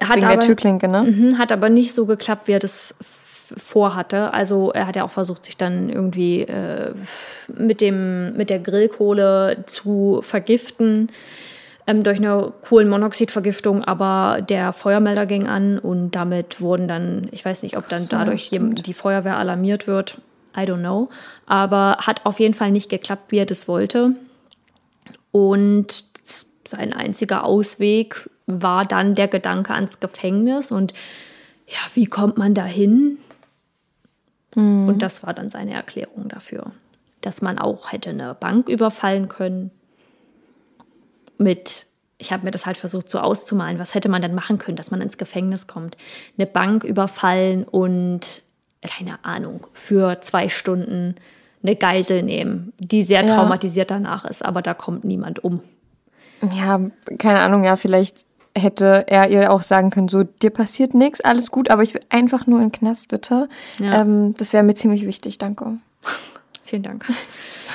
Hat 0.00 0.16
Wegen 0.16 0.26
aber, 0.26 0.36
der 0.36 0.46
Türklinke, 0.46 0.88
ne? 0.88 1.02
Mhm, 1.02 1.38
hat 1.38 1.52
aber 1.52 1.68
nicht 1.68 1.94
so 1.94 2.06
geklappt, 2.06 2.48
wie 2.48 2.52
er 2.52 2.58
das 2.58 2.94
vorhatte. 3.56 4.32
Also 4.32 4.72
er 4.72 4.86
hat 4.86 4.96
ja 4.96 5.04
auch 5.04 5.10
versucht, 5.10 5.44
sich 5.44 5.56
dann 5.56 5.90
irgendwie 5.90 6.42
äh, 6.42 6.94
mit, 7.56 7.80
dem, 7.80 8.36
mit 8.36 8.50
der 8.50 8.58
Grillkohle 8.58 9.64
zu 9.66 10.20
vergiften 10.22 11.10
ähm, 11.86 12.02
durch 12.02 12.18
eine 12.18 12.52
Kohlenmonoxidvergiftung, 12.66 13.84
aber 13.84 14.40
der 14.48 14.72
Feuermelder 14.72 15.26
ging 15.26 15.46
an 15.46 15.78
und 15.78 16.12
damit 16.12 16.60
wurden 16.60 16.88
dann, 16.88 17.28
ich 17.30 17.44
weiß 17.44 17.62
nicht, 17.62 17.76
ob 17.76 17.88
dann 17.88 18.00
so, 18.00 18.08
dadurch 18.10 18.50
die 18.50 18.94
Feuerwehr 18.94 19.36
alarmiert 19.36 19.86
wird. 19.86 20.20
I 20.56 20.60
don't 20.60 20.80
know. 20.80 21.08
Aber 21.46 21.98
hat 22.00 22.24
auf 22.26 22.40
jeden 22.40 22.54
Fall 22.54 22.70
nicht 22.70 22.88
geklappt, 22.88 23.32
wie 23.32 23.38
er 23.38 23.46
das 23.46 23.68
wollte. 23.68 24.14
Und 25.32 26.04
sein 26.68 26.92
einziger 26.92 27.44
Ausweg 27.44 28.28
war 28.46 28.84
dann 28.84 29.14
der 29.14 29.28
Gedanke 29.28 29.74
ans 29.74 30.00
Gefängnis 30.00 30.70
und 30.70 30.92
ja, 31.66 31.78
wie 31.94 32.06
kommt 32.06 32.36
man 32.36 32.54
da 32.54 32.64
hin? 32.64 33.18
Mhm. 34.54 34.88
Und 34.88 35.02
das 35.02 35.22
war 35.22 35.32
dann 35.34 35.48
seine 35.48 35.74
Erklärung 35.74 36.28
dafür, 36.28 36.72
dass 37.20 37.42
man 37.42 37.58
auch 37.58 37.92
hätte 37.92 38.10
eine 38.10 38.34
Bank 38.34 38.68
überfallen 38.68 39.28
können. 39.28 39.70
Mit, 41.38 41.86
ich 42.18 42.32
habe 42.32 42.44
mir 42.44 42.50
das 42.50 42.66
halt 42.66 42.76
versucht 42.76 43.10
so 43.10 43.18
auszumalen, 43.18 43.78
was 43.78 43.94
hätte 43.94 44.08
man 44.08 44.22
dann 44.22 44.34
machen 44.34 44.58
können, 44.58 44.76
dass 44.76 44.90
man 44.90 45.00
ins 45.00 45.18
Gefängnis 45.18 45.66
kommt. 45.66 45.96
Eine 46.38 46.46
Bank 46.46 46.84
überfallen 46.84 47.64
und, 47.64 48.42
keine 48.88 49.24
Ahnung, 49.24 49.66
für 49.72 50.20
zwei 50.20 50.48
Stunden 50.48 51.16
eine 51.62 51.76
Geisel 51.76 52.22
nehmen, 52.22 52.72
die 52.78 53.04
sehr 53.04 53.24
ja. 53.24 53.34
traumatisiert 53.34 53.90
danach 53.90 54.24
ist, 54.24 54.44
aber 54.44 54.62
da 54.62 54.74
kommt 54.74 55.04
niemand 55.04 55.42
um. 55.42 55.60
Ja, 56.52 56.80
keine 57.18 57.40
Ahnung, 57.40 57.64
ja, 57.64 57.76
vielleicht 57.76 58.26
hätte 58.56 59.04
er 59.08 59.30
ihr 59.30 59.50
auch 59.50 59.62
sagen 59.62 59.90
können, 59.90 60.08
so, 60.08 60.22
dir 60.22 60.50
passiert 60.50 60.94
nichts, 60.94 61.20
alles 61.20 61.50
gut, 61.50 61.70
aber 61.70 61.82
ich 61.82 61.94
will 61.94 62.02
einfach 62.10 62.46
nur 62.46 62.58
in 62.60 62.66
den 62.66 62.72
Knast, 62.72 63.08
bitte. 63.08 63.48
Ja. 63.80 64.02
Ähm, 64.02 64.34
das 64.36 64.52
wäre 64.52 64.62
mir 64.62 64.74
ziemlich 64.74 65.06
wichtig, 65.06 65.38
danke. 65.38 65.78
Vielen 66.64 66.82
Dank. 66.82 67.06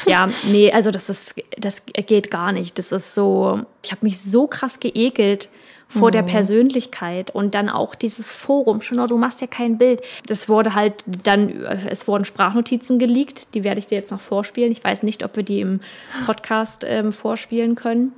Ja, 0.08 0.30
nee, 0.52 0.72
also 0.72 0.92
das 0.92 1.10
ist, 1.10 1.36
das 1.58 1.84
geht 1.86 2.32
gar 2.32 2.52
nicht. 2.52 2.80
Das 2.80 2.92
ist 2.92 3.14
so, 3.14 3.62
ich 3.84 3.92
habe 3.92 4.06
mich 4.06 4.20
so 4.22 4.48
krass 4.48 4.80
geekelt 4.80 5.50
vor 5.90 6.10
mhm. 6.10 6.14
der 6.14 6.24
Persönlichkeit 6.24 7.32
und 7.32 7.56
dann 7.56 7.68
auch 7.68 7.96
dieses 7.96 8.32
Forum. 8.32 8.82
Schon, 8.82 9.06
du 9.08 9.18
machst 9.18 9.42
ja 9.42 9.48
kein 9.48 9.78
Bild. 9.78 10.02
Das 10.28 10.48
wurde 10.48 10.76
halt 10.76 11.04
dann, 11.24 11.50
es 11.50 12.08
wurden 12.08 12.26
Sprachnotizen 12.26 13.00
geleakt, 13.00 13.54
die 13.56 13.64
werde 13.64 13.80
ich 13.80 13.88
dir 13.88 13.98
jetzt 13.98 14.12
noch 14.12 14.22
vorspielen. 14.22 14.72
Ich 14.72 14.84
weiß 14.84 15.04
nicht, 15.04 15.26
ob 15.26 15.36
wir 15.36 15.44
die 15.44 15.62
im 15.62 15.82
Podcast 16.26 16.86
ähm, 16.88 17.12
vorspielen 17.12 17.76
können. 17.76 18.14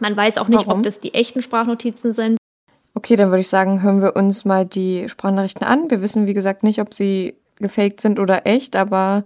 Man 0.00 0.16
weiß 0.16 0.38
auch 0.38 0.48
nicht, 0.48 0.66
Warum? 0.66 0.80
ob 0.80 0.84
das 0.84 0.98
die 0.98 1.14
echten 1.14 1.42
Sprachnotizen 1.42 2.12
sind. 2.12 2.38
Okay, 2.94 3.16
dann 3.16 3.28
würde 3.28 3.40
ich 3.40 3.48
sagen, 3.48 3.82
hören 3.82 4.00
wir 4.00 4.16
uns 4.16 4.44
mal 4.44 4.64
die 4.64 5.08
Sprachnachrichten 5.08 5.66
an. 5.66 5.90
Wir 5.90 6.00
wissen, 6.00 6.26
wie 6.26 6.34
gesagt, 6.34 6.62
nicht, 6.62 6.80
ob 6.80 6.94
sie 6.94 7.36
gefaked 7.56 8.00
sind 8.00 8.18
oder 8.18 8.46
echt, 8.46 8.76
aber 8.76 9.24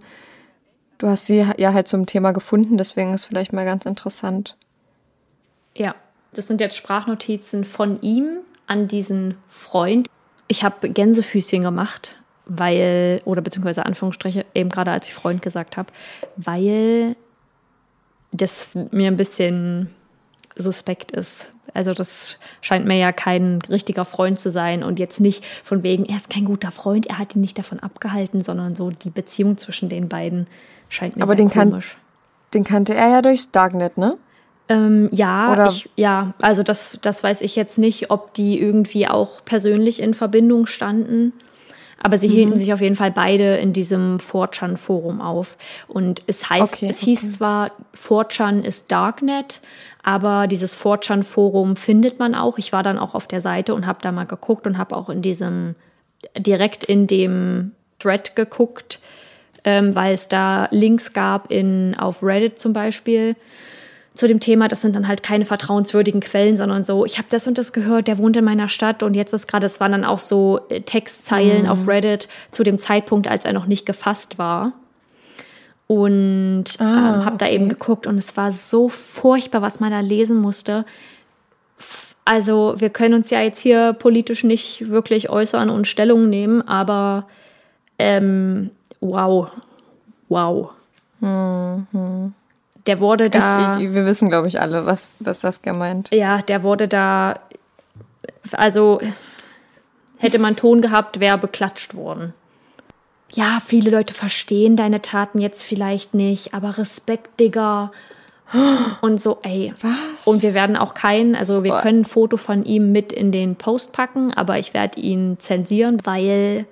du 0.97 1.07
hast 1.07 1.27
sie 1.27 1.45
ja 1.57 1.73
halt 1.73 1.87
zum 1.87 2.05
Thema 2.05 2.31
gefunden, 2.31 2.77
deswegen 2.77 3.13
ist 3.13 3.25
vielleicht 3.25 3.53
mal 3.53 3.65
ganz 3.65 3.85
interessant. 3.85 4.57
Ja, 5.75 5.95
das 6.33 6.47
sind 6.47 6.61
jetzt 6.61 6.77
Sprachnotizen 6.77 7.65
von 7.65 8.01
ihm 8.01 8.39
an 8.67 8.87
diesen 8.87 9.35
Freund. 9.49 10.07
Ich 10.47 10.63
habe 10.63 10.89
Gänsefüßchen 10.89 11.61
gemacht, 11.61 12.15
weil, 12.45 13.21
oder 13.25 13.41
beziehungsweise 13.41 13.85
Anführungsstriche, 13.85 14.45
eben 14.53 14.69
gerade 14.69 14.91
als 14.91 15.07
ich 15.07 15.13
Freund 15.13 15.41
gesagt 15.41 15.77
habe, 15.77 15.91
weil 16.35 17.15
das 18.31 18.69
mir 18.91 19.07
ein 19.07 19.17
bisschen 19.17 19.89
suspekt 20.55 21.11
ist. 21.11 21.51
Also 21.73 21.93
das 21.93 22.37
scheint 22.61 22.85
mir 22.85 22.97
ja 22.97 23.11
kein 23.11 23.59
richtiger 23.69 24.05
Freund 24.05 24.39
zu 24.39 24.51
sein 24.51 24.83
und 24.83 24.99
jetzt 24.99 25.19
nicht 25.19 25.43
von 25.63 25.81
wegen, 25.81 26.05
er 26.05 26.17
ist 26.17 26.29
kein 26.29 26.45
guter 26.45 26.71
Freund, 26.71 27.07
er 27.07 27.17
hat 27.17 27.35
ihn 27.35 27.41
nicht 27.41 27.57
davon 27.57 27.79
abgehalten, 27.79 28.43
sondern 28.43 28.75
so 28.75 28.91
die 28.91 29.09
Beziehung 29.09 29.57
zwischen 29.57 29.89
den 29.89 30.09
beiden 30.09 30.47
scheint 30.89 31.15
mir 31.15 31.23
Aber 31.23 31.35
sehr 31.35 31.45
den 31.45 31.49
komisch. 31.49 31.93
Kan 31.93 31.99
den 32.53 32.63
kannte 32.63 32.93
er 32.93 33.09
ja 33.09 33.21
durchs 33.21 33.49
Darknet, 33.49 33.97
ne? 33.97 34.17
Ähm, 34.73 35.09
ja, 35.11 35.67
ich, 35.67 35.89
ja, 35.95 36.33
also 36.39 36.63
das, 36.63 36.97
das 37.01 37.23
weiß 37.23 37.41
ich 37.41 37.55
jetzt 37.55 37.77
nicht, 37.77 38.11
ob 38.11 38.33
die 38.33 38.59
irgendwie 38.59 39.07
auch 39.07 39.43
persönlich 39.45 40.01
in 40.01 40.13
Verbindung 40.13 40.65
standen. 40.65 41.33
Aber 42.01 42.17
sie 42.17 42.27
mhm. 42.27 42.33
hielten 42.33 42.57
sich 42.57 42.73
auf 42.73 42.81
jeden 42.81 42.95
Fall 42.97 43.11
beide 43.11 43.55
in 43.57 43.71
diesem 43.71 44.17
4chan-Forum 44.17 45.21
auf. 45.21 45.57
Und 45.87 46.23
es 46.27 46.49
heißt, 46.49 46.73
okay, 46.73 46.87
es 46.89 46.99
hieß 46.99 47.19
okay. 47.19 47.31
zwar, 47.31 47.71
4chan 47.95 48.63
ist 48.63 48.91
Darknet, 48.91 49.61
aber 50.03 50.47
dieses 50.47 50.77
4chan-Forum 50.77 51.77
findet 51.77 52.19
man 52.19 52.35
auch. 52.35 52.57
Ich 52.57 52.73
war 52.73 52.83
dann 52.83 52.99
auch 52.99 53.15
auf 53.15 53.27
der 53.27 53.39
Seite 53.39 53.73
und 53.73 53.85
habe 53.85 53.99
da 54.01 54.11
mal 54.11 54.25
geguckt 54.25 54.67
und 54.67 54.77
habe 54.77 54.97
auch 54.97 55.09
in 55.09 55.21
diesem, 55.21 55.75
direkt 56.35 56.83
in 56.83 57.07
dem 57.07 57.71
Thread 57.99 58.35
geguckt, 58.35 58.99
ähm, 59.63 59.95
weil 59.95 60.13
es 60.13 60.27
da 60.27 60.67
Links 60.71 61.13
gab 61.13 61.51
in, 61.51 61.95
auf 61.97 62.21
Reddit 62.21 62.59
zum 62.59 62.73
Beispiel 62.73 63.37
zu 64.15 64.27
dem 64.27 64.39
Thema. 64.39 64.67
Das 64.67 64.81
sind 64.81 64.95
dann 64.95 65.07
halt 65.07 65.23
keine 65.23 65.45
vertrauenswürdigen 65.45 66.21
Quellen, 66.21 66.57
sondern 66.57 66.83
so, 66.83 67.05
ich 67.05 67.17
habe 67.17 67.27
das 67.29 67.47
und 67.47 67.57
das 67.57 67.73
gehört, 67.73 68.07
der 68.07 68.17
wohnt 68.17 68.37
in 68.37 68.45
meiner 68.45 68.69
Stadt 68.69 69.03
und 69.03 69.13
jetzt 69.13 69.33
ist 69.33 69.47
gerade, 69.47 69.65
es 69.65 69.79
waren 69.79 69.91
dann 69.91 70.05
auch 70.05 70.19
so 70.19 70.61
äh, 70.69 70.81
Textzeilen 70.81 71.63
mhm. 71.63 71.69
auf 71.69 71.87
Reddit 71.87 72.27
zu 72.51 72.63
dem 72.63 72.79
Zeitpunkt, 72.79 73.27
als 73.27 73.45
er 73.45 73.53
noch 73.53 73.65
nicht 73.65 73.85
gefasst 73.85 74.37
war. 74.37 74.73
Und 75.87 76.65
ah, 76.79 76.83
ähm, 76.83 77.25
habe 77.25 77.35
okay. 77.35 77.45
da 77.45 77.49
eben 77.49 77.69
geguckt 77.69 78.07
und 78.07 78.17
es 78.17 78.37
war 78.37 78.51
so 78.51 78.89
furchtbar, 78.89 79.61
was 79.61 79.79
man 79.79 79.91
da 79.91 79.99
lesen 79.99 80.37
musste. 80.37 80.85
Also 82.25 82.75
wir 82.77 82.89
können 82.89 83.15
uns 83.15 83.29
ja 83.29 83.41
jetzt 83.41 83.59
hier 83.59 83.93
politisch 83.93 84.43
nicht 84.43 84.89
wirklich 84.89 85.29
äußern 85.29 85.69
und 85.69 85.87
Stellung 85.87 86.29
nehmen, 86.29 86.61
aber 86.61 87.27
ähm, 87.99 88.71
wow, 89.01 89.51
wow. 90.29 90.69
Mhm. 91.19 92.33
Der 92.87 92.99
wurde 92.99 93.29
da. 93.29 93.77
Ich, 93.77 93.85
ich, 93.85 93.93
wir 93.93 94.05
wissen, 94.05 94.29
glaube 94.29 94.47
ich, 94.47 94.59
alle, 94.59 94.85
was, 94.85 95.07
was 95.19 95.39
das 95.39 95.61
gemeint. 95.61 96.09
Ja, 96.11 96.39
der 96.41 96.63
wurde 96.63 96.87
da. 96.87 97.39
Also 98.51 99.01
hätte 100.17 100.39
man 100.39 100.55
Ton 100.55 100.81
gehabt, 100.81 101.19
wäre 101.19 101.37
beklatscht 101.37 101.95
worden 101.95 102.33
ja, 103.35 103.59
viele 103.65 103.89
Leute 103.89 104.13
verstehen 104.13 104.75
deine 104.75 105.01
Taten 105.01 105.39
jetzt 105.39 105.63
vielleicht 105.63 106.13
nicht, 106.13 106.53
aber 106.53 106.77
Respekt, 106.77 107.39
Digga. 107.39 107.91
Und 109.01 109.19
so, 109.19 109.39
ey. 109.41 109.73
Was? 109.81 110.27
Und 110.27 110.43
wir 110.43 110.53
werden 110.53 110.77
auch 110.77 110.93
keinen, 110.93 111.35
also 111.35 111.63
wir 111.63 111.71
Boah. 111.71 111.81
können 111.81 112.01
ein 112.01 112.05
Foto 112.05 112.37
von 112.37 112.63
ihm 112.63 112.91
mit 112.91 113.11
in 113.11 113.31
den 113.31 113.55
Post 113.55 113.93
packen, 113.93 114.31
aber 114.33 114.59
ich 114.59 114.75
werde 114.75 114.99
ihn 114.99 115.37
zensieren, 115.39 115.99
weil 116.03 116.67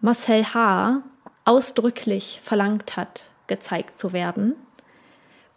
Marcel 0.00 0.44
H. 0.54 1.02
ausdrücklich 1.44 2.40
verlangt 2.44 2.96
hat, 2.96 3.26
gezeigt 3.48 3.98
zu 3.98 4.12
werden. 4.12 4.54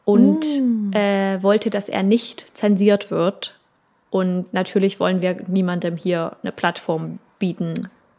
Und 0.06 0.46
mm. 0.46 0.94
äh, 0.94 1.44
wollte, 1.44 1.70
dass 1.70 1.90
er 1.90 2.04
nicht 2.04 2.46
zensiert 2.54 3.12
wird. 3.12 3.56
Und 4.12 4.54
natürlich 4.54 5.00
wollen 5.00 5.22
wir 5.22 5.36
niemandem 5.48 5.98
hier 5.98 6.38
eine 6.42 6.52
Plattform 6.52 7.20
bieten, 7.40 7.74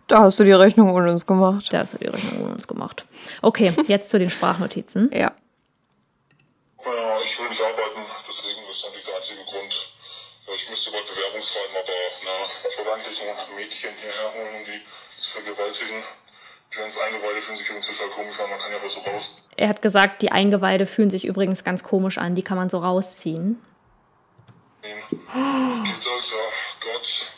da 0.06 0.20
hast 0.20 0.38
du 0.38 0.44
die 0.44 0.52
Rechnung 0.52 0.94
ohne 0.94 1.10
uns 1.10 1.26
gemacht. 1.26 1.72
Da 1.72 1.78
hast 1.78 1.94
du 1.94 1.98
die 1.98 2.06
Rechnung 2.06 2.44
ohne 2.44 2.52
uns 2.54 2.68
gemacht. 2.68 3.04
Okay, 3.42 3.74
jetzt 3.88 4.10
zu 4.10 4.18
den 4.18 4.30
Sprachnotizen. 4.30 5.10
Ja. 5.16 5.32
Ja, 6.84 7.18
ich 7.24 7.36
will 7.40 7.48
nicht 7.48 7.60
arbeiten, 7.60 8.06
deswegen 8.28 8.60
ist 8.70 8.84
natürlich 8.84 9.06
der 9.06 9.16
einzige 9.16 9.42
Grund. 9.42 9.90
Ich 10.54 10.70
müsste 10.70 10.92
bald 10.92 11.04
Bewerbung 11.08 11.42
schreiben, 11.42 11.74
aber 11.82 11.98
na, 12.22 12.70
ich 12.70 12.78
wollte 12.78 12.92
eigentlich 12.94 13.22
ein 13.22 13.56
Mädchen 13.56 13.90
hierher 13.98 14.32
holen, 14.34 14.54
um 14.54 14.64
die 14.64 14.80
zu 15.18 15.30
vergewaltigen. 15.30 16.04
Jens 16.72 16.98
Eingeweide 16.98 17.40
fühlen 17.40 17.56
sich 17.56 17.68
übrigens 17.68 17.86
total 17.86 18.08
komisch 18.08 18.40
an, 18.40 18.50
man 18.50 18.58
kann 18.58 18.72
ja 18.72 18.78
was 18.82 18.92
so 18.92 19.00
raus. 19.00 19.42
Er 19.56 19.68
hat 19.68 19.82
gesagt, 19.82 20.22
die 20.22 20.32
Eingeweide 20.32 20.86
fühlen 20.86 21.10
sich 21.10 21.24
übrigens 21.24 21.64
ganz 21.64 21.82
komisch 21.82 22.18
an, 22.18 22.34
die 22.34 22.42
kann 22.42 22.56
man 22.56 22.68
so 22.68 22.78
rausziehen. 22.78 23.62
Geht 24.82 25.20
Alter, 25.32 26.36
Gott. 26.80 27.32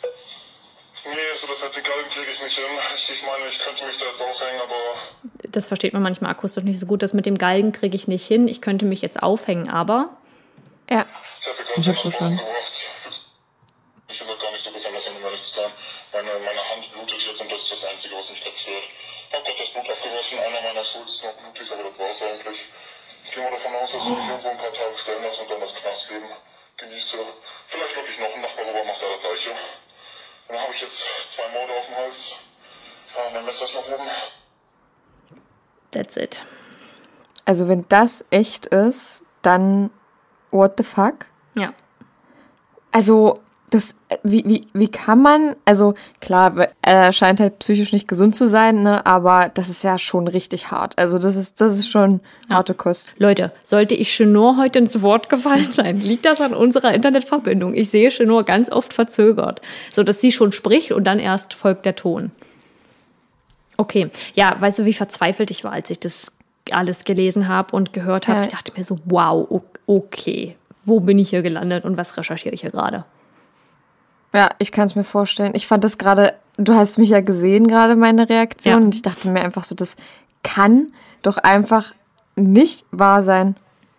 Nee, 1.05 1.15
so 1.35 1.47
das 1.47 1.61
Vertikal 1.61 2.03
kriege 2.11 2.31
ich 2.31 2.43
nicht 2.43 2.55
hin. 2.55 2.65
Ich, 2.95 3.09
ich 3.11 3.23
meine, 3.23 3.47
ich 3.49 3.59
könnte 3.59 3.85
mich 3.85 3.97
da 3.97 4.05
jetzt 4.05 4.21
aufhängen, 4.21 4.61
aber. 4.61 5.49
Das 5.49 5.67
versteht 5.67 5.93
man 5.93 6.03
manchmal 6.03 6.31
akustisch 6.31 6.63
nicht 6.63 6.79
so 6.79 6.85
gut. 6.85 7.01
Das 7.01 7.13
mit 7.13 7.25
dem 7.25 7.37
Galgen 7.37 7.71
kriege 7.71 7.95
ich 7.95 8.07
nicht 8.07 8.27
hin. 8.27 8.47
Ich 8.47 8.61
könnte 8.61 8.85
mich 8.85 9.01
jetzt 9.01 9.21
aufhängen, 9.23 9.69
aber. 9.69 10.09
Ja. 10.89 11.05
Ich 11.77 11.87
habe 11.87 11.97
verstanden. 11.97 12.39
Ich 14.07 14.21
habe 14.21 14.37
gar 14.37 14.51
nicht 14.51 14.65
so 14.65 14.71
besonders, 14.71 15.07
um 15.07 15.23
ehrlich 15.23 15.43
zu 15.43 15.55
sein. 15.61 15.71
Meine, 16.13 16.29
meine 16.45 16.69
Hand 16.69 16.91
blutet 16.93 17.21
jetzt 17.25 17.41
und 17.41 17.51
das 17.51 17.61
ist 17.61 17.71
das 17.71 17.85
Einzige, 17.85 18.15
was 18.15 18.29
mich 18.29 18.43
gerade 18.43 18.57
stört. 18.57 18.83
Ich 19.29 19.35
habe 19.35 19.43
gerade 19.45 19.59
das 19.59 19.69
Blut 19.69 19.89
abgewaschen. 19.89 20.39
Einer 20.39 20.61
meiner 20.61 20.83
Schulter 20.83 21.09
ist 21.09 21.23
noch 21.23 21.33
blutig, 21.33 21.71
aber 21.71 21.83
das 21.83 21.99
war 21.99 22.09
es 22.09 22.21
eigentlich. 22.23 22.69
Ich 23.23 23.31
gehe 23.31 23.43
mal 23.43 23.51
davon 23.51 23.75
aus, 23.75 23.91
dass 23.91 24.01
ich 24.01 24.09
mich 24.09 24.27
irgendwo 24.27 24.49
ein 24.49 24.57
paar 24.57 24.73
Tage 24.73 24.97
stellen 24.97 25.23
lasse 25.23 25.41
und 25.43 25.51
dann 25.51 25.59
das 25.59 25.75
Knastleben 25.75 26.29
genieße. 26.77 27.17
Vielleicht 27.67 27.95
wirklich 27.95 28.19
noch 28.19 28.33
ein 28.33 28.41
Nachbar 28.41 28.65
rüber 28.65 28.83
macht 28.85 29.01
da 29.01 29.05
das 29.07 29.21
Gleiche. 29.21 29.51
Dann 30.47 30.59
habe 30.59 30.73
ich 30.73 30.81
jetzt 30.81 31.03
zwei 31.27 31.47
Morde 31.49 31.73
auf 31.73 31.85
dem 31.85 31.95
Hals. 31.95 32.33
Ja, 33.15 33.29
dann 33.33 33.45
lässt 33.45 33.61
das 33.61 33.73
noch 33.75 33.87
oben. 33.87 34.09
That's 35.91 36.17
it. 36.17 36.41
Also 37.45 37.67
wenn 37.67 37.87
das 37.87 38.25
echt 38.31 38.65
ist, 38.67 39.23
dann 39.43 39.91
what 40.49 40.73
the 40.77 40.83
fuck? 40.83 41.27
Ja. 41.55 41.73
Also 42.91 43.39
das 43.69 43.93
wie, 44.23 44.43
wie, 44.45 44.65
wie 44.73 44.87
kann 44.87 45.21
man, 45.21 45.55
also 45.65 45.93
klar, 46.19 46.69
er 46.81 47.13
scheint 47.13 47.39
halt 47.39 47.59
psychisch 47.59 47.93
nicht 47.93 48.07
gesund 48.07 48.35
zu 48.35 48.47
sein, 48.47 48.81
ne, 48.81 49.05
aber 49.05 49.51
das 49.53 49.69
ist 49.69 49.83
ja 49.83 49.99
schon 49.99 50.27
richtig 50.27 50.71
hart. 50.71 50.97
Also 50.97 51.19
das 51.19 51.35
ist, 51.35 51.61
das 51.61 51.77
ist 51.77 51.89
schon 51.89 52.19
harte 52.49 52.73
Kost. 52.73 53.11
Leute, 53.17 53.51
sollte 53.63 53.93
ich 53.95 54.09
Chenor 54.09 54.57
heute 54.57 54.79
ins 54.79 55.01
Wort 55.01 55.29
gefallen 55.29 55.71
sein, 55.71 56.01
liegt 56.01 56.25
das 56.25 56.41
an 56.41 56.55
unserer 56.55 56.93
Internetverbindung. 56.93 57.75
Ich 57.75 57.91
sehe 57.91 58.09
Chenor 58.09 58.43
ganz 58.43 58.71
oft 58.71 58.93
verzögert, 58.93 59.61
so 59.93 60.03
dass 60.03 60.21
sie 60.21 60.31
schon 60.31 60.51
spricht 60.51 60.91
und 60.91 61.03
dann 61.03 61.19
erst 61.19 61.53
folgt 61.53 61.85
der 61.85 61.95
Ton. 61.95 62.31
Okay, 63.77 64.09
ja, 64.33 64.55
weißt 64.59 64.79
du, 64.79 64.85
wie 64.85 64.93
verzweifelt 64.93 65.51
ich 65.51 65.63
war, 65.63 65.71
als 65.71 65.89
ich 65.89 65.99
das 65.99 66.31
alles 66.71 67.05
gelesen 67.05 67.47
habe 67.47 67.75
und 67.75 67.93
gehört 67.93 68.27
habe? 68.27 68.39
Ja. 68.39 68.45
Ich 68.45 68.51
dachte 68.51 68.73
mir 68.75 68.83
so, 68.83 68.97
wow, 69.05 69.61
okay, 69.85 70.55
wo 70.83 70.99
bin 70.99 71.19
ich 71.19 71.29
hier 71.29 71.43
gelandet 71.43 71.85
und 71.85 71.95
was 71.95 72.17
recherchiere 72.17 72.55
ich 72.55 72.61
hier 72.61 72.71
gerade? 72.71 73.05
Ja, 74.33 74.49
ich 74.59 74.71
kann 74.71 74.85
es 74.85 74.95
mir 74.95 75.03
vorstellen. 75.03 75.53
Ich 75.55 75.67
fand 75.67 75.83
das 75.83 75.97
gerade, 75.97 76.33
du 76.57 76.75
hast 76.75 76.97
mich 76.97 77.09
ja 77.09 77.21
gesehen 77.21 77.67
gerade, 77.67 77.95
meine 77.95 78.29
Reaktion. 78.29 78.73
Ja. 78.73 78.77
Und 78.77 78.95
ich 78.95 79.01
dachte 79.01 79.27
mir 79.29 79.41
einfach 79.41 79.63
so, 79.63 79.75
das 79.75 79.95
kann 80.43 80.93
doch 81.21 81.37
einfach 81.37 81.93
nicht 82.35 82.85
wahr 82.91 83.23
sein. 83.23 83.55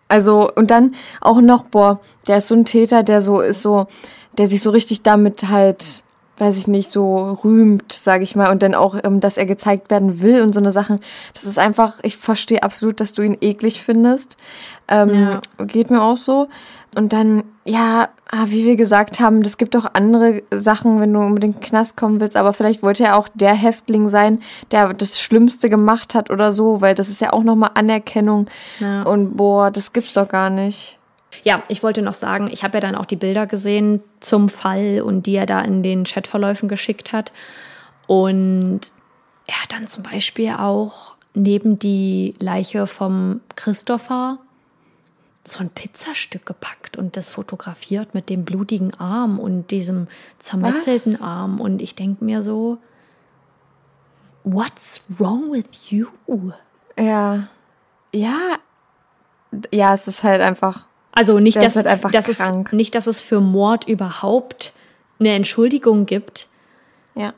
Also, 0.09 0.51
und 0.55 0.71
dann 0.71 0.95
auch 1.21 1.40
noch, 1.40 1.64
boah, 1.64 2.01
der 2.27 2.38
ist 2.38 2.49
so 2.49 2.55
ein 2.55 2.64
Täter, 2.64 3.03
der 3.03 3.23
so 3.23 3.40
ist 3.40 3.62
so, 3.62 3.87
der 4.38 4.49
sich 4.49 4.62
so 4.62 4.71
richtig 4.71 5.03
damit 5.03 5.49
halt, 5.49 6.03
weiß 6.38 6.57
ich 6.57 6.66
nicht, 6.66 6.90
so 6.90 7.38
rühmt, 7.45 7.93
sage 7.93 8.25
ich 8.25 8.35
mal, 8.35 8.51
und 8.51 8.62
dann 8.62 8.75
auch, 8.75 8.97
ähm, 9.05 9.21
dass 9.21 9.37
er 9.37 9.47
gezeigt 9.47 9.90
werden 9.90 10.21
will 10.21 10.43
und 10.43 10.55
so 10.55 10.61
eine 10.61 10.73
Sachen. 10.73 11.01
Das 11.35 11.45
ist 11.45 11.59
einfach, 11.59 12.01
ich 12.03 12.16
verstehe 12.16 12.62
absolut, 12.62 12.99
dass 12.99 13.12
du 13.12 13.23
ihn 13.23 13.37
eklig 13.40 13.83
findest. 13.83 14.37
Ähm, 14.88 15.38
Geht 15.59 15.90
mir 15.90 16.03
auch 16.03 16.16
so. 16.16 16.49
Und 16.97 17.12
dann, 17.12 17.45
ja, 17.70 18.09
ah, 18.30 18.46
wie 18.48 18.64
wir 18.64 18.74
gesagt 18.74 19.20
haben, 19.20 19.44
das 19.44 19.56
gibt 19.56 19.76
auch 19.76 19.87
andere 19.92 20.42
Sachen, 20.50 21.00
wenn 21.00 21.12
du 21.12 21.20
unbedingt 21.20 21.56
in 21.56 21.61
den 21.61 21.68
Knast 21.68 21.96
kommen 21.96 22.20
willst, 22.20 22.37
aber 22.37 22.52
vielleicht 22.52 22.83
wollte 22.83 23.04
er 23.04 23.16
auch 23.16 23.28
der 23.33 23.54
Häftling 23.54 24.09
sein, 24.09 24.40
der 24.72 24.92
das 24.92 25.20
Schlimmste 25.20 25.68
gemacht 25.68 26.14
hat 26.14 26.30
oder 26.30 26.52
so, 26.52 26.80
weil 26.80 26.96
das 26.96 27.09
ist 27.09 27.20
ja 27.20 27.33
auch 27.33 27.44
nochmal 27.44 27.70
Anerkennung. 27.74 28.46
Ja. 28.80 29.04
Und 29.04 29.37
boah, 29.37 29.70
das 29.70 29.92
gibt's 29.92 30.14
doch 30.14 30.26
gar 30.26 30.50
nicht. 30.50 30.98
Ja, 31.44 31.62
ich 31.68 31.85
wollte 31.85 32.02
noch 32.02 32.14
sagen, 32.14 32.48
ich 32.50 32.64
habe 32.64 32.78
ja 32.78 32.80
dann 32.80 32.96
auch 32.96 33.06
die 33.06 33.16
Bilder 33.16 33.46
gesehen 33.46 34.02
zum 34.18 34.48
Fall 34.48 35.00
und 35.02 35.26
die 35.26 35.37
er 35.37 35.46
da 35.46 35.61
in 35.61 35.85
den 35.85 36.04
Chatverläufen 36.04 36.68
geschickt 36.68 37.12
hat. 37.12 37.33
Und 38.09 38.80
er 39.46 39.62
hat 39.62 39.72
dann 39.72 39.87
zum 39.87 40.02
Beispiel 40.02 40.50
auch 40.59 41.12
neben 41.35 41.78
die 41.78 42.35
Leiche 42.40 42.88
vom 42.88 43.40
Christopher 43.54 44.38
so 45.44 45.61
ein 45.61 45.70
Pizzastück 45.70 46.44
gepackt 46.46 46.96
und 46.96 47.16
das 47.16 47.31
fotografiert 47.31 48.14
mit 48.14 48.29
dem 48.29 48.44
blutigen 48.44 48.94
Arm 48.94 49.38
und 49.38 49.70
diesem 49.70 50.07
zermetzelten 50.38 51.14
Was? 51.14 51.22
Arm. 51.22 51.61
Und 51.61 51.81
ich 51.81 51.94
denke 51.94 52.24
mir 52.24 52.42
so, 52.42 52.79
what's 54.44 55.00
wrong 55.09 55.53
with 55.53 55.66
you? 55.90 56.07
Ja. 56.98 57.48
Ja. 58.14 58.57
Ja, 59.72 59.94
es 59.94 60.07
ist 60.07 60.22
halt 60.22 60.40
einfach. 60.42 60.87
Also 61.12 61.38
nicht, 61.38 61.57
Das 61.57 61.64
dass, 61.64 61.76
halt 61.76 61.87
einfach 61.87 62.12
dass 62.12 62.29
es, 62.29 62.38
krank. 62.38 62.72
nicht, 62.72 62.94
dass 62.94 63.07
es 63.07 63.20
für 63.20 63.40
Mord 63.40 63.88
überhaupt 63.88 64.72
eine 65.18 65.31
Entschuldigung 65.35 66.07
gibt. 66.07 66.48
Ja. 67.14 67.35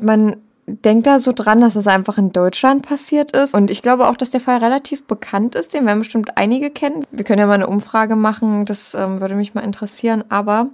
Man 0.00 0.36
denkt 0.66 1.06
da 1.06 1.20
so 1.20 1.32
dran, 1.32 1.60
dass 1.60 1.76
es 1.76 1.86
einfach 1.86 2.18
in 2.18 2.32
Deutschland 2.32 2.86
passiert 2.86 3.32
ist. 3.36 3.54
Und 3.54 3.70
ich 3.70 3.82
glaube 3.82 4.08
auch, 4.08 4.16
dass 4.16 4.30
der 4.30 4.40
Fall 4.40 4.58
relativ 4.58 5.04
bekannt 5.06 5.54
ist. 5.54 5.74
Den 5.74 5.86
werden 5.86 5.98
bestimmt 5.98 6.36
einige 6.36 6.70
kennen. 6.70 7.04
Wir 7.10 7.24
können 7.24 7.40
ja 7.40 7.46
mal 7.46 7.54
eine 7.54 7.66
Umfrage 7.66 8.16
machen. 8.16 8.64
Das 8.64 8.94
ähm, 8.94 9.20
würde 9.20 9.34
mich 9.34 9.54
mal 9.54 9.62
interessieren. 9.62 10.24
Aber 10.30 10.70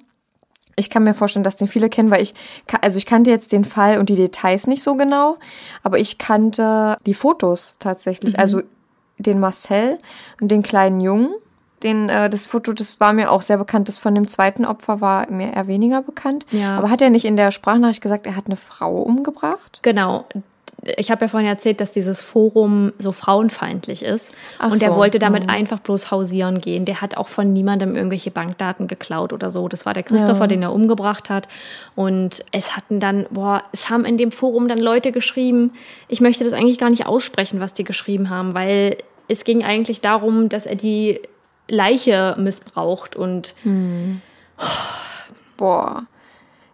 ich 0.76 0.90
kann 0.90 1.05
mir 1.05 1.14
vorstellen, 1.14 1.44
dass 1.44 1.57
den 1.57 1.68
viele 1.68 1.88
kennen, 1.88 2.11
weil 2.11 2.22
ich, 2.22 2.35
also 2.81 2.98
ich 2.98 3.07
kannte 3.07 3.31
jetzt 3.31 3.53
den 3.53 3.64
Fall 3.64 3.98
und 3.98 4.09
die 4.09 4.16
Details 4.16 4.66
nicht 4.66 4.83
so 4.83 4.94
genau. 4.94 5.38
Aber 5.83 5.98
ich 5.98 6.18
kannte 6.18 6.96
die 7.07 7.14
Fotos 7.14 7.76
tatsächlich. 7.81 8.38
Also 8.38 8.62
den 9.18 9.40
Marcel 9.40 9.98
und 10.40 10.50
den 10.50 10.62
kleinen 10.62 11.00
Jungen. 11.00 11.35
Den, 11.83 12.09
äh, 12.09 12.29
das 12.29 12.47
Foto, 12.47 12.73
das 12.73 13.01
war 13.01 13.12
mir 13.12 13.31
auch 13.31 13.43
sehr 13.43 13.57
bekannt. 13.57 13.88
Das 13.88 13.99
von 13.99 14.14
dem 14.14 14.29
zweiten 14.29 14.64
Opfer 14.64 15.01
war 15.01 15.31
mir 15.31 15.55
eher 15.55 15.66
weniger 15.66 16.03
bekannt. 16.03 16.45
Ja. 16.51 16.77
Aber 16.77 16.90
hat 16.90 17.01
er 17.01 17.11
nicht 17.11 17.25
in 17.25 17.37
der 17.37 17.51
Sprachnachricht 17.51 18.03
gesagt, 18.03 18.27
er 18.27 18.37
hat 18.37 18.47
eine 18.47 18.57
Frau 18.57 19.01
umgebracht? 19.01 19.81
Genau. 19.83 20.27
Ich 20.97 21.11
habe 21.11 21.23
ja 21.23 21.29
vorhin 21.29 21.49
erzählt, 21.49 21.81
dass 21.81 21.93
dieses 21.93 22.23
Forum 22.23 22.93
so 22.99 23.12
frauenfeindlich 23.12 24.03
ist. 24.03 24.33
Ach 24.59 24.71
und 24.71 24.83
er 24.83 24.93
so, 24.93 24.97
wollte 24.99 25.19
damit 25.19 25.45
mhm. 25.45 25.51
einfach 25.51 25.79
bloß 25.81 26.11
hausieren 26.11 26.61
gehen. 26.61 26.87
Der 26.87 27.03
hat 27.03 27.16
auch 27.16 27.29
von 27.29 27.53
niemandem 27.53 27.97
irgendwelche 27.97 28.31
Bankdaten 28.31 28.87
geklaut 28.87 29.33
oder 29.33 29.51
so. 29.51 29.69
Das 29.69 29.85
war 29.85 29.93
der 29.93 30.03
Christopher, 30.03 30.47
den 30.47 30.62
er 30.62 30.73
umgebracht 30.73 31.29
hat. 31.29 31.49
Und 31.97 32.45
es 32.53 32.77
hatten 32.77 32.99
dann, 32.99 33.27
boah, 33.31 33.62
es 33.73 33.90
haben 33.90 34.07
in 34.07 34.16
dem 34.16 34.33
Forum 34.33 34.69
dann 34.69 34.79
Leute 34.79 35.12
geschrieben. 35.12 35.73
Ich 36.09 36.21
möchte 36.23 36.45
das 36.45 36.55
eigentlich 36.55 36.79
gar 36.79 36.90
nicht 36.90 37.07
aussprechen, 37.07 37.61
was 37.61 37.75
die 37.75 37.85
geschrieben 37.85 38.31
haben, 38.31 38.55
weil 38.55 38.97
es 39.29 39.45
ging 39.45 39.62
eigentlich 39.62 40.01
darum, 40.01 40.49
dass 40.49 40.66
er 40.66 40.77
die 40.77 41.21
Leiche 41.70 42.35
missbraucht 42.38 43.16
und 43.16 43.54
Boah. 45.56 46.04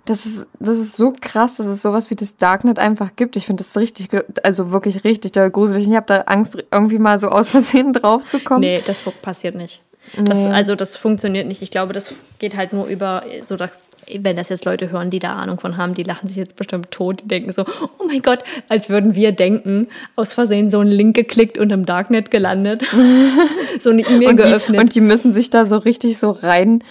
Das 0.05 0.25
ist, 0.25 0.47
das 0.61 0.79
ist 0.79 0.97
so 0.97 1.13
krass, 1.21 1.57
dass 1.57 1.67
es 1.67 1.83
sowas 1.83 2.11
wie 2.11 2.15
das 2.15 2.37
Darknet 2.37 2.79
einfach 2.79 3.17
gibt. 3.17 3.35
Ich 3.35 3.47
finde 3.47 3.65
das 3.65 3.77
richtig, 3.77 4.09
also 4.45 4.71
wirklich 4.71 5.03
richtig 5.03 5.33
gruselig. 5.53 5.89
Ich 5.89 5.97
habe 5.97 6.07
da 6.07 6.21
Angst, 6.23 6.57
irgendwie 6.71 7.01
mal 7.01 7.19
so 7.19 7.29
aus 7.29 7.51
Versehen 7.51 7.93
drauf 7.93 8.25
zu 8.25 8.39
kommen. 8.39 8.61
Nee, 8.61 8.83
das 8.87 9.01
passiert 9.21 9.57
nicht. 9.57 9.83
Das, 10.17 10.47
Nee. 10.47 10.53
also 10.53 10.77
das 10.77 10.97
funktioniert 10.97 11.49
nicht. 11.49 11.61
Ich 11.61 11.73
glaube, 11.73 11.93
das 11.93 12.15
geht 12.39 12.57
halt 12.57 12.73
nur 12.73 12.87
über, 12.87 13.25
so 13.43 13.57
dass, 13.57 13.79
wenn 14.21 14.37
das 14.37 14.49
jetzt 14.49 14.65
Leute 14.65 14.91
hören, 14.91 15.11
die 15.11 15.19
da 15.19 15.35
Ahnung 15.35 15.59
von 15.59 15.77
haben, 15.77 15.95
die 15.95 16.03
lachen 16.03 16.29
sich 16.29 16.37
jetzt 16.37 16.57
bestimmt 16.57 16.91
tot, 16.91 17.23
die 17.23 17.29
denken 17.29 17.53
so, 17.53 17.65
oh 17.99 18.05
mein 18.07 18.23
Gott, 18.23 18.45
als 18.69 18.89
würden 18.89 19.15
wir 19.15 19.33
denken, 19.33 19.89
aus 20.15 20.33
Versehen 20.33 20.71
so 20.71 20.81
einen 20.81 20.91
Link 20.91 21.17
geklickt 21.17 21.59
und 21.59 21.73
im 21.73 21.87
Darknet 21.87 22.31
gelandet. 22.31 22.85
so 23.81 23.91
eine 23.91 24.03
E-Mail 24.03 24.37
die, 24.37 24.43
geöffnet, 24.43 24.81
und 24.81 24.95
die 24.95 25.01
müssen 25.01 25.33
sich 25.33 25.51
da 25.51 25.67
so 25.67 25.77
richtig 25.77 26.19
so 26.19 26.31
rein. 26.31 26.83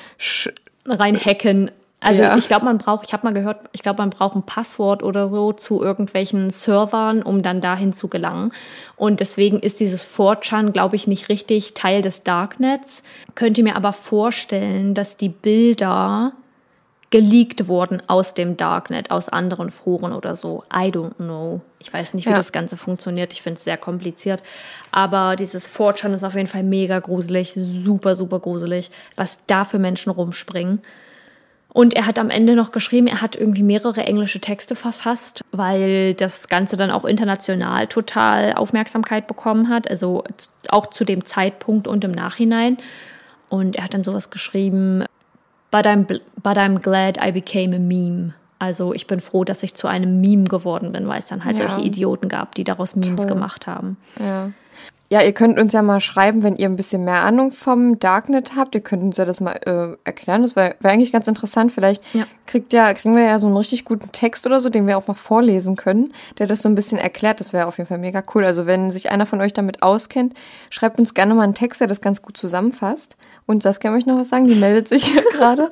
reinhacken. 0.86 1.72
Also 2.02 2.22
Ja. 2.22 2.38
ich 2.38 2.48
glaube, 2.48 2.66
man 2.66 2.78
braucht, 2.78 3.08
ich 3.08 3.14
habe 3.14 3.26
mal 3.26 3.34
gehört, 3.34 3.62
ich 3.72 3.82
glaube, 3.82 4.02
man 4.02 4.12
braucht 4.12 4.36
ein 4.36 4.44
Passwort 4.44 5.02
oder 5.02 5.28
so 5.28 5.54
zu 5.54 5.82
irgendwelchen 5.82 6.52
Servern, 6.52 7.24
um 7.24 7.42
dann 7.42 7.62
dahin 7.62 7.94
zu 7.94 8.10
gelangen. 8.10 8.52
Und 8.96 9.22
deswegen 9.22 9.60
ist 9.60 9.80
dieses 9.80 10.06
4chan, 10.06 10.72
glaube 10.72 10.98
ich, 10.98 11.08
nicht 11.08 11.30
richtig 11.30 11.74
Teil 11.74 12.02
des 12.04 12.24
Darknets. 12.24 13.02
Könnte 13.34 13.64
mir 13.64 13.76
aber 13.76 13.92
vorstellen, 13.92 14.94
dass 14.94 15.18
die 15.18 15.30
Bilder 15.30 16.34
geleakt 17.16 17.70
wurden 17.70 18.02
aus 18.08 18.34
dem 18.34 18.58
Darknet, 18.58 19.10
aus 19.10 19.30
anderen 19.30 19.72
Foren 19.72 20.12
oder 20.12 20.36
so. 20.36 20.66
I 20.70 20.90
don't 20.92 21.16
know. 21.16 21.62
Ich 21.82 21.94
weiß 21.94 22.14
nicht, 22.14 22.26
wie 22.26 22.32
Ja. 22.32 22.36
das 22.36 22.52
Ganze 22.52 22.76
funktioniert. 22.76 23.32
Ich 23.32 23.42
finde 23.42 23.58
es 23.58 23.64
sehr 23.64 23.78
kompliziert. 23.78 24.44
Aber 24.92 25.38
dieses 25.38 25.70
4chan 25.70 26.14
ist 26.14 26.26
auf 26.26 26.36
jeden 26.36 26.48
Fall 26.48 26.64
mega 26.64 27.00
gruselig, 27.00 27.54
super, 27.54 28.18
super 28.18 28.40
gruselig, 28.40 28.92
was 29.16 29.40
da 29.48 29.64
für 29.64 29.80
Menschen 29.80 30.12
rumspringen. 30.12 30.82
Und 31.70 31.94
er 31.94 32.06
hat 32.06 32.20
am 32.20 32.30
Ende 32.30 32.54
noch 32.54 32.74
geschrieben, 32.74 33.08
er 33.08 33.22
hat 33.22 33.38
irgendwie 33.38 33.64
mehrere 33.64 34.04
englische 34.04 34.42
Texte 34.42 34.76
verfasst, 34.76 35.42
weil 35.54 36.16
das 36.16 36.50
Ganze 36.50 36.76
dann 36.76 36.92
auch 36.92 37.06
international 37.06 37.88
total 37.88 38.56
Aufmerksamkeit 38.56 39.26
bekommen 39.28 39.70
hat, 39.70 39.90
also 39.90 40.26
auch 40.68 40.88
zu 40.88 41.06
dem 41.06 41.24
Zeitpunkt 41.24 41.88
und 41.88 42.04
im 42.04 42.12
Nachhinein. 42.12 42.76
Und 43.48 43.78
er 43.78 43.86
hat 43.86 43.94
dann 43.94 44.04
sowas 44.04 44.32
geschrieben, 44.32 45.06
but 45.76 45.86
I'm, 45.86 46.06
but 46.42 46.58
I'm 46.58 46.80
glad 46.80 47.18
I 47.22 47.32
became 47.32 47.76
a 47.76 47.80
meme. 47.80 48.34
Also 48.60 48.94
ich 48.94 49.08
bin 49.08 49.20
froh, 49.20 49.44
dass 49.44 49.64
ich 49.64 49.76
zu 49.76 49.88
einem 49.88 50.22
Meme 50.22 50.46
geworden 50.46 50.94
bin, 50.94 51.08
weil 51.10 51.20
es 51.20 51.28
dann 51.28 51.44
halt 51.44 51.60
Ja. 51.60 51.70
solche 51.70 51.86
Idioten 51.86 52.30
gab, 52.30 52.56
die 52.56 52.64
daraus 52.64 52.96
Memes 52.96 53.24
Toll. 53.24 53.28
gemacht 53.28 53.68
haben. 53.68 53.98
Ja. 54.20 54.52
Ja, 55.12 55.22
ihr 55.22 55.34
könnt 55.34 55.60
uns 55.60 55.72
ja 55.72 55.84
mal 55.84 56.00
schreiben, 56.00 56.42
wenn 56.42 56.56
ihr 56.56 56.68
ein 56.68 56.76
bisschen 56.76 57.04
mehr 57.06 57.24
Ahnung 57.24 57.52
vom 57.52 58.00
Darknet 58.00 58.56
habt. 58.56 58.74
Ihr 58.74 58.82
könnt 58.82 59.04
uns 59.04 59.18
ja 59.18 59.26
das 59.26 59.40
mal 59.40 59.52
äh, 59.66 59.96
erklären. 60.04 60.42
Das 60.42 60.56
wäre 60.56 60.76
wär 60.80 60.92
eigentlich 60.92 61.12
ganz 61.12 61.28
interessant. 61.28 61.72
Vielleicht 61.72 62.04
Ja. 62.14 62.24
kriegt 62.48 62.74
ja, 62.74 62.92
kriegen 62.96 63.16
wir 63.16 63.24
ja 63.24 63.38
so 63.38 63.46
einen 63.46 63.56
richtig 63.56 63.86
guten 63.86 64.12
Text 64.12 64.48
oder 64.48 64.62
so, 64.62 64.70
den 64.70 64.88
wir 64.88 64.98
auch 64.98 65.06
mal 65.08 65.14
vorlesen 65.14 65.76
können, 65.76 66.12
der 66.40 66.48
das 66.48 66.64
so 66.64 66.70
ein 66.70 66.74
bisschen 66.76 66.98
erklärt. 66.98 67.40
Das 67.40 67.54
wäre 67.54 67.68
auf 67.68 67.78
jeden 67.78 67.88
Fall 67.88 68.00
mega 68.00 68.24
cool. 68.34 68.46
Also 68.46 68.66
wenn 68.66 68.90
sich 68.90 69.12
einer 69.12 69.28
von 69.28 69.42
euch 69.42 69.54
damit 69.54 69.84
auskennt, 69.84 70.34
schreibt 70.72 70.98
uns 70.98 71.14
gerne 71.14 71.36
mal 71.36 71.44
einen 71.44 71.54
Text, 71.54 71.82
der 71.82 71.88
das 71.88 72.02
ganz 72.02 72.24
gut 72.24 72.36
zusammenfasst. 72.36 73.16
Und 73.46 73.62
Saskia 73.62 73.92
möchte 73.92 74.10
noch 74.10 74.18
was 74.18 74.30
sagen, 74.30 74.48
die 74.48 74.56
meldet 74.56 74.88
sich 74.88 75.06
hier 75.06 75.22
gerade. 75.34 75.70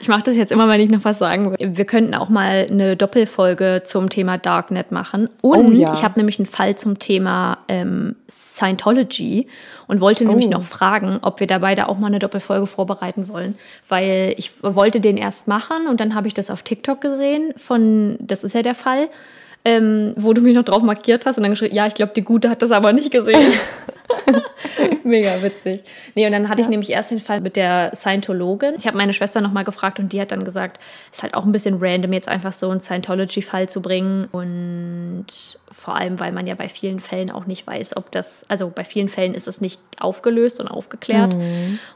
Ich 0.00 0.08
mache 0.08 0.22
das 0.22 0.36
jetzt 0.36 0.52
immer, 0.52 0.68
wenn 0.68 0.80
ich 0.80 0.88
noch 0.90 1.04
was 1.04 1.18
sagen 1.18 1.50
will. 1.50 1.76
Wir 1.76 1.84
könnten 1.84 2.14
auch 2.14 2.30
mal 2.30 2.66
eine 2.70 2.96
Doppelfolge 2.96 3.82
zum 3.84 4.08
Thema 4.08 4.38
Darknet 4.38 4.90
machen. 4.90 5.28
Und 5.42 5.66
Oh 5.66 5.70
ja. 5.70 5.92
ich 5.92 6.02
habe 6.02 6.18
nämlich 6.18 6.38
einen 6.38 6.46
Fall 6.46 6.76
zum 6.76 6.98
Thema 6.98 7.58
ähm, 7.68 8.16
Scientology 8.56 9.48
und 9.88 10.00
wollte 10.00 10.24
nämlich 10.24 10.46
Oh. 10.46 10.50
noch 10.50 10.64
fragen, 10.64 11.18
ob 11.22 11.40
wir 11.40 11.46
da 11.46 11.58
beide 11.58 11.88
auch 11.88 11.98
mal 11.98 12.06
eine 12.08 12.18
Doppelfolge 12.18 12.66
vorbereiten 12.66 13.28
wollen. 13.28 13.56
Weil 13.88 14.34
ich 14.36 14.52
wollte 14.62 15.00
den 15.00 15.16
erst 15.16 15.48
machen 15.48 15.86
und 15.88 16.00
dann 16.00 16.14
habe 16.14 16.28
ich 16.28 16.34
das 16.34 16.50
auf 16.50 16.62
TikTok 16.62 17.00
gesehen 17.00 17.52
von, 17.56 18.16
das 18.20 18.44
ist 18.44 18.54
ja 18.54 18.62
der 18.62 18.74
Fall. 18.74 19.08
ähm, 19.66 20.12
wo 20.16 20.34
du 20.34 20.42
mich 20.42 20.54
noch 20.54 20.62
drauf 20.64 20.82
markiert 20.82 21.24
hast 21.24 21.38
und 21.38 21.42
dann 21.42 21.52
geschrieben, 21.52 21.74
ja, 21.74 21.86
ich 21.86 21.94
glaube, 21.94 22.12
die 22.14 22.20
Gute 22.22 22.50
hat 22.50 22.60
das 22.60 22.70
aber 22.70 22.92
nicht 22.92 23.10
gesehen. 23.10 23.50
Mega 25.04 25.42
witzig. 25.42 25.82
Nee, 26.14 26.26
und 26.26 26.32
dann 26.32 26.48
hatte 26.50 26.60
ich 26.62 26.68
nämlich 26.68 26.90
erst 26.90 27.10
den 27.10 27.18
Fall 27.20 27.40
mit 27.40 27.56
der 27.56 27.92
Scientologin. 27.94 28.74
Ich 28.76 28.86
habe 28.86 28.96
meine 28.96 29.12
Schwester 29.12 29.40
nochmal 29.40 29.64
gefragt 29.64 29.98
und 29.98 30.12
die 30.12 30.20
hat 30.20 30.32
dann 30.32 30.44
gesagt, 30.44 30.80
es 31.10 31.18
ist 31.18 31.22
halt 31.22 31.34
auch 31.34 31.44
ein 31.46 31.52
bisschen 31.52 31.78
random, 31.80 32.12
jetzt 32.12 32.28
einfach 32.28 32.52
so 32.52 32.68
einen 32.70 32.80
Scientology-Fall 32.82 33.68
zu 33.68 33.80
bringen. 33.80 34.26
Und 34.32 35.03
vor 35.70 35.96
allem, 35.96 36.20
weil 36.20 36.32
man 36.32 36.46
ja 36.46 36.54
bei 36.54 36.68
vielen 36.68 37.00
Fällen 37.00 37.30
auch 37.30 37.46
nicht 37.46 37.66
weiß, 37.66 37.96
ob 37.96 38.10
das, 38.10 38.44
also 38.48 38.70
bei 38.74 38.84
vielen 38.84 39.08
Fällen 39.08 39.34
ist 39.34 39.48
es 39.48 39.60
nicht 39.60 39.80
aufgelöst 39.98 40.60
und 40.60 40.68
aufgeklärt. 40.68 41.34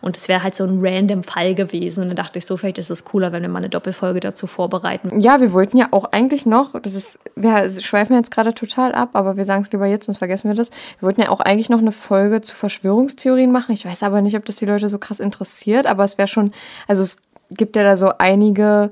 Und 0.01 0.17
es 0.17 0.29
wäre 0.29 0.43
halt 0.43 0.57
so 0.57 0.65
ein 0.65 0.79
random 0.81 1.23
Fall 1.23 1.55
gewesen. 1.55 2.03
Und 2.03 2.09
dann 2.09 2.17
dachte 2.17 2.39
ich 2.39 2.47
so, 2.47 2.57
vielleicht 2.57 2.79
ist 2.79 2.91
es 2.91 3.05
cooler, 3.05 3.33
wenn 3.33 3.43
wir 3.43 3.49
mal 3.49 3.59
eine 3.59 3.69
Doppelfolge 3.69 4.21
dazu 4.21 4.47
vorbereiten. 4.47 5.21
Ja, 5.21 5.41
wir 5.41 5.53
wollten 5.53 5.77
ja 5.77 5.89
auch 5.91 6.07
eigentlich 6.07 6.47
noch, 6.47 6.81
das 6.81 6.95
ist, 6.95 7.19
wir 7.37 7.69
schweifen 7.71 8.17
jetzt 8.17 8.31
gerade 8.31 8.55
total 8.55 8.95
ab, 8.95 9.11
aber 9.13 9.37
wir 9.37 9.45
sagen 9.45 9.63
es 9.63 9.73
lieber 9.73 9.87
jetzt, 9.87 10.07
sonst 10.07 10.19
vergessen 10.19 10.49
wir 10.49 10.55
das. 10.55 10.71
Wir 10.99 11.07
wollten 11.07 11.21
ja 11.21 11.31
auch 11.31 11.41
eigentlich 11.41 11.71
noch 11.71 11.79
eine 11.79 11.93
Folge 11.93 12.41
zu 12.41 12.55
Verschwörungstheorien 12.57 13.53
machen. 13.53 13.73
Ich 13.73 13.85
weiß 13.85 14.03
aber 14.03 14.21
nicht, 14.21 14.37
ob 14.37 14.45
das 14.45 14.57
die 14.57 14.67
Leute 14.67 14.89
so 14.89 14.99
krass 14.99 15.21
interessiert, 15.21 15.87
aber 15.87 16.05
es 16.05 16.19
wäre 16.19 16.29
schon, 16.29 16.53
also 16.87 17.03
es 17.03 17.17
gibt 17.51 17.77
ja 17.77 17.83
da 17.83 17.97
so 17.97 18.13
einige, 18.19 18.91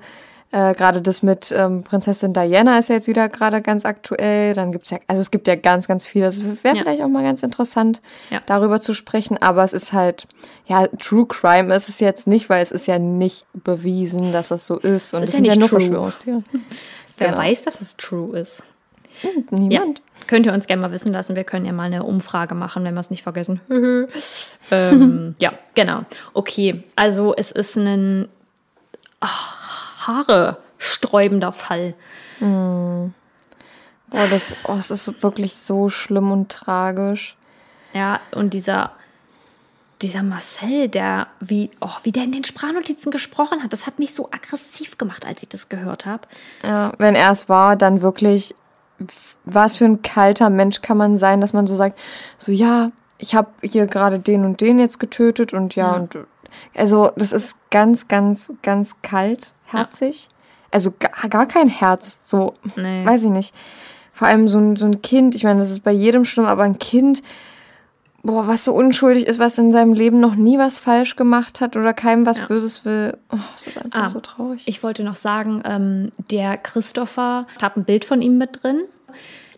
äh, 0.52 0.74
gerade 0.74 1.02
das 1.02 1.22
mit 1.22 1.52
ähm, 1.54 1.82
Prinzessin 1.82 2.32
Diana 2.32 2.78
ist 2.78 2.88
ja 2.88 2.94
jetzt 2.94 3.08
wieder 3.08 3.28
gerade 3.28 3.60
ganz 3.62 3.84
aktuell. 3.84 4.54
Dann 4.54 4.72
gibt's 4.72 4.90
ja, 4.90 4.98
also 5.06 5.20
es 5.20 5.30
gibt 5.30 5.48
ja 5.48 5.56
ganz, 5.56 5.88
ganz 5.88 6.06
viele. 6.06 6.26
Es 6.26 6.42
wäre 6.44 6.76
Ja. 6.76 6.82
vielleicht 6.82 7.02
auch 7.02 7.08
mal 7.08 7.22
ganz 7.22 7.42
interessant, 7.42 8.00
Ja. 8.30 8.40
darüber 8.46 8.80
zu 8.80 8.94
sprechen. 8.94 9.36
Aber 9.42 9.64
es 9.64 9.72
ist 9.72 9.92
halt, 9.92 10.26
ja, 10.66 10.86
True 10.98 11.26
Crime 11.26 11.74
ist 11.74 11.88
es 11.88 12.00
jetzt 12.00 12.26
nicht, 12.26 12.48
weil 12.48 12.62
es 12.62 12.70
ist 12.70 12.86
ja 12.86 12.98
nicht 12.98 13.46
bewiesen, 13.52 14.32
dass 14.32 14.48
das 14.48 14.66
so 14.66 14.78
ist. 14.78 15.14
Und 15.14 15.22
ist 15.22 15.30
es 15.30 15.34
ja 15.34 15.36
sind 15.36 15.44
ja 15.46 15.56
nicht 15.56 15.60
nur. 15.60 15.80
Verschwörungstheorien. 15.80 16.44
Wer 17.18 17.28
Genau. 17.28 17.38
weiß, 17.38 17.62
dass 17.62 17.80
es 17.80 17.96
true 17.96 18.38
ist. 18.38 18.62
Ja, 19.22 19.30
Niemand. 19.50 20.02
könnt 20.26 20.44
ihr 20.44 20.52
uns 20.52 20.66
gerne 20.66 20.82
mal 20.82 20.92
wissen 20.92 21.10
lassen. 21.12 21.34
Wir 21.36 21.44
können 21.44 21.64
ja 21.64 21.72
mal 21.72 21.84
eine 21.84 22.04
Umfrage 22.04 22.54
machen, 22.54 22.84
wenn 22.84 22.92
wir 22.92 23.00
es 23.00 23.08
nicht 23.08 23.22
vergessen. 23.22 23.60
ähm, 24.70 25.34
ja, 25.40 25.52
genau. 25.74 26.02
Okay, 26.34 26.82
also 26.96 27.34
es 27.34 27.50
ist 27.50 27.76
ein 27.76 28.28
ach, 29.20 29.56
Haare 30.06 30.58
sträubender 30.78 31.52
Fall. 31.52 31.94
Boah, 32.40 34.26
das, 34.30 34.54
oh, 34.68 34.76
es 34.78 34.90
ist 34.90 35.22
wirklich 35.22 35.56
so 35.56 35.88
schlimm 35.88 36.30
und 36.30 36.50
tragisch. 36.50 37.36
Ja, 37.92 38.20
und 38.32 38.52
dieser, 38.54 38.92
dieser 40.02 40.22
Marcel, 40.22 40.88
der, 40.88 41.28
wie, 41.40 41.70
oh, 41.80 41.90
wie 42.02 42.12
der 42.12 42.24
in 42.24 42.32
den 42.32 42.44
Sprachnotizen 42.44 43.10
gesprochen 43.10 43.62
hat, 43.62 43.72
das 43.72 43.86
hat 43.86 43.98
mich 43.98 44.14
so 44.14 44.26
aggressiv 44.30 44.98
gemacht, 44.98 45.26
als 45.26 45.42
ich 45.42 45.48
das 45.48 45.68
gehört 45.68 46.06
habe. 46.06 46.28
Ja, 46.62 46.92
wenn 46.98 47.14
er 47.14 47.30
es 47.30 47.48
war, 47.48 47.76
dann 47.76 48.02
wirklich, 48.02 48.54
was 49.44 49.76
für 49.76 49.86
ein 49.86 50.02
kalter 50.02 50.50
Mensch 50.50 50.82
kann 50.82 50.98
man 50.98 51.18
sein, 51.18 51.40
dass 51.40 51.52
man 51.52 51.66
so 51.66 51.74
sagt, 51.74 51.98
so 52.38 52.52
ja, 52.52 52.90
ich 53.18 53.34
habe 53.34 53.48
hier 53.62 53.86
gerade 53.86 54.18
den 54.18 54.44
und 54.44 54.60
den 54.60 54.78
jetzt 54.78 55.00
getötet 55.00 55.54
und 55.54 55.74
ja, 55.74 55.94
und 55.94 56.18
also 56.76 57.10
das 57.16 57.32
ist 57.32 57.56
ganz, 57.70 58.08
ganz, 58.08 58.52
ganz 58.62 58.96
kaltherzig. 59.70 60.28
Also 60.70 60.92
gar, 60.98 61.28
gar 61.28 61.46
kein 61.46 61.68
Herz, 61.68 62.18
so, 62.24 62.54
Nee. 62.76 63.04
weiß 63.04 63.24
ich 63.24 63.30
nicht. 63.30 63.54
Vor 64.12 64.28
allem 64.28 64.48
so 64.48 64.58
ein, 64.58 64.76
so 64.76 64.86
ein 64.86 65.02
Kind, 65.02 65.34
ich 65.34 65.44
meine, 65.44 65.60
das 65.60 65.70
ist 65.70 65.80
bei 65.84 65.92
jedem 65.92 66.24
schlimm, 66.24 66.46
aber 66.46 66.62
ein 66.64 66.78
Kind, 66.78 67.22
boah, 68.22 68.46
was 68.48 68.64
so 68.64 68.72
unschuldig 68.72 69.26
ist, 69.26 69.38
was 69.38 69.56
in 69.58 69.70
seinem 69.72 69.92
Leben 69.92 70.18
noch 70.20 70.34
nie 70.34 70.58
was 70.58 70.78
falsch 70.78 71.16
gemacht 71.16 71.60
hat 71.60 71.76
oder 71.76 71.92
keinem 71.94 72.26
was 72.26 72.38
Ja. 72.38 72.46
Böses 72.46 72.84
will, 72.84 73.16
oh, 73.32 73.36
das 73.52 73.66
ist 73.68 73.78
einfach 73.78 74.04
Ah, 74.04 74.08
so 74.08 74.20
traurig. 74.20 74.62
Ich 74.66 74.82
wollte 74.82 75.04
noch 75.04 75.14
sagen, 75.16 75.62
ähm, 75.64 76.10
der 76.30 76.56
Christopher, 76.56 77.46
ich 77.56 77.62
habe 77.62 77.80
ein 77.80 77.84
Bild 77.84 78.04
von 78.04 78.22
ihm 78.22 78.36
mit 78.38 78.62
drin. 78.62 78.82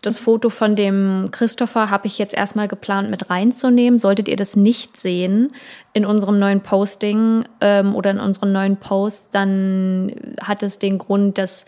Das 0.01 0.19
Foto 0.19 0.49
von 0.49 0.75
dem 0.75 1.27
Christopher 1.31 1.89
habe 1.89 2.07
ich 2.07 2.17
jetzt 2.17 2.33
erstmal 2.33 2.67
geplant 2.67 3.09
mit 3.09 3.29
reinzunehmen. 3.29 3.99
Solltet 3.99 4.27
ihr 4.27 4.37
das 4.37 4.55
nicht 4.55 4.99
sehen 4.99 5.51
in 5.93 6.05
unserem 6.05 6.39
neuen 6.39 6.61
Posting 6.61 7.45
ähm, 7.61 7.95
oder 7.95 8.11
in 8.11 8.19
unseren 8.19 8.51
neuen 8.51 8.77
Posts, 8.77 9.29
dann 9.31 10.13
hat 10.41 10.63
es 10.63 10.79
den 10.79 10.97
Grund, 10.97 11.37
dass 11.37 11.65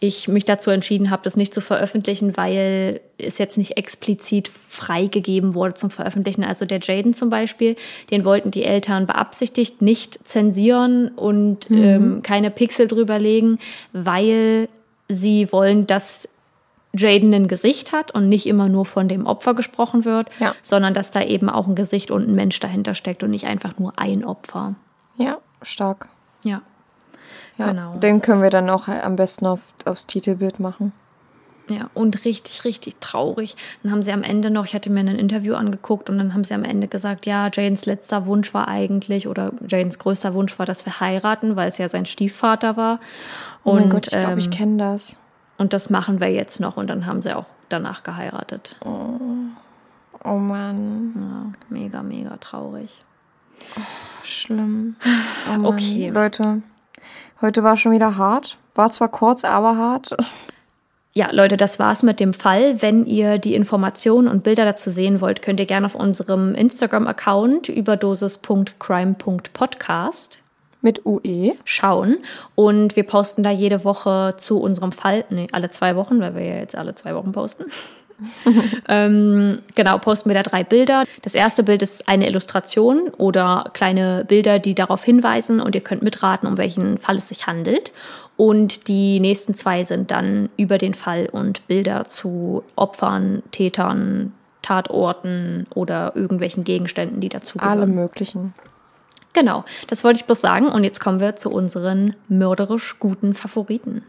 ich 0.00 0.28
mich 0.28 0.44
dazu 0.44 0.70
entschieden 0.70 1.10
habe, 1.10 1.22
das 1.24 1.36
nicht 1.36 1.52
zu 1.52 1.60
veröffentlichen, 1.60 2.36
weil 2.36 3.00
es 3.18 3.38
jetzt 3.38 3.58
nicht 3.58 3.76
explizit 3.76 4.48
freigegeben 4.48 5.54
wurde 5.54 5.74
zum 5.74 5.90
Veröffentlichen. 5.90 6.44
Also 6.44 6.66
der 6.66 6.78
Jaden 6.80 7.14
zum 7.14 7.30
Beispiel, 7.30 7.74
den 8.10 8.24
wollten 8.24 8.52
die 8.52 8.62
Eltern 8.62 9.06
beabsichtigt 9.06 9.82
nicht 9.82 10.20
zensieren 10.26 11.08
und 11.08 11.68
ähm, 11.70 12.22
keine 12.22 12.50
Pixel 12.50 12.86
drüber 12.86 13.18
legen, 13.18 13.58
weil 13.92 14.68
sie 15.08 15.50
wollen, 15.50 15.86
dass 15.88 16.28
Jaden 16.94 17.32
ein 17.34 17.48
Gesicht 17.48 17.92
hat 17.92 18.12
und 18.12 18.28
nicht 18.28 18.46
immer 18.46 18.68
nur 18.68 18.86
von 18.86 19.08
dem 19.08 19.26
Opfer 19.26 19.54
gesprochen 19.54 20.04
wird, 20.04 20.28
Ja. 20.40 20.54
sondern 20.62 20.94
dass 20.94 21.10
da 21.10 21.22
eben 21.22 21.48
auch 21.50 21.66
ein 21.66 21.74
Gesicht 21.74 22.10
und 22.10 22.28
ein 22.28 22.34
Mensch 22.34 22.58
dahinter 22.60 22.94
steckt 22.94 23.22
und 23.22 23.30
nicht 23.30 23.46
einfach 23.46 23.78
nur 23.78 23.92
ein 23.98 24.24
Opfer. 24.24 24.74
Ja, 25.16 25.38
stark. 25.62 26.08
Ja. 26.44 26.62
Ja, 27.58 27.70
Genau. 27.70 27.96
Den 27.96 28.22
können 28.22 28.42
wir 28.42 28.50
dann 28.50 28.70
auch 28.70 28.86
am 28.88 29.16
besten 29.16 29.46
auf, 29.46 29.60
aufs 29.84 30.06
Titelbild 30.06 30.60
machen. 30.60 30.92
Ja, 31.68 31.90
und 31.92 32.24
richtig, 32.24 32.64
richtig 32.64 32.96
traurig. 33.00 33.54
Dann 33.82 33.92
haben 33.92 34.02
sie 34.02 34.12
am 34.12 34.22
Ende 34.22 34.50
noch, 34.50 34.64
ich 34.64 34.74
hatte 34.74 34.88
mir 34.88 35.00
ein 35.00 35.08
Interview 35.08 35.54
angeguckt 35.54 36.08
und 36.08 36.16
dann 36.16 36.32
haben 36.32 36.44
sie 36.44 36.54
am 36.54 36.64
Ende 36.64 36.88
gesagt, 36.88 37.26
ja, 37.26 37.50
Jadens 37.52 37.84
letzter 37.84 38.24
Wunsch 38.24 38.54
war 38.54 38.68
eigentlich, 38.68 39.28
oder 39.28 39.52
Jadens 39.66 39.98
größter 39.98 40.32
Wunsch 40.32 40.58
war, 40.58 40.64
dass 40.64 40.86
wir 40.86 41.00
heiraten, 41.00 41.56
weil 41.56 41.68
es 41.68 41.76
ja 41.76 41.88
sein 41.90 42.06
Stiefvater 42.06 42.76
war. 42.78 43.00
Oh 43.64 43.72
und, 43.72 43.80
mein 43.80 43.90
Gott, 43.90 44.06
ich 44.06 44.18
glaube, 44.18 44.38
ich 44.38 44.46
ähm, 44.46 44.50
kenne 44.52 44.76
das. 44.78 45.18
Und 45.58 45.72
das 45.72 45.90
machen 45.90 46.20
wir 46.20 46.30
jetzt 46.30 46.60
noch 46.60 46.76
und 46.76 46.86
dann 46.88 47.04
haben 47.06 47.20
sie 47.20 47.34
auch 47.36 47.46
danach 47.68 48.04
geheiratet. 48.04 48.76
Oh 50.24 50.38
Mann, 50.38 51.12
Ja, 51.16 51.52
mega, 51.68 52.02
mega 52.02 52.36
traurig. 52.38 52.90
schlimm. 54.22 54.96
Oh. 55.50 55.64
Okay. 55.68 56.08
Leute, 56.10 56.62
heute 57.40 57.62
war 57.64 57.76
schon 57.76 57.92
wieder 57.92 58.16
hart. 58.16 58.56
War 58.74 58.90
zwar 58.90 59.08
kurz, 59.08 59.42
aber 59.44 59.76
hart. 59.76 60.16
Ja, 61.12 61.30
Leute, 61.32 61.56
das 61.56 61.80
war's 61.80 62.04
mit 62.04 62.20
dem 62.20 62.32
Fall. 62.34 62.80
Wenn 62.80 63.04
ihr 63.04 63.38
die 63.38 63.56
Informationen 63.56 64.28
und 64.28 64.44
Bilder 64.44 64.64
dazu 64.64 64.90
sehen 64.90 65.20
wollt, 65.20 65.42
könnt 65.42 65.58
ihr 65.58 65.66
gerne 65.66 65.86
auf 65.86 65.96
unserem 65.96 66.54
Instagram-Account 66.54 67.68
überdosis.crime.podcast 67.68 70.38
Mit. 70.80 71.04
UE. 71.04 71.54
schauen. 71.64 72.18
Und 72.54 72.96
wir 72.96 73.02
posten 73.02 73.42
da 73.42 73.50
jede 73.50 73.84
Woche 73.84 74.34
zu 74.36 74.60
unserem 74.60 74.92
Fall, 74.92 75.24
nee, 75.30 75.48
alle 75.52 75.70
zwei 75.70 75.96
Wochen, 75.96 76.20
weil 76.20 76.34
wir 76.34 76.44
ja 76.44 76.56
jetzt 76.56 76.76
alle 76.76 76.94
zwei 76.94 77.14
Wochen 77.14 77.32
posten. 77.32 77.64
ähm, 78.88 79.60
genau, 79.74 79.98
posten 79.98 80.28
wir 80.30 80.34
da 80.34 80.42
drei 80.42 80.64
Bilder. 80.64 81.04
Das 81.22 81.34
erste 81.34 81.62
Bild 81.62 81.82
ist 81.82 82.08
eine 82.08 82.26
Illustration 82.26 83.10
oder 83.16 83.70
kleine 83.74 84.24
Bilder, 84.26 84.58
die 84.58 84.74
darauf 84.74 85.04
hinweisen 85.04 85.60
und 85.60 85.74
ihr 85.74 85.80
könnt 85.80 86.02
mitraten, 86.02 86.48
um 86.48 86.56
welchen 86.56 86.98
Fall 86.98 87.18
es 87.18 87.28
sich 87.28 87.46
handelt. 87.46 87.92
Und 88.36 88.88
die 88.88 89.20
nächsten 89.20 89.54
zwei 89.54 89.84
sind 89.84 90.10
dann 90.10 90.48
über 90.56 90.78
den 90.78 90.94
Fall 90.94 91.28
und 91.30 91.66
Bilder 91.66 92.04
zu 92.04 92.62
Opfern, 92.76 93.42
Tätern, 93.50 94.32
Tatorten 94.62 95.66
oder 95.74 96.12
irgendwelchen 96.14 96.64
Gegenständen, 96.64 97.20
die 97.20 97.28
dazu 97.28 97.58
Alle 97.58 97.86
möglichen. 97.86 98.54
Genau, 99.38 99.64
das 99.86 100.02
wollte 100.02 100.18
ich 100.18 100.24
bloß 100.24 100.40
sagen. 100.40 100.66
Und 100.66 100.82
jetzt 100.82 100.98
kommen 100.98 101.20
wir 101.20 101.36
zu 101.36 101.48
unseren 101.50 102.16
mörderisch 102.26 102.98
guten 102.98 103.34
Favoriten. 103.34 104.02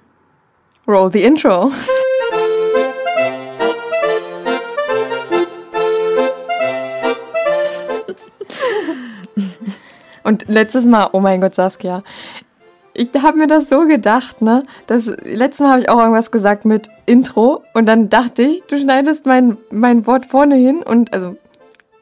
Roll 0.87 1.11
the 1.11 1.21
intro. 1.21 1.71
Und 10.23 10.47
letztes 10.47 10.87
Mal, 10.87 11.09
oh 11.13 11.19
mein 11.19 11.41
Gott, 11.41 11.53
Saskia, 11.53 12.01
ich 12.95 13.09
habe 13.21 13.37
mir 13.37 13.45
das 13.45 13.69
so 13.69 13.85
gedacht, 13.85 14.41
ne? 14.41 14.63
Das, 14.87 15.05
letztes 15.05 15.59
Mal 15.59 15.69
habe 15.69 15.81
ich 15.81 15.89
auch 15.89 15.99
irgendwas 15.99 16.31
gesagt 16.31 16.65
mit 16.65 16.89
Intro 17.05 17.63
und 17.75 17.85
dann 17.85 18.09
dachte 18.09 18.41
ich, 18.41 18.63
du 18.63 18.79
schneidest 18.79 19.27
mein, 19.27 19.57
mein 19.69 20.07
Wort 20.07 20.25
vorne 20.25 20.55
hin 20.55 20.81
und 20.81 21.13
also 21.13 21.37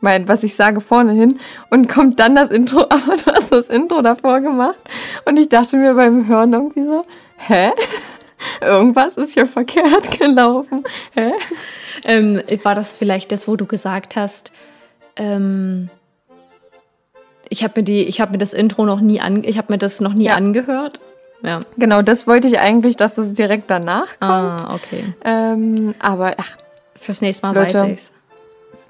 mein, 0.02 0.28
was 0.28 0.43
ich 0.43 0.56
sage 0.56 0.82
vorne 0.82 1.12
hin 1.14 1.39
und 1.70 1.89
kommt 1.89 2.20
dann 2.20 2.36
das 2.36 2.50
Intro, 2.50 2.82
aber 2.89 3.16
du 3.16 3.32
hast 3.34 3.52
das 3.52 3.68
Intro 3.68 4.02
davor 4.02 4.41
gemacht 4.41 4.78
und 5.26 5.38
ich 5.38 5.50
dachte 5.50 5.78
mir 5.78 5.93
beim 5.95 6.28
Hören 6.28 6.54
irgendwie 6.54 6.84
so, 6.86 7.06
hä? 7.38 7.72
Irgendwas 8.62 9.18
ist 9.18 9.34
hier 9.34 9.48
verkehrt 9.48 10.12
gelaufen. 10.20 10.84
Hä? 11.16 11.32
Ähm, 12.04 12.41
war 12.64 12.76
das 12.76 12.93
vielleicht 12.93 13.32
das, 13.32 13.48
wo 13.48 13.56
du 13.56 13.66
gesagt 13.66 14.16
hast, 14.16 14.52
ähm, 15.16 15.89
ich 17.50 17.64
habe 17.64 17.74
mir 17.78 17.84
die, 17.84 18.04
ich 18.04 18.22
habe 18.22 18.34
mir 18.34 18.38
das 18.38 18.54
Intro 18.54 18.86
noch 18.86 19.00
nie 19.00 19.20
an, 19.22 19.43
ich 19.43 19.58
habe 19.58 19.74
mir 19.74 19.80
das 19.80 20.00
noch 20.02 20.14
nie 20.14 20.26
Ja. 20.26 20.36
angehört. 20.36 21.00
Ja. 21.43 21.60
Genau, 21.78 22.02
das 22.02 22.28
wollte 22.28 22.48
ich 22.48 22.60
eigentlich, 22.60 22.95
dass 22.95 23.18
es 23.18 23.34
direkt 23.34 23.70
danach 23.72 24.08
kommt. 24.20 24.22
Ah, 24.22 24.74
okay. 24.76 25.14
Ähm, 25.24 25.93
aber 26.00 26.34
ach, 26.38 26.58
Fürs 27.00 27.22
nächste 27.22 27.45
Mal 27.45 27.56
Leute. 27.56 27.80
weiß 27.82 27.89
ich's. 27.91 28.12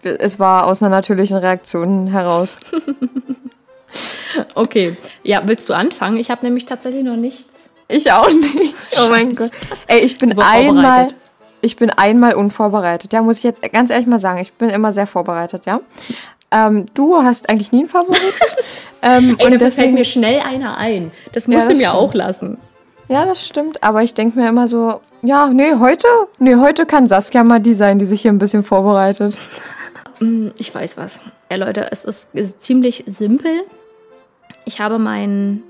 Es 0.03 0.39
war 0.39 0.67
aus 0.67 0.81
einer 0.81 0.89
natürlichen 0.89 1.37
Reaktion 1.37 2.07
heraus. 2.07 2.57
Okay. 4.53 4.95
Ja, 5.23 5.41
willst 5.45 5.67
du 5.69 5.73
anfangen? 5.73 6.17
Ich 6.17 6.29
habe 6.29 6.45
nämlich 6.45 6.65
tatsächlich 6.65 7.03
noch 7.03 7.15
nichts. 7.15 7.69
Ich 7.87 8.11
auch 8.11 8.29
nicht. 8.29 8.75
Oh 9.01 9.09
mein 9.09 9.35
Gott. 9.35 9.51
Ey, 9.87 9.99
ich 9.99 10.19
bin 10.19 10.37
einmal, 10.39 11.07
ich 11.61 11.77
bin 11.77 11.89
einmal 11.89 12.35
unvorbereitet. 12.35 13.13
Ja, 13.13 13.21
muss 13.21 13.37
ich 13.37 13.43
jetzt 13.43 13.61
ganz 13.73 13.89
ehrlich 13.89 14.05
mal 14.07 14.19
sagen. 14.19 14.39
Ich 14.39 14.53
bin 14.53 14.69
immer 14.69 14.91
sehr 14.91 15.07
vorbereitet, 15.07 15.65
ja. 15.65 15.79
Ähm, 16.51 16.85
du 16.93 17.15
hast 17.17 17.49
eigentlich 17.49 17.71
nie 17.71 17.79
einen 17.79 17.87
Favoriten. 17.89 18.21
ähm, 19.01 19.35
Ey, 19.39 19.45
und 19.45 19.53
dafür 19.53 19.71
fällt 19.71 19.93
mir 19.93 20.03
schnell 20.05 20.41
einer 20.41 20.77
ein. 20.77 21.11
Das 21.33 21.47
Ja, 21.47 21.53
musst 21.53 21.67
du 21.67 21.69
das 21.71 21.77
mir 21.79 21.85
stimmt. 21.85 21.95
auch 21.99 22.13
lassen. 22.13 22.57
ja, 23.07 23.25
das 23.25 23.45
stimmt. 23.45 23.83
Aber 23.83 24.03
ich 24.03 24.13
denke 24.13 24.39
mir 24.39 24.47
immer 24.49 24.67
so, 24.67 25.01
ja, 25.21 25.47
nee, 25.47 25.73
heute, 25.79 26.07
nee, 26.39 26.55
heute 26.55 26.85
kann 26.85 27.07
Saskia 27.07 27.43
mal 27.43 27.59
die 27.59 27.73
sein, 27.73 27.99
die 27.99 28.05
sich 28.05 28.21
hier 28.21 28.31
ein 28.31 28.37
bisschen 28.39 28.63
vorbereitet. 28.63 29.35
Hm, 30.19 30.51
Ich 30.57 30.73
weiß 30.73 30.97
was. 30.97 31.19
Ja, 31.51 31.57
Leute, 31.57 31.91
es 31.91 32.05
ist, 32.05 32.33
ist 32.33 32.61
ziemlich 32.61 33.03
simpel. 33.07 33.63
Ich 34.65 34.79
habe 34.79 34.97
mein 34.99 35.63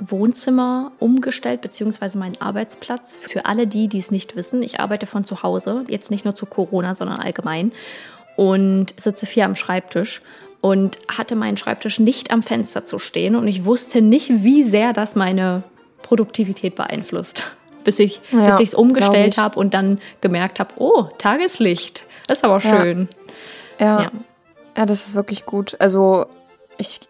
Wohnzimmer 0.00 0.92
umgestellt, 0.98 1.60
beziehungsweise 1.60 2.18
meinen 2.18 2.40
Arbeitsplatz. 2.40 3.16
Für 3.16 3.46
alle 3.46 3.66
die, 3.66 3.88
die 3.88 3.98
es 3.98 4.10
nicht 4.10 4.36
wissen, 4.36 4.62
ich 4.62 4.80
arbeite 4.80 5.06
von 5.06 5.24
zu 5.24 5.42
Hause, 5.42 5.84
jetzt 5.88 6.10
nicht 6.10 6.24
nur 6.24 6.34
zu 6.34 6.46
Corona, 6.46 6.94
sondern 6.94 7.20
allgemein. 7.20 7.72
Und 8.36 8.94
sitze 8.98 9.26
viel 9.26 9.42
am 9.42 9.54
Schreibtisch 9.54 10.22
und 10.60 10.98
hatte 11.08 11.36
meinen 11.36 11.56
Schreibtisch 11.56 11.98
nicht 11.98 12.30
am 12.30 12.42
Fenster 12.42 12.84
zu 12.84 12.98
stehen. 12.98 13.36
Und 13.36 13.46
ich 13.48 13.64
wusste 13.64 14.00
nicht, 14.00 14.42
wie 14.42 14.62
sehr 14.62 14.92
das 14.92 15.14
meine 15.14 15.62
Produktivität 16.02 16.74
beeinflusst. 16.74 17.44
Bis 17.84 17.98
ich 17.98 18.20
Ja, 18.32 18.56
bis 18.58 18.74
umgestellt 18.74 19.38
habe 19.38 19.58
und 19.58 19.74
dann 19.74 19.98
gemerkt 20.20 20.60
habe, 20.60 20.70
oh, 20.76 21.08
Tageslicht. 21.18 22.06
Das 22.32 22.38
ist 22.38 22.44
aber 22.46 22.60
schön. 22.60 23.08
Ja. 23.78 24.04
Ja. 24.04 24.10
ja. 24.74 24.86
das 24.86 25.06
ist 25.06 25.14
wirklich 25.14 25.44
gut. 25.44 25.76
Also 25.80 26.24
ich, 26.78 27.00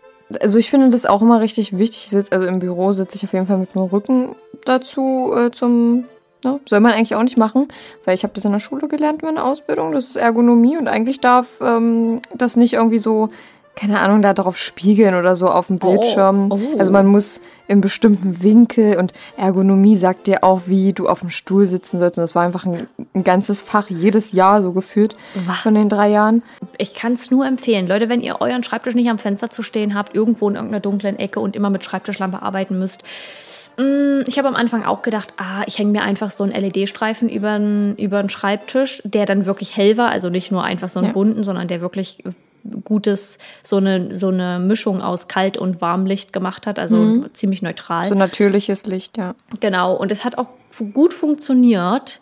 also 0.40 0.58
ich 0.58 0.68
finde 0.68 0.90
das 0.90 1.06
auch 1.06 1.22
immer 1.22 1.40
richtig 1.40 1.78
wichtig. 1.78 2.06
Ich 2.06 2.10
sitz, 2.10 2.32
also 2.32 2.48
im 2.48 2.58
Büro 2.58 2.92
sitze 2.92 3.14
ich 3.14 3.22
auf 3.24 3.32
jeden 3.32 3.46
Fall 3.46 3.58
mit 3.58 3.72
dem 3.72 3.82
Rücken 3.82 4.34
dazu 4.64 5.32
äh, 5.32 5.52
zum. 5.52 6.06
Ne? 6.42 6.58
Soll 6.68 6.80
man 6.80 6.92
eigentlich 6.92 7.14
auch 7.14 7.22
nicht 7.22 7.36
machen, 7.36 7.68
weil 8.04 8.16
ich 8.16 8.24
habe 8.24 8.34
das 8.34 8.44
in 8.44 8.50
der 8.50 8.58
Schule 8.58 8.88
gelernt, 8.88 9.22
meine 9.22 9.44
Ausbildung. 9.44 9.92
Das 9.92 10.08
ist 10.08 10.16
Ergonomie 10.16 10.76
und 10.76 10.88
eigentlich 10.88 11.20
darf 11.20 11.46
ähm, 11.60 12.20
das 12.34 12.56
nicht 12.56 12.72
irgendwie 12.72 12.98
so, 12.98 13.28
keine 13.74 14.00
Ahnung, 14.00 14.20
da 14.22 14.34
drauf 14.34 14.58
spiegeln 14.58 15.14
oder 15.14 15.34
so 15.34 15.48
auf 15.48 15.68
dem 15.68 15.78
Bildschirm. 15.78 16.50
oh. 16.52 16.78
Also 16.78 16.92
man 16.92 17.06
muss 17.06 17.40
im 17.68 17.80
bestimmten 17.80 18.42
Winkel 18.42 18.98
und 18.98 19.12
Ergonomie 19.38 19.96
sagt 19.96 20.26
dir 20.26 20.44
auch, 20.44 20.62
wie 20.66 20.92
du 20.92 21.08
auf 21.08 21.20
dem 21.20 21.30
Stuhl 21.30 21.64
sitzen 21.66 21.98
sollst. 21.98 22.18
Und 22.18 22.22
das 22.22 22.34
war 22.34 22.42
einfach 22.44 22.66
ein, 22.66 22.86
ein 23.14 23.24
ganzes 23.24 23.60
Fach 23.62 23.88
jedes 23.88 24.32
Jahr 24.32 24.60
so 24.60 24.72
geführt 24.72 25.16
von 25.62 25.74
den 25.74 25.88
drei 25.88 26.10
Jahren. 26.10 26.42
Ich 26.76 26.94
kann 26.94 27.12
es 27.14 27.30
nur 27.30 27.46
empfehlen. 27.46 27.86
Leute, 27.88 28.08
wenn 28.10 28.20
ihr 28.20 28.40
euren 28.42 28.62
Schreibtisch 28.62 28.94
nicht 28.94 29.08
am 29.08 29.18
Fenster 29.18 29.48
zu 29.48 29.62
stehen 29.62 29.94
habt, 29.94 30.14
irgendwo 30.14 30.48
in 30.50 30.56
irgendeiner 30.56 30.80
dunklen 30.80 31.18
Ecke 31.18 31.40
und 31.40 31.56
immer 31.56 31.70
mit 31.70 31.82
Schreibtischlampe 31.84 32.42
arbeiten 32.42 32.78
müsst. 32.78 33.04
Mm, 33.78 34.20
Ich 34.26 34.36
habe 34.36 34.48
am 34.48 34.54
Anfang 34.56 34.84
auch 34.84 35.00
gedacht, 35.00 35.32
ah, 35.38 35.62
ich 35.66 35.78
hänge 35.78 35.92
mir 35.92 36.02
einfach 36.02 36.30
so 36.30 36.44
einen 36.44 36.52
LED-Streifen 36.52 37.30
über 37.30 37.58
den 37.58 37.94
über 37.96 38.22
den 38.22 38.28
Schreibtisch, 38.28 39.00
der 39.06 39.24
dann 39.24 39.46
wirklich 39.46 39.74
hell 39.78 39.96
war, 39.96 40.10
also 40.10 40.28
nicht 40.28 40.52
nur 40.52 40.62
einfach 40.62 40.90
so 40.90 40.98
einen 40.98 41.08
Ja. 41.08 41.12
bunten, 41.14 41.42
sondern 41.42 41.68
der 41.68 41.80
wirklich 41.80 42.22
gutes, 42.84 43.38
so 43.62 43.76
eine, 43.76 44.14
so 44.14 44.28
eine 44.28 44.58
Mischung 44.58 45.02
aus 45.02 45.28
Kalt- 45.28 45.56
und 45.56 45.80
Warmlicht 45.80 46.32
gemacht 46.32 46.66
hat, 46.66 46.78
also 46.78 47.24
ziemlich 47.32 47.62
neutral. 47.62 48.04
So 48.04 48.14
natürliches 48.14 48.86
Licht, 48.86 49.18
ja. 49.18 49.34
Genau, 49.60 49.94
und 49.94 50.12
es 50.12 50.24
hat 50.24 50.38
auch 50.38 50.48
gut 50.92 51.14
funktioniert, 51.14 52.20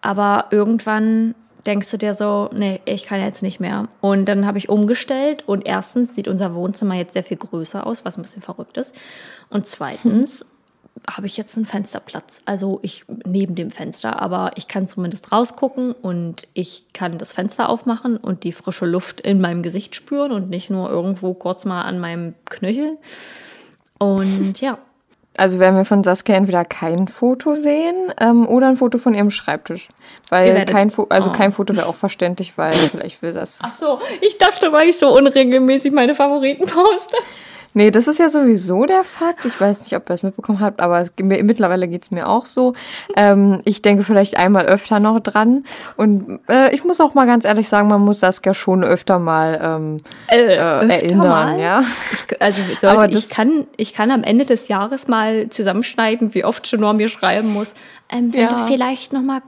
aber 0.00 0.46
irgendwann 0.50 1.34
denkst 1.66 1.90
du 1.90 1.98
dir 1.98 2.14
so, 2.14 2.48
nee, 2.52 2.80
ich 2.84 3.04
kann 3.04 3.20
jetzt 3.20 3.42
nicht 3.42 3.60
mehr. 3.60 3.88
Und 4.00 4.26
dann 4.28 4.46
habe 4.46 4.58
ich 4.58 4.68
umgestellt 4.68 5.44
und 5.46 5.66
erstens 5.66 6.14
sieht 6.14 6.28
unser 6.28 6.54
Wohnzimmer 6.54 6.94
jetzt 6.94 7.12
sehr 7.12 7.24
viel 7.24 7.36
größer 7.36 7.86
aus, 7.86 8.04
was 8.04 8.16
ein 8.16 8.22
bisschen 8.22 8.42
verrückt 8.42 8.76
ist. 8.76 8.94
Und 9.50 9.66
zweitens 9.66 10.46
habe 11.10 11.26
ich 11.26 11.36
jetzt 11.36 11.56
einen 11.56 11.66
Fensterplatz. 11.66 12.40
Also 12.44 12.78
ich 12.82 13.04
neben 13.26 13.54
dem 13.54 13.70
Fenster, 13.70 14.20
aber 14.20 14.52
ich 14.56 14.68
kann 14.68 14.86
zumindest 14.86 15.32
rausgucken 15.32 15.92
und 15.92 16.48
ich 16.54 16.92
kann 16.92 17.18
das 17.18 17.32
Fenster 17.32 17.68
aufmachen 17.68 18.16
und 18.16 18.44
die 18.44 18.52
frische 18.52 18.86
Luft 18.86 19.20
in 19.20 19.40
meinem 19.40 19.62
Gesicht 19.62 19.94
spüren 19.94 20.32
und 20.32 20.50
nicht 20.50 20.70
nur 20.70 20.90
irgendwo 20.90 21.34
kurz 21.34 21.64
mal 21.64 21.82
an 21.82 21.98
meinem 21.98 22.34
Knöchel. 22.46 22.98
Und 23.98 24.60
ja, 24.60 24.78
Also 25.36 25.58
werden 25.58 25.76
wir 25.76 25.84
von 25.84 26.02
Saskia 26.04 26.34
entweder 26.36 26.64
kein 26.64 27.08
Foto 27.08 27.54
sehen 27.54 28.12
ähm, 28.20 28.46
oder 28.46 28.68
ein 28.68 28.76
Foto 28.76 28.98
von 28.98 29.14
ihrem 29.14 29.30
Schreibtisch. 29.30 29.88
Weil 30.30 30.64
kein, 30.64 30.90
Fo 30.90 31.06
also 31.10 31.30
Oh. 31.30 31.32
kein 31.32 31.52
Foto 31.52 31.76
wäre 31.76 31.86
auch 31.86 31.94
verständlich, 31.96 32.56
weil 32.58 32.72
vielleicht 32.72 33.22
will 33.22 33.32
das. 33.32 33.58
Ach 33.62 33.72
so, 33.72 34.00
ich 34.20 34.38
dachte, 34.38 34.72
weil 34.72 34.88
ich 34.88 34.98
so 34.98 35.16
unregelmäßig 35.16 35.92
meine 35.92 36.14
Favoriten 36.14 36.66
poste. 36.66 37.16
Nee, 37.74 37.90
das 37.90 38.08
ist 38.08 38.18
ja 38.18 38.28
sowieso 38.28 38.86
der 38.86 39.04
Fakt. 39.04 39.44
Ich 39.44 39.60
weiß 39.60 39.82
nicht, 39.82 39.94
ob 39.94 40.08
ihr 40.10 40.14
es 40.14 40.22
mitbekommen 40.22 40.58
habt, 40.60 40.80
aber 40.80 41.00
es, 41.00 41.12
mir, 41.20 41.42
mittlerweile 41.44 41.86
geht 41.86 42.02
es 42.02 42.10
mir 42.10 42.28
auch 42.28 42.46
so. 42.46 42.72
Ähm, 43.16 43.60
ich 43.64 43.82
denke 43.82 44.02
vielleicht 44.04 44.36
einmal 44.36 44.66
öfter 44.66 44.98
noch 45.00 45.20
dran. 45.20 45.64
Und 45.96 46.40
äh, 46.48 46.74
ich 46.74 46.84
muss 46.84 47.00
auch 47.00 47.14
mal 47.14 47.26
ganz 47.26 47.44
ehrlich 47.44 47.68
sagen, 47.68 47.88
man 47.88 48.00
muss 48.00 48.20
Saskia 48.20 48.54
schon 48.54 48.82
öfter 48.82 49.18
mal 49.18 49.60
ähm, 49.62 50.00
äh, 50.28 50.54
erinnern. 50.56 51.58
Ja? 51.58 51.84
Ich, 52.12 52.42
also 52.42 52.62
sollte, 52.80 52.90
Aber 52.90 53.08
ich, 53.08 53.14
das- 53.14 53.28
kann, 53.28 53.66
ich 53.76 53.94
kann 53.94 54.10
am 54.10 54.24
Ende 54.24 54.44
des 54.44 54.68
Jahres 54.68 55.06
mal 55.06 55.48
zusammenschneiden, 55.50 56.34
wie 56.34 56.44
oft 56.44 56.64
Chenor 56.64 56.94
mir 56.94 57.08
schreiben 57.08 57.52
muss. 57.52 57.74
Ähm, 58.10 58.32
wenn 58.32 58.40
Ja. 58.40 58.48
du 58.66 58.72
vielleicht 58.72 59.12
noch 59.12 59.20
mal 59.22 59.42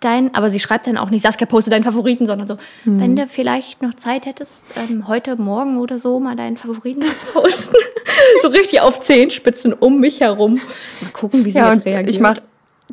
dein, 0.00 0.34
aber 0.34 0.50
sie 0.50 0.60
schreibt 0.60 0.86
dann 0.86 0.98
auch 0.98 1.08
nicht, 1.08 1.22
Saskia, 1.22 1.46
poste 1.46 1.70
deinen 1.70 1.82
Favoriten, 1.84 2.26
sondern 2.26 2.46
so, 2.46 2.58
Hm. 2.84 3.00
wenn 3.00 3.16
du 3.16 3.26
vielleicht 3.26 3.80
noch 3.80 3.94
Zeit 3.94 4.26
hättest, 4.26 4.62
ähm, 4.76 5.08
heute 5.08 5.36
Morgen 5.36 5.78
oder 5.78 5.96
so 5.96 6.20
mal 6.20 6.36
deinen 6.36 6.58
Favoriten 6.58 7.02
zu 7.02 7.14
posten. 7.32 7.74
so 8.42 8.48
richtig 8.48 8.82
auf 8.82 9.00
Zehenspitzen 9.00 9.72
um 9.72 9.98
mich 9.98 10.20
herum. 10.20 10.60
Mal 11.00 11.10
gucken, 11.12 11.44
wie 11.46 11.50
sie 11.52 11.58
Ja, 11.58 11.68
jetzt 11.72 11.78
und 11.78 11.86
reagiert. 11.86 12.10
ich 12.10 12.20
mach, 12.20 12.36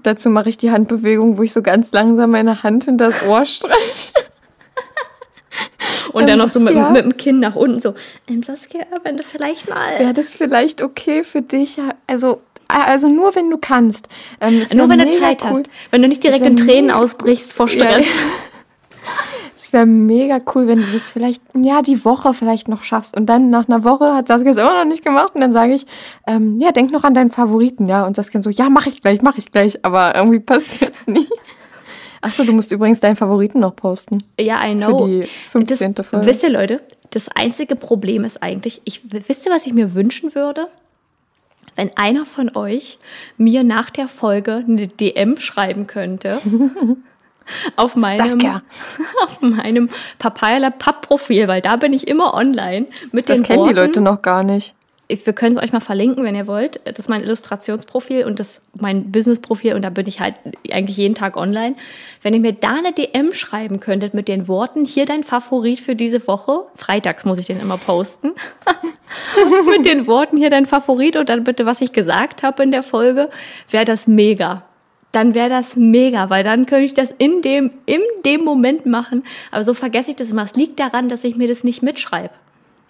dazu 0.01 0.29
mache 0.29 0.47
ich 0.49 0.57
die 0.57 0.71
Handbewegung, 0.71 1.37
wo 1.37 1.43
ich 1.43 1.51
so 1.51 1.61
ganz 1.61 1.91
langsam 1.91 2.31
meine 2.31 2.63
Hand 2.63 2.87
in 2.87 2.97
das 2.97 3.21
Ohr 3.27 3.43
streiche. 3.45 4.13
und 6.13 6.21
dann 6.23 6.29
ähm, 6.31 6.37
noch 6.37 6.49
so 6.49 6.59
mit, 6.59 6.75
mit 6.91 7.03
dem 7.03 7.17
Kinn 7.17 7.39
nach 7.39 7.55
unten 7.55 7.79
so, 7.79 7.93
ähm, 8.27 8.41
Saskia, 8.43 8.85
wenn 9.03 9.17
du 9.17 9.23
vielleicht 9.23 9.67
mal... 9.69 9.99
Wäre 9.99 10.13
das 10.13 10.33
vielleicht 10.33 10.81
okay 10.81 11.23
für 11.23 11.41
dich? 11.41 11.77
Also, 12.07 12.41
also 12.69 13.07
nur 13.07 13.35
wenn 13.35 13.49
du 13.49 13.57
kannst. 13.57 14.07
Ähm, 14.39 14.63
Nur 14.75 14.87
wenn 14.89 14.99
du 14.99 15.17
Zeit 15.17 15.43
cool. 15.43 15.49
hast. 15.49 15.69
Wenn 15.91 16.01
du 16.01 16.07
nicht 16.07 16.23
direkt 16.23 16.45
in 16.45 16.55
Tränen 16.55 16.91
ausbrichst 16.91 17.51
vor 17.51 17.67
Ja, 17.67 17.73
Stress. 17.73 18.05
Es 19.61 19.73
wäre 19.73 19.85
mega 19.85 20.39
cool, 20.55 20.67
wenn 20.67 20.79
du 20.79 20.85
das 20.93 21.09
vielleicht, 21.09 21.43
ja, 21.55 21.83
die 21.83 22.03
Woche 22.03 22.33
vielleicht 22.33 22.67
noch 22.67 22.81
schaffst. 22.81 23.15
Und 23.15 23.27
dann 23.27 23.51
nach 23.51 23.67
einer 23.67 23.83
Woche 23.83 24.15
hat 24.15 24.27
Saskia 24.27 24.51
es 24.51 24.57
immer 24.57 24.73
noch 24.73 24.89
nicht 24.89 25.03
gemacht. 25.03 25.35
Und 25.35 25.41
dann 25.41 25.51
sage 25.51 25.73
ich, 25.73 25.85
ähm, 26.25 26.59
ja, 26.59 26.71
denk 26.71 26.91
noch 26.91 27.03
an 27.03 27.13
deinen 27.13 27.29
Favoriten, 27.29 27.87
ja. 27.87 28.07
Und 28.07 28.15
Saskia 28.15 28.41
so, 28.41 28.49
ja, 28.49 28.69
mach 28.69 28.87
ich 28.87 29.01
gleich, 29.01 29.21
mach 29.21 29.37
ich 29.37 29.51
gleich. 29.51 29.85
Aber 29.85 30.15
irgendwie 30.15 30.39
passiert 30.39 30.95
es 30.95 31.05
nie. 31.05 31.27
Ach 32.21 32.33
so, 32.33 32.45
du 32.45 32.51
musst 32.51 32.71
übrigens 32.71 32.99
deinen 32.99 33.15
Favoriten 33.15 33.59
noch 33.59 33.75
posten. 33.75 34.23
Ja, 34.39 34.65
I 34.65 34.71
Für 34.71 34.87
know. 34.87 35.05
die 35.07 35.27
15. 35.51 35.93
das, 35.93 36.07
Folge. 36.07 36.25
Wisst 36.25 36.41
ihr, 36.41 36.49
Leute, 36.49 36.81
das 37.11 37.29
einzige 37.29 37.75
Problem 37.75 38.23
ist 38.23 38.41
eigentlich, 38.41 38.81
ich, 38.85 39.01
wisst 39.11 39.45
ihr, 39.45 39.51
was 39.51 39.65
ich 39.67 39.73
mir 39.73 39.93
wünschen 39.93 40.33
würde? 40.33 40.67
Wenn 41.79 41.95
einer 41.95 42.25
von 42.25 42.53
euch 42.57 42.99
mir 43.37 43.63
nach 43.63 43.89
der 43.89 44.09
Folge 44.09 44.65
eine 44.67 44.89
DM 44.89 45.37
schreiben 45.37 45.87
könnte. 45.87 46.41
auf 47.77 47.95
meinem, 47.95 48.17
Saskia. 48.17 48.57
auf 49.25 49.39
meinem 49.39 49.89
Papaya 50.17 50.71
Papp-Profil, 50.71 51.47
weil 51.47 51.61
da 51.61 51.77
bin 51.77 51.93
ich 51.93 52.05
immer 52.05 52.33
online 52.33 52.87
mit 53.13 53.29
Das 53.29 53.37
den 53.37 53.45
kennen 53.45 53.59
Worten. 53.59 53.73
die 53.73 53.79
Leute 53.79 54.01
noch 54.01 54.21
gar 54.21 54.43
nicht. 54.43 54.75
Wir 55.11 55.33
können 55.33 55.57
es 55.57 55.63
euch 55.63 55.73
mal 55.73 55.79
verlinken, 55.79 56.23
wenn 56.23 56.35
ihr 56.35 56.45
wollt. 56.45 56.81
Das 56.85 56.99
ist 56.99 57.09
mein 57.09 57.23
Illustrationsprofil 57.23 58.25
und 58.25 58.39
das 58.39 58.61
mein 58.79 59.11
Businessprofil 59.11 59.73
und 59.73 59.81
da 59.81 59.89
bin 59.89 60.05
ich 60.05 60.19
halt 60.19 60.35
eigentlich 60.71 60.97
jeden 60.97 61.15
Tag 61.15 61.35
online. 61.35 61.75
Wenn 62.21 62.35
ihr 62.35 62.39
mir 62.39 62.53
da 62.53 62.75
eine 62.75 62.93
DM 62.93 63.33
schreiben 63.33 63.79
könntet 63.79 64.13
mit 64.13 64.27
den 64.27 64.47
Worten, 64.47 64.85
hier 64.85 65.07
dein 65.07 65.23
Favorit 65.23 65.79
für 65.79 65.95
diese 65.95 66.27
Woche, 66.27 66.65
freitags 66.75 67.25
muss 67.25 67.39
ich 67.39 67.47
den 67.47 67.59
immer 67.59 67.77
posten, 67.77 68.33
mit 69.69 69.83
den 69.83 70.05
Worten, 70.05 70.37
hier 70.37 70.51
dein 70.51 70.67
Favorit 70.67 71.15
und 71.15 71.27
dann 71.27 71.43
bitte, 71.43 71.65
was 71.65 71.81
ich 71.81 71.91
gesagt 71.91 72.43
habe 72.43 72.61
in 72.61 72.69
der 72.69 72.83
Folge, 72.83 73.29
wäre 73.71 73.85
das 73.85 74.05
mega. 74.05 74.63
Dann 75.11 75.33
wäre 75.33 75.49
das 75.49 75.75
mega, 75.75 76.29
weil 76.29 76.43
dann 76.43 76.67
könnte 76.67 76.85
ich 76.85 76.93
das 76.93 77.09
in 77.17 77.41
dem, 77.41 77.71
in 77.87 78.01
dem 78.25 78.43
Moment 78.43 78.85
machen. 78.85 79.23
Aber 79.49 79.63
so 79.63 79.73
vergesse 79.73 80.11
ich 80.11 80.17
das 80.17 80.29
immer. 80.29 80.43
Es 80.43 80.53
liegt 80.53 80.79
daran, 80.79 81.09
dass 81.09 81.23
ich 81.23 81.35
mir 81.35 81.47
das 81.47 81.63
nicht 81.63 81.81
mitschreibe. 81.81 82.29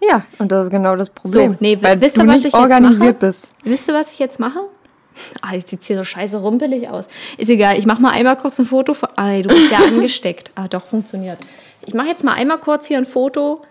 Ja, 0.02 0.26
und 0.38 0.52
das 0.52 0.66
ist 0.66 0.72
genau 0.72 0.95
das 0.95 1.10
Problem. 1.10 1.58
nee, 1.60 1.78
weil 1.82 2.00
wisst 2.00 2.18
du 2.18 2.22
ihr, 2.22 2.28
was 2.28 2.36
nicht 2.36 2.45
ich 2.45 2.54
jetzt 2.54 2.62
organisiert 2.62 3.22
mache? 3.22 3.26
bist. 3.28 3.52
Wisst 3.64 3.88
ihr, 3.88 3.93
was 3.93 4.14
ich 4.14 4.20
jetzt 4.20 4.39
mache? 4.39 4.60
Ah, 5.41 5.54
jetzt 5.54 5.70
sieht 5.70 5.84
hier 5.84 5.97
so 5.97 6.04
scheiße 6.04 6.38
rumpelig 6.38 6.89
aus. 6.89 7.08
Ist 7.38 7.50
egal, 7.50 7.78
ich 7.78 7.86
mache 7.86 8.02
mal 8.02 8.12
einmal 8.12 8.38
kurz 8.38 8.60
ein 8.60 8.66
Foto. 8.66 8.93
Von, 8.93 9.10
ah, 9.16 9.28
nee, 9.28 9.41
du 9.41 9.50
bist 9.50 9.72
ja 9.72 9.80
angesteckt. 9.88 10.52
Ah, 10.56 10.68
doch, 10.68 10.86
funktioniert. 10.86 11.39
Ich 11.86 11.93
mache 11.93 12.08
jetzt 12.08 12.24
mal 12.24 12.34
einmal 12.34 12.60
kurz 12.60 12.86
hier 12.86 12.97
ein 12.97 13.06
Foto. 13.06 13.62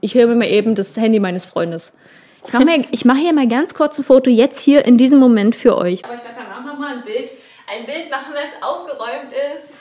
Ich 0.00 0.14
höre 0.14 0.26
mir 0.26 0.34
mal 0.34 0.48
eben 0.48 0.74
das 0.74 0.96
Handy 0.96 1.20
meines 1.20 1.46
Freundes. 1.46 1.92
Ich 2.46 2.52
mache 2.52 2.64
mache 3.04 3.18
hier 3.18 3.32
mal 3.32 3.46
ganz 3.46 3.74
kurz 3.74 3.98
ein 3.98 4.04
Foto, 4.04 4.30
jetzt 4.30 4.60
hier 4.60 4.84
in 4.84 4.96
diesem 4.96 5.18
Moment 5.18 5.54
für 5.54 5.76
euch. 5.76 6.04
Aber 6.04 6.14
ich 6.14 6.24
werde 6.24 6.38
danach 6.38 6.64
noch 6.64 6.78
mal 6.78 6.96
ein 6.96 7.04
Bild, 7.04 7.30
ein 7.68 7.86
Bild 7.86 8.10
machen, 8.10 8.32
wenn 8.34 8.48
es 8.48 8.62
aufgeräumt 8.62 9.32
ist. 9.56 9.74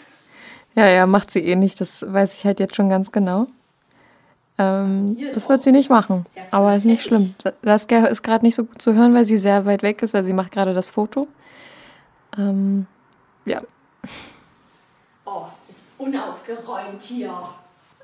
Ja, 0.76 0.88
ja, 0.88 1.06
macht 1.08 1.32
sie 1.32 1.44
eh 1.46 1.56
nicht. 1.56 1.82
Das 1.82 2.06
weiß 2.08 2.38
ich 2.38 2.46
halt 2.46 2.60
jetzt 2.60 2.76
schon 2.76 2.90
ganz 2.90 3.12
genau. 3.12 3.48
Ähm, 4.60 5.18
das 5.34 5.48
wird 5.48 5.64
sie 5.64 5.72
nicht 5.72 5.90
machen. 5.90 6.26
Aber 6.52 6.76
ist 6.76 6.86
nicht 6.86 7.02
schlimm. 7.02 7.34
Saskia 7.64 8.06
ist 8.06 8.22
gerade 8.22 8.46
nicht 8.46 8.56
so 8.56 8.66
gut 8.66 8.82
zu 8.82 8.94
hören, 8.94 9.14
weil 9.14 9.24
sie 9.24 9.38
sehr 9.38 9.66
weit 9.66 9.84
weg 9.84 10.04
ist. 10.04 10.14
Also 10.14 10.28
sie 10.28 10.34
macht 10.34 10.52
gerade 10.52 10.74
das 10.74 10.90
Foto. 10.90 11.28
Ähm, 12.38 12.86
ja. 13.46 13.62
Oh, 15.26 15.46
ist 15.48 15.64
das 15.70 15.76
unaufgeräumt 15.98 17.02
hier. 17.02 17.32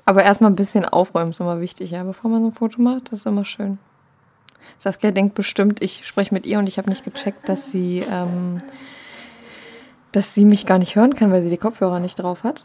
Aber 0.06 0.24
erstmal 0.24 0.50
ein 0.50 0.56
bisschen 0.56 0.86
aufräumen 0.86 1.30
ist 1.30 1.40
immer 1.40 1.60
wichtig, 1.60 1.90
ja, 1.90 2.02
bevor 2.04 2.30
man 2.30 2.42
so 2.42 2.48
ein 2.48 2.54
Foto 2.54 2.80
macht. 2.80 3.12
Das 3.12 3.18
ist 3.18 3.26
immer 3.26 3.44
schön. 3.44 3.78
Saskia 4.78 5.10
denkt 5.10 5.34
bestimmt, 5.34 5.82
ich 5.82 6.06
spreche 6.06 6.32
mit 6.32 6.46
ihr 6.46 6.58
und 6.58 6.68
ich 6.68 6.78
habe 6.78 6.88
nicht 6.88 7.04
gecheckt, 7.04 7.48
dass 7.48 7.70
sie, 7.70 8.04
ähm, 8.10 8.62
dass 10.12 10.32
sie 10.34 10.44
mich 10.44 10.64
gar 10.64 10.78
nicht 10.78 10.96
hören 10.96 11.14
kann, 11.14 11.32
weil 11.32 11.42
sie 11.42 11.50
die 11.50 11.56
Kopfhörer 11.58 11.98
nicht 11.98 12.16
drauf 12.16 12.44
hat. 12.44 12.64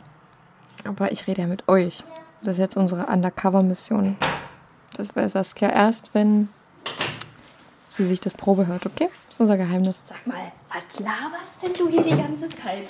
Aber 0.85 1.11
ich 1.11 1.27
rede 1.27 1.41
ja 1.41 1.47
mit 1.47 1.67
euch. 1.67 2.03
Das 2.43 2.53
ist 2.53 2.59
jetzt 2.59 2.77
unsere 2.77 3.05
Undercover-Mission. 3.05 4.17
Das 4.97 5.15
weiß 5.15 5.33
Saskia 5.33 5.69
erst, 5.69 6.09
wenn 6.13 6.49
sie 7.87 8.05
sich 8.05 8.19
das 8.19 8.33
Probe 8.33 8.65
hört, 8.65 8.85
okay? 8.85 9.09
Das 9.27 9.35
ist 9.35 9.39
unser 9.41 9.57
Geheimnis. 9.57 10.03
Sag 10.07 10.25
mal, 10.25 10.51
was 10.69 10.99
laberst 10.99 11.61
denn 11.61 11.73
du 11.73 11.87
hier 11.87 12.03
die 12.03 12.19
ganze 12.19 12.49
Zeit? 12.49 12.87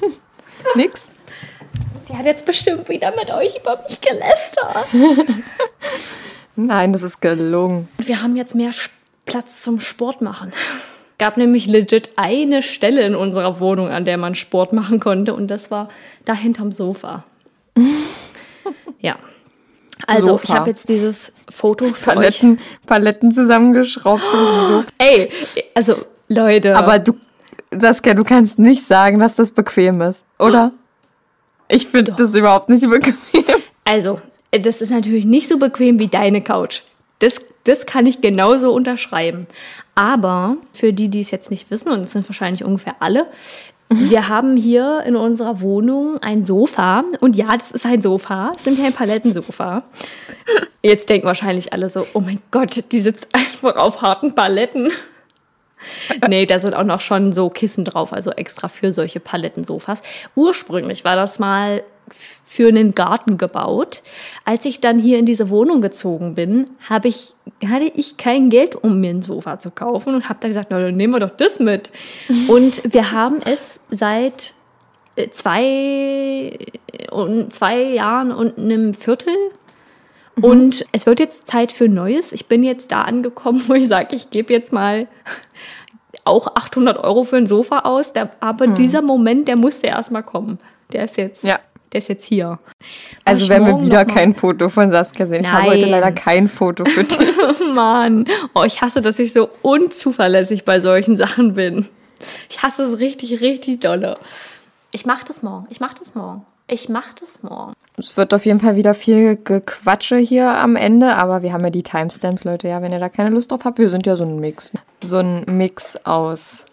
Nix? 0.74 1.08
Die 2.08 2.16
hat 2.16 2.24
jetzt 2.24 2.46
bestimmt 2.46 2.88
wieder 2.88 3.14
mit 3.14 3.30
euch 3.30 3.58
über 3.58 3.82
mich 3.86 4.00
gelästert. 4.00 4.86
Nein, 6.56 6.92
das 6.92 7.02
ist 7.02 7.20
gelungen. 7.20 7.88
Wir 7.98 8.22
haben 8.22 8.36
jetzt 8.36 8.54
mehr 8.54 8.70
Platz 9.26 9.62
zum 9.62 9.80
Sport 9.80 10.22
machen. 10.22 10.52
Gab 11.18 11.36
nämlich 11.36 11.66
legit 11.66 12.12
eine 12.16 12.62
Stelle 12.62 13.02
in 13.02 13.14
unserer 13.14 13.60
Wohnung, 13.60 13.88
an 13.88 14.04
der 14.04 14.16
man 14.16 14.34
Sport 14.34 14.72
machen 14.72 15.00
konnte 15.00 15.34
und 15.34 15.48
das 15.48 15.70
war 15.70 15.88
da 16.24 16.32
hinterm 16.32 16.72
Sofa. 16.72 17.24
Ja. 19.00 19.16
Also, 20.06 20.28
Sofa. 20.28 20.44
ich 20.44 20.50
habe 20.50 20.70
jetzt 20.70 20.88
dieses 20.88 21.32
Foto 21.50 21.86
für 21.86 22.10
euch. 22.10 22.16
Paletten, 22.16 22.60
Paletten 22.86 23.32
zusammengeschraubt. 23.32 24.22
So. 24.68 24.84
Ey, 24.98 25.30
also 25.74 26.04
Leute. 26.28 26.76
Aber 26.76 26.98
du, 26.98 27.14
Saskia, 27.70 28.14
du 28.14 28.24
kannst 28.24 28.58
nicht 28.58 28.84
sagen, 28.84 29.18
dass 29.18 29.36
das 29.36 29.52
bequem 29.52 30.00
ist, 30.02 30.24
oder? 30.38 30.72
Ich 31.68 31.86
finde 31.86 32.12
das 32.12 32.34
überhaupt 32.34 32.68
nicht 32.68 32.88
bequem. 32.88 33.16
Also, 33.88 34.20
das 34.50 34.80
ist 34.80 34.90
natürlich 34.90 35.24
nicht 35.24 35.46
so 35.46 35.58
bequem 35.58 36.00
wie 36.00 36.08
deine 36.08 36.42
Couch. 36.42 36.80
Das, 37.20 37.40
das 37.62 37.86
kann 37.86 38.04
ich 38.04 38.20
genauso 38.20 38.72
unterschreiben. 38.72 39.46
Aber 39.94 40.56
für 40.72 40.92
die, 40.92 41.08
die 41.08 41.20
es 41.20 41.30
jetzt 41.30 41.52
nicht 41.52 41.70
wissen, 41.70 41.92
und 41.92 42.02
das 42.02 42.10
sind 42.10 42.28
wahrscheinlich 42.28 42.64
ungefähr 42.64 42.96
alle, 42.98 43.28
wir 43.88 44.28
haben 44.28 44.56
hier 44.56 45.02
in 45.06 45.14
unserer 45.16 45.60
Wohnung 45.60 46.18
ein 46.18 46.44
Sofa. 46.44 47.04
Und 47.20 47.36
ja, 47.36 47.56
das 47.56 47.70
ist 47.70 47.86
ein 47.86 48.02
Sofa. 48.02 48.52
Es 48.56 48.64
sind 48.64 48.80
ein 48.80 48.92
Palettensofa. 48.92 49.84
Jetzt 50.82 51.08
denken 51.08 51.26
wahrscheinlich 51.26 51.72
alle 51.72 51.88
so, 51.88 52.06
oh 52.12 52.20
mein 52.20 52.40
Gott, 52.50 52.84
die 52.90 53.00
sitzt 53.00 53.28
einfach 53.32 53.76
auf 53.76 54.02
harten 54.02 54.34
Paletten. 54.34 54.90
Nee, 56.28 56.46
da 56.46 56.58
sind 56.58 56.74
auch 56.74 56.84
noch 56.84 57.00
schon 57.00 57.32
so 57.32 57.50
Kissen 57.50 57.84
drauf, 57.84 58.12
also 58.12 58.30
extra 58.30 58.68
für 58.68 58.92
solche 58.92 59.20
Palettensofas. 59.20 60.02
Ursprünglich 60.34 61.04
war 61.04 61.16
das 61.16 61.38
mal 61.38 61.82
für 62.10 62.68
einen 62.68 62.94
Garten 62.94 63.36
gebaut. 63.36 64.02
Als 64.44 64.64
ich 64.64 64.80
dann 64.80 64.98
hier 64.98 65.18
in 65.18 65.26
diese 65.26 65.50
Wohnung 65.50 65.80
gezogen 65.80 66.34
bin, 66.34 66.70
habe 66.88 67.08
ich, 67.08 67.34
hatte 67.68 67.90
ich 67.94 68.16
kein 68.16 68.48
Geld, 68.48 68.76
um 68.76 69.00
mir 69.00 69.10
ein 69.10 69.22
Sofa 69.22 69.58
zu 69.58 69.70
kaufen 69.70 70.14
und 70.14 70.28
habe 70.28 70.38
dann 70.40 70.50
gesagt, 70.50 70.68
na, 70.70 70.80
dann 70.80 70.96
nehmen 70.96 71.12
wir 71.12 71.20
doch 71.20 71.36
das 71.36 71.58
mit. 71.58 71.90
Und 72.48 72.92
wir 72.92 73.10
haben 73.10 73.40
es 73.44 73.80
seit 73.90 74.54
äh, 75.16 75.28
zwei, 75.30 76.56
und 77.10 77.52
zwei 77.52 77.82
Jahren 77.82 78.30
und 78.30 78.58
einem 78.58 78.94
Viertel 78.94 79.34
und 80.40 80.84
es 80.92 81.06
wird 81.06 81.18
jetzt 81.20 81.46
Zeit 81.46 81.72
für 81.72 81.88
Neues. 81.88 82.32
Ich 82.32 82.46
bin 82.46 82.62
jetzt 82.62 82.92
da 82.92 83.02
angekommen, 83.02 83.62
wo 83.68 83.74
ich 83.74 83.88
sage, 83.88 84.14
ich 84.14 84.30
gebe 84.30 84.52
jetzt 84.52 84.72
mal 84.72 85.06
auch 86.24 86.48
800 86.56 86.98
Euro 86.98 87.24
für 87.24 87.36
ein 87.36 87.46
Sofa 87.46 87.80
aus. 87.80 88.12
Der, 88.12 88.30
aber 88.40 88.66
dieser 88.68 89.02
Moment, 89.02 89.48
der 89.48 89.56
musste 89.56 89.86
erstmal 89.86 90.22
kommen. 90.22 90.58
Der 90.92 91.04
ist 91.04 91.16
jetzt, 91.16 91.44
Ja. 91.44 91.58
der 91.92 91.98
ist 91.98 92.08
jetzt 92.08 92.24
hier. 92.24 92.58
Also 93.24 93.48
werden 93.48 93.66
wir 93.66 93.82
wieder 93.84 94.04
kein 94.04 94.34
Foto 94.34 94.68
von 94.68 94.90
Saskia 94.90 95.26
sehen. 95.26 95.40
Ich 95.42 95.50
habe 95.52 95.66
heute 95.68 95.82
Nein. 95.82 95.90
leider 95.90 96.12
kein 96.12 96.48
Foto 96.48 96.84
für 96.84 97.04
dich. 97.04 97.18
Mann, 97.74 98.26
oh, 98.54 98.64
ich 98.64 98.80
hasse, 98.82 99.02
dass 99.02 99.18
ich 99.18 99.32
so 99.32 99.48
unzuverlässig 99.62 100.64
bei 100.64 100.80
solchen 100.80 101.16
Sachen 101.16 101.54
bin. 101.54 101.86
Ich 102.50 102.62
hasse 102.62 102.84
es 102.84 102.98
richtig, 103.00 103.40
richtig 103.40 103.80
dolle. 103.80 104.14
Ich 104.92 105.04
mach 105.06 105.22
das 105.24 105.42
morgen. 105.42 105.66
Ich 105.70 105.80
mach 105.80 105.94
das 105.94 106.14
morgen. 106.14 106.44
Ich 106.68 106.88
mach 106.88 107.14
das 107.14 107.42
morgen. 107.42 107.74
Es 107.96 108.16
wird 108.16 108.34
auf 108.34 108.44
jeden 108.44 108.58
Fall 108.58 108.74
wieder 108.74 108.94
viel 108.94 109.36
Gequatsche 109.36 110.16
hier 110.16 110.50
am 110.50 110.74
Ende, 110.74 111.14
aber 111.14 111.42
wir 111.42 111.52
haben 111.52 111.62
ja 111.62 111.70
die 111.70 111.84
Timestamps, 111.84 112.44
Leute. 112.44 112.66
Ja, 112.66 112.82
wenn 112.82 112.92
ihr 112.92 112.98
da 112.98 113.08
keine 113.08 113.30
Lust 113.30 113.52
drauf 113.52 113.64
habt, 113.64 113.78
wir 113.78 113.88
sind 113.88 114.04
ja 114.06 114.16
so 114.16 114.24
ein 114.24 114.40
Mix. 114.40 114.72
So 115.02 115.18
ein 115.18 115.44
Mix 115.46 115.96
aus 116.04 116.64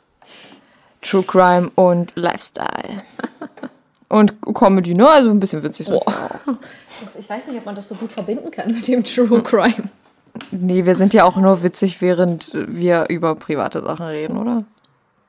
True 1.02 1.24
Crime 1.24 1.70
und 1.76 2.14
Lifestyle. 2.16 3.04
Und 4.10 4.36
Comedy, 4.54 4.94
ne? 4.94 5.10
Also 5.10 5.32
ein 5.32 5.40
bisschen 5.40 5.64
witzig. 5.64 5.92
auch. 5.92 6.06
Ich 7.20 7.28
weiß 7.30 7.48
nicht, 7.48 7.58
ob 7.58 7.66
man 7.66 7.76
das 7.76 7.90
so 7.90 7.96
gut 7.96 8.12
verbinden 8.12 8.50
kann 8.52 8.72
mit 8.72 8.88
dem 8.88 9.04
True 9.04 9.42
Crime. 9.42 9.90
Nee, 10.52 10.86
wir 10.86 10.96
sind 10.96 11.14
ja 11.14 11.26
auch 11.26 11.36
nur 11.36 11.64
witzig, 11.64 12.00
während 12.00 12.50
wir 12.54 13.08
über 13.10 13.36
private 13.36 13.82
Sachen 13.82 14.06
reden, 14.06 14.38
oder? 14.38 14.64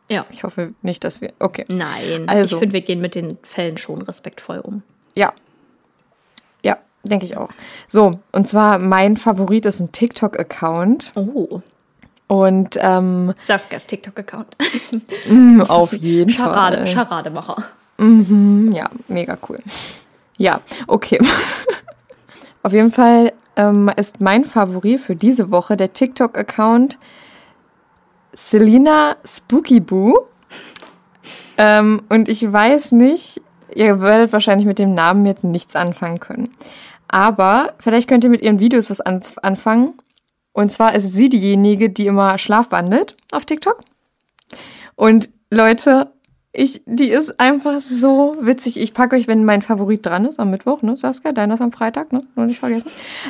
Ja. 0.09 0.26
Ich 0.30 0.44
hoffe 0.44 0.74
nicht, 0.82 1.02
dass 1.05 1.20
wir. 1.20 1.32
Okay. 1.38 1.64
Nein, 1.68 2.28
Also. 2.28 2.57
ich 2.57 2.61
finde, 2.61 2.74
wir 2.74 2.82
gehen 2.82 3.00
mit 3.00 3.14
den 3.14 3.38
Fällen 3.42 3.78
schon 3.78 4.02
respektvoll 4.02 4.59
um. 4.61 4.82
Ja. 5.14 5.32
Ja, 6.62 6.76
denke 7.05 7.24
ich 7.24 7.36
auch. 7.36 7.48
So, 7.88 8.18
und 8.32 8.46
zwar 8.48 8.78
mein 8.78 9.16
Favorit 9.16 9.64
ist 9.66 9.80
ein 9.80 9.92
TikTok-Account. 9.92 11.12
Oh. 11.16 11.61
Und 12.26 12.78
ähm, 12.80 13.34
Saskias 13.44 13.86
TikTok-Account. 13.86 14.57
auf 15.68 15.92
jeden 15.92 16.30
Scharade, 16.30 16.76
Fall. 16.78 16.86
Scharademacher. 16.86 17.57
Ja, 17.98 18.90
mega 19.09 19.38
cool. 19.48 19.59
Ja, 20.36 20.61
okay. 20.88 21.20
Auf 22.64 22.72
jeden 22.72 22.90
Fall 22.90 23.32
ähm, 23.57 23.88
ist 23.96 24.20
mein 24.20 24.44
Favorit 24.44 25.00
für 25.00 25.14
diese 25.14 25.50
Woche 25.52 25.76
der 25.76 25.92
TikTok-Account 25.92 26.98
Selina 28.35 29.16
Spookyboo. 29.24 30.26
Ähm, 31.57 32.03
und 32.09 32.28
ich 32.28 32.51
weiß 32.51 32.93
nicht, 32.93 33.41
ihr 33.74 34.01
werdet 34.01 34.32
wahrscheinlich 34.32 34.66
mit 34.66 34.78
dem 34.78 34.95
Namen 34.95 35.26
jetzt 35.26 35.45
nichts 35.45 35.76
anfangen 35.76 36.20
können. 36.20 36.55
Aber 37.09 37.74
vielleicht 37.78 38.09
könnt 38.09 38.24
ihr 38.24 38.30
mit 38.30 38.43
ihren 38.43 38.61
Videos 38.61 38.91
was 38.91 39.01
an 39.01 39.20
anfangen. 39.43 39.95
Und 40.53 40.70
zwar 40.70 40.95
ist 40.95 41.12
sie 41.12 41.28
diejenige, 41.28 41.91
die 41.91 42.07
immer 42.07 42.39
schlafwandelt 42.39 43.16
auf 43.32 43.45
TikTok. 43.45 43.80
Und 44.95 45.28
Leute, 45.51 46.12
ich, 46.53 46.82
die 46.87 47.09
ist 47.09 47.41
einfach 47.41 47.80
so 47.80 48.37
witzig. 48.41 48.76
Ich 48.80 48.95
packe 48.95 49.16
euch, 49.16 49.26
wenn 49.26 49.45
mein 49.45 49.62
Favorit 49.62 50.07
dran 50.07 50.24
ist, 50.24 50.39
am 50.39 50.51
Mittwoch, 50.51 50.82
ne, 50.82 50.97
Saskia, 50.97 51.32
deiner 51.32 51.55
ist 51.55 51.61
am 51.61 51.72
Freitag, 51.72 52.12
ne, 52.12 52.22
nur 52.37 52.47
nicht 52.47 52.61
vergessen, 52.61 52.89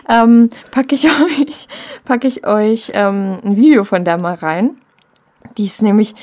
ähm, 0.08 0.50
packe 0.70 0.94
ich 0.94 1.06
euch, 1.06 1.68
packe 2.04 2.28
ich 2.28 2.46
euch 2.46 2.92
ähm, 2.92 3.38
ein 3.42 3.56
Video 3.56 3.84
von 3.84 4.04
der 4.04 4.18
mal 4.18 4.34
rein. 4.34 4.76
Die 5.58 5.66
ist 5.66 5.82
nämlich, 5.82 6.14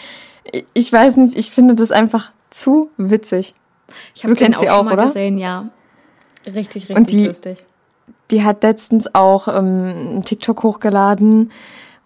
ich- 0.74 0.92
weiß 0.92 1.18
nicht, 1.18 1.38
ich 1.38 1.52
finde 1.52 1.76
das 1.76 1.92
einfach 1.92 2.32
zu 2.50 2.90
witzig. 2.98 3.54
Ich 4.16 4.24
habe 4.24 4.34
Du 4.34 4.40
den 4.40 4.46
kennst 4.46 4.60
auch 4.60 4.64
sie 4.64 4.68
schon 4.70 4.78
auch, 4.80 4.84
mal 4.84 4.94
oder? 4.94 5.06
gesehen, 5.08 5.38
ja. 5.38 5.70
Richtig, 6.46 6.90
richtig 6.90 6.96
Und 6.98 7.12
die- 7.12 7.26
lustig. 7.26 7.64
Die 8.32 8.44
hat 8.44 8.64
letztens 8.64 9.14
auch 9.14 9.48
ähm, 9.50 9.58
einen 9.58 10.24
TikTok 10.24 10.64
hochgeladen, 10.64 11.52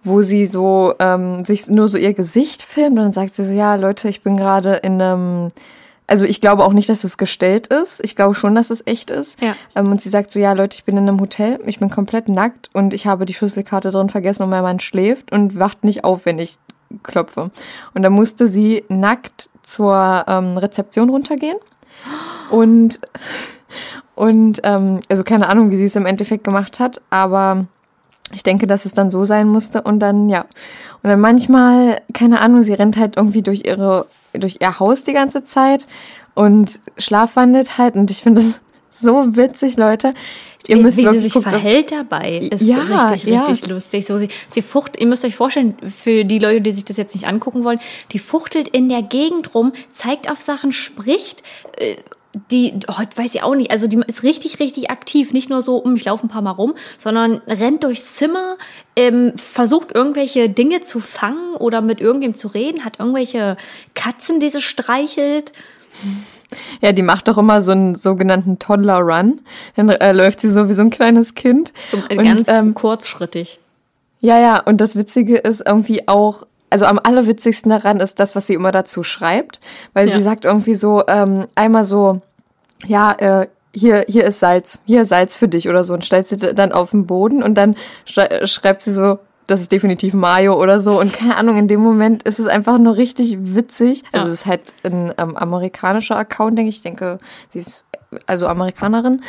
wo 0.03 0.21
sie 0.23 0.47
so 0.47 0.93
ähm, 0.99 1.45
sich 1.45 1.67
nur 1.67 1.88
so 1.88 1.97
ihr 1.99 2.13
Gesicht 2.13 2.63
filmt 2.63 2.97
und 2.97 3.03
dann 3.03 3.13
sagt 3.13 3.34
sie 3.36 3.43
so, 3.43 3.53
ja 3.53 3.76
Leute, 3.76 4.09
ich 4.09 4.21
bin 4.23 4.36
gerade 4.36 4.76
in 4.78 4.99
einem, 5.01 5.49
also 6.07 6.26
ich 6.26 6.41
glaube 6.41 6.63
auch 6.63 6.73
nicht, 6.73 6.89
dass 6.89 7.03
es 7.03 7.17
gestellt 7.17 7.67
ist. 7.67 8.03
Ich 8.03 8.15
glaube 8.15 8.34
schon, 8.36 8.55
dass 8.55 8.71
es 8.71 8.82
echt 8.88 9.09
ist. 9.11 9.39
Ja. 9.41 9.55
Ähm, 9.76 9.91
und 9.91 10.01
sie 10.01 10.09
sagt 10.09 10.32
so, 10.32 10.39
ja 10.39 10.53
Leute, 10.53 10.76
ich 10.76 10.84
bin 10.84 10.97
in 10.97 11.07
einem 11.07 11.19
Hotel, 11.21 11.59
ich 11.67 11.78
bin 11.80 11.89
komplett 11.91 12.28
nackt 12.28 12.69
und 12.73 12.93
ich 12.95 13.05
habe 13.05 13.26
die 13.26 13.34
Schlüsselkarte 13.36 13.91
drin 13.91 14.09
vergessen 14.09 14.43
und 14.43 14.49
mein 14.49 14.63
Mann 14.63 14.80
schläft 14.80 15.32
und 15.32 15.57
wacht 15.59 15.84
nicht 15.84 16.03
auf, 16.03 16.26
wenn 16.26 16.39
ich 16.39 16.55
klopfe. 17.03 17.51
Und 17.93 18.01
dann 18.01 18.13
musste 18.13 18.47
sie 18.47 18.83
nackt 18.89 19.49
zur 19.63 20.25
ähm, 20.27 20.57
Rezeption 20.57 21.09
runtergehen 21.09 21.57
und 22.49 22.99
und 24.13 24.61
ähm, 24.63 25.01
also 25.09 25.23
keine 25.23 25.49
Ahnung, 25.49 25.71
wie 25.71 25.77
sie 25.77 25.85
es 25.85 25.95
im 25.95 26.05
Endeffekt 26.05 26.43
gemacht 26.43 26.79
hat, 26.79 27.01
aber 27.09 27.65
ich 28.33 28.43
denke, 28.43 28.65
dass 28.65 28.85
es 28.85 28.93
dann 28.93 29.11
so 29.11 29.25
sein 29.25 29.47
musste 29.47 29.81
und 29.81 29.99
dann 29.99 30.29
ja. 30.29 30.45
Und 31.03 31.09
dann 31.09 31.19
manchmal, 31.19 32.01
keine 32.13 32.39
Ahnung, 32.41 32.63
sie 32.63 32.73
rennt 32.73 32.97
halt 32.97 33.17
irgendwie 33.17 33.41
durch 33.41 33.65
ihre 33.65 34.07
durch 34.33 34.57
ihr 34.61 34.79
Haus 34.79 35.03
die 35.03 35.13
ganze 35.13 35.43
Zeit 35.43 35.87
und 36.33 36.79
schlafwandelt 36.97 37.77
halt 37.77 37.95
und 37.95 38.11
ich 38.11 38.23
finde 38.23 38.41
das 38.41 38.59
so 38.89 39.35
witzig, 39.35 39.77
Leute. 39.77 40.13
Ihr 40.68 40.78
Wie, 40.78 40.82
müsst 40.82 40.97
wie 40.97 41.07
sie 41.07 41.20
sich 41.20 41.34
guckt, 41.34 41.47
verhält 41.47 41.91
dabei, 41.91 42.38
ist 42.38 42.61
Ja, 42.61 43.09
richtig, 43.11 43.30
ja. 43.30 43.43
richtig 43.45 43.70
lustig. 43.70 44.05
So, 44.05 44.18
sie, 44.18 44.30
sie 44.49 44.61
fucht, 44.61 44.99
ihr 44.99 45.05
müsst 45.05 45.24
euch 45.24 45.36
vorstellen, 45.36 45.76
für 45.95 46.24
die 46.24 46.39
Leute, 46.39 46.61
die 46.61 46.72
sich 46.72 46.86
das 46.86 46.97
jetzt 46.97 47.13
nicht 47.13 47.28
angucken 47.28 47.63
wollen, 47.63 47.80
die 48.11 48.20
fuchtelt 48.20 48.68
in 48.68 48.89
der 48.89 49.03
Gegend 49.03 49.53
rum, 49.53 49.74
zeigt 49.91 50.30
auf 50.30 50.39
Sachen, 50.39 50.72
spricht, 50.72 51.43
äh, 51.78 51.97
die, 52.51 52.74
oh, 52.88 53.01
weiß 53.16 53.34
ich 53.36 53.43
auch 53.43 53.55
nicht, 53.55 53.72
also 53.72 53.88
die 53.88 53.99
ist 54.07 54.24
richtig, 54.24 54.59
richtig 54.59 54.89
aktiv. 54.89 55.32
Nicht 55.32 55.49
nur 55.49 55.61
so, 55.61 55.78
um, 55.78 55.95
ich 55.95 56.05
laufe 56.05 56.26
ein 56.26 56.30
paar 56.30 56.41
Mal 56.41 56.51
rum, 56.51 56.74
sondern 56.97 57.41
rennt 57.47 57.84
durchs 57.84 58.16
Zimmer, 58.16 58.57
ähm, 58.95 59.34
versucht 59.38 59.93
irgendwelche 59.93 60.49
Dinge 60.49 60.82
zu 60.82 60.99
fangen 60.99 61.55
oder 61.55 61.82
mit 61.82 62.01
irgendwem 62.01 62.36
zu 62.36 62.49
reden, 62.49 62.84
hat 62.84 62.99
irgendwelche 62.99 63.57
Katzen, 63.93 64.39
die 64.39 64.49
sie 64.49 64.61
streichelt. 64.61 65.53
Ja, 66.81 66.91
die 66.91 67.01
macht 67.01 67.27
doch 67.27 67.37
immer 67.37 67.61
so 67.61 67.71
einen 67.71 67.95
sogenannten 67.95 68.59
Toddler-Run. 68.59 69.41
Dann 69.75 69.89
äh, 69.89 70.11
läuft 70.13 70.39
sie 70.41 70.51
so 70.51 70.69
wie 70.69 70.73
so 70.73 70.81
ein 70.81 70.89
kleines 70.89 71.33
Kind. 71.35 71.73
So, 71.89 71.97
Und, 71.97 72.23
ganz 72.23 72.47
ähm, 72.47 72.73
kurzschrittig. 72.73 73.59
Ja, 74.19 74.39
ja, 74.39 74.59
und 74.59 74.79
das 74.81 74.95
Witzige 74.95 75.37
ist 75.37 75.61
irgendwie 75.65 76.07
auch, 76.07 76.47
also 76.69 76.85
am 76.85 76.99
allerwitzigsten 77.03 77.69
daran 77.69 77.99
ist 77.99 78.19
das, 78.19 78.35
was 78.35 78.47
sie 78.47 78.53
immer 78.53 78.71
dazu 78.71 79.03
schreibt, 79.03 79.59
weil 79.93 80.07
Ja. 80.09 80.17
sie 80.17 80.23
sagt 80.23 80.45
irgendwie 80.45 80.75
so, 80.75 81.03
ähm, 81.07 81.45
einmal 81.55 81.85
so, 81.85 82.21
ja, 82.85 83.11
äh, 83.13 83.47
hier, 83.73 84.05
hier 84.07 84.23
ist 84.23 84.39
Salz, 84.39 84.79
hier 84.85 85.01
ist 85.01 85.09
Salz 85.09 85.35
für 85.35 85.47
dich 85.47 85.67
oder 85.69 85.83
so 85.83 85.93
und 85.93 86.05
stellt 86.05 86.27
sie 86.27 86.37
dann 86.37 86.71
auf 86.71 86.91
den 86.91 87.05
Boden 87.05 87.43
und 87.43 87.55
dann 87.55 87.75
schrei 88.05 88.45
schreibt 88.47 88.81
sie 88.81 88.91
so, 88.91 89.19
das 89.47 89.61
ist 89.61 89.71
definitiv 89.71 90.13
Mayo 90.13 90.59
oder 90.61 90.79
so 90.79 90.99
und 90.99 91.13
keine 91.13 91.37
Ahnung, 91.37 91.57
in 91.57 91.67
dem 91.67 91.79
Moment 91.81 92.23
ist 92.23 92.39
es 92.39 92.47
einfach 92.47 92.77
nur 92.77 92.95
richtig 92.97 93.37
witzig. 93.39 94.03
Also 94.11 94.25
Ja. 94.25 94.31
das 94.31 94.33
ist 94.33 94.45
halt 94.45 94.61
ein 94.83 95.13
ähm, 95.17 95.35
amerikanischer 95.37 96.17
Account, 96.17 96.57
denke 96.57 96.69
ich. 96.69 96.77
Ich 96.77 96.81
denke, 96.81 97.19
sie 97.49 97.59
ist 97.59 97.85
also 98.25 98.47
Amerikanerin 98.47 99.21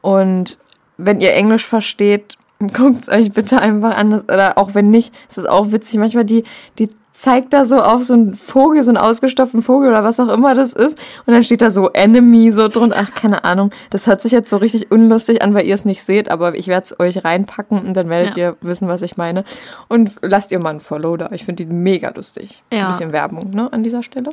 und 0.00 0.58
wenn 0.98 1.20
ihr 1.20 1.32
Englisch 1.32 1.66
versteht, 1.66 2.36
guckt 2.74 3.08
euch 3.08 3.32
bitte 3.32 3.60
einfach 3.60 3.96
an. 3.96 4.20
Oder 4.20 4.56
auch 4.58 4.74
wenn 4.74 4.90
nicht, 4.90 5.12
ist 5.28 5.38
es 5.38 5.46
auch 5.46 5.72
witzig. 5.72 5.98
Manchmal 5.98 6.24
die, 6.24 6.44
die 6.78 6.90
zeigt 7.12 7.52
da 7.52 7.66
so 7.66 7.78
auf 7.80 8.04
so 8.04 8.14
einen 8.14 8.34
Vogel, 8.34 8.82
so 8.82 8.90
einen 8.90 8.96
ausgestopften 8.96 9.62
Vogel 9.62 9.90
oder 9.90 10.02
was 10.02 10.18
auch 10.18 10.28
immer 10.28 10.54
das 10.54 10.72
ist. 10.72 10.98
Und 11.26 11.34
dann 11.34 11.44
steht 11.44 11.60
da 11.60 11.70
so 11.70 11.90
Enemy 11.90 12.52
so 12.52 12.68
drunter. 12.68 12.96
Ach, 12.98 13.10
keine 13.14 13.44
Ahnung. 13.44 13.70
Das 13.90 14.06
hört 14.06 14.20
sich 14.22 14.32
jetzt 14.32 14.48
so 14.48 14.56
richtig 14.56 14.90
unlustig 14.90 15.42
an, 15.42 15.52
weil 15.54 15.66
ihr 15.66 15.74
es 15.74 15.84
nicht 15.84 16.04
seht. 16.04 16.30
Aber 16.30 16.54
ich 16.54 16.68
werde 16.68 16.84
es 16.84 16.98
euch 16.98 17.24
reinpacken 17.24 17.78
und 17.86 17.94
dann 17.94 18.08
werdet 18.08 18.36
Ja. 18.36 18.50
ihr 18.50 18.56
wissen, 18.62 18.88
was 18.88 19.02
ich 19.02 19.16
meine. 19.18 19.44
Und 19.88 20.16
lasst 20.22 20.50
ihr 20.52 20.58
mal 20.58 20.70
ein 20.70 20.80
Follow 20.80 21.16
da. 21.18 21.30
Ich 21.32 21.44
finde 21.44 21.64
die 21.66 21.72
mega 21.72 22.10
lustig. 22.14 22.62
Ja. 22.72 22.86
Ein 22.86 22.92
bisschen 22.92 23.12
Werbung, 23.12 23.50
ne, 23.50 23.70
an 23.72 23.82
dieser 23.82 24.02
Stelle. 24.02 24.30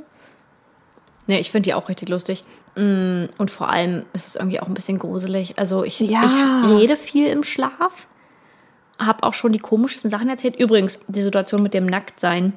Nee, 1.27 1.39
ich 1.39 1.51
finde 1.51 1.67
die 1.69 1.73
auch 1.73 1.89
richtig 1.89 2.09
lustig. 2.09 2.43
Mm, 2.75 3.25
Und 3.37 3.51
vor 3.51 3.69
allem 3.69 4.03
ist 4.13 4.25
es 4.27 4.35
irgendwie 4.35 4.59
auch 4.61 4.67
ein 4.67 4.73
bisschen 4.73 4.97
gruselig. 4.99 5.59
Also 5.59 5.83
ich, 5.83 5.99
Ja. 5.99 6.21
ich 6.23 6.69
rede 6.77 6.95
viel 6.95 7.27
im 7.27 7.43
Schlaf. 7.43 8.07
Habe 8.97 9.23
auch 9.23 9.33
schon 9.33 9.51
die 9.51 9.59
komischsten 9.59 10.09
Sachen 10.09 10.27
erzählt. 10.29 10.55
Übrigens, 10.57 10.99
die 11.07 11.21
Situation 11.21 11.61
mit 11.61 11.73
dem 11.73 11.85
Nacktsein. 11.85 12.53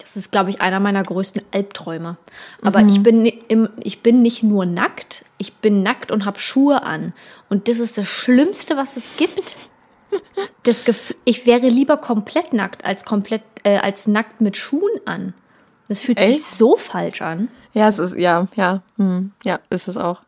Das 0.00 0.16
ist, 0.16 0.30
glaube 0.30 0.50
ich, 0.50 0.60
einer 0.60 0.78
meiner 0.78 1.02
größten 1.02 1.42
Albträume. 1.52 2.16
Aber 2.62 2.80
ich, 2.82 3.02
bin, 3.02 3.24
im, 3.24 3.68
ich 3.82 4.02
bin 4.02 4.22
nicht 4.22 4.42
nur 4.42 4.66
nackt, 4.66 5.24
ich 5.38 5.54
bin 5.54 5.82
nackt 5.82 6.10
und 6.10 6.26
habe 6.26 6.38
Schuhe 6.38 6.82
an. 6.82 7.12
Und 7.48 7.68
das 7.68 7.78
ist 7.78 7.96
das 7.96 8.06
Schlimmste, 8.06 8.76
was 8.76 8.96
es 8.96 9.16
gibt. 9.16 9.56
Das 10.62 10.84
Gef 10.84 11.14
ich 11.24 11.46
wäre 11.46 11.68
lieber 11.68 11.96
komplett 11.96 12.52
nackt 12.52 12.84
als 12.84 13.04
komplett 13.04 13.42
äh, 13.64 13.78
als 13.78 14.06
nackt 14.06 14.40
mit 14.40 14.56
Schuhen 14.56 15.00
an. 15.04 15.34
Das 15.88 16.00
fühlt 16.00 16.18
sich 16.18 16.36
Echt? 16.36 16.50
so 16.56 16.76
falsch 16.76 17.22
an. 17.22 17.48
Ja, 17.72 17.88
es 17.88 17.98
ist, 17.98 18.16
ja, 18.16 18.46
ja, 18.56 18.82
hm, 18.96 19.32
ja, 19.44 19.60
ist 19.70 19.88
es 19.88 19.96
auch. 19.96 20.20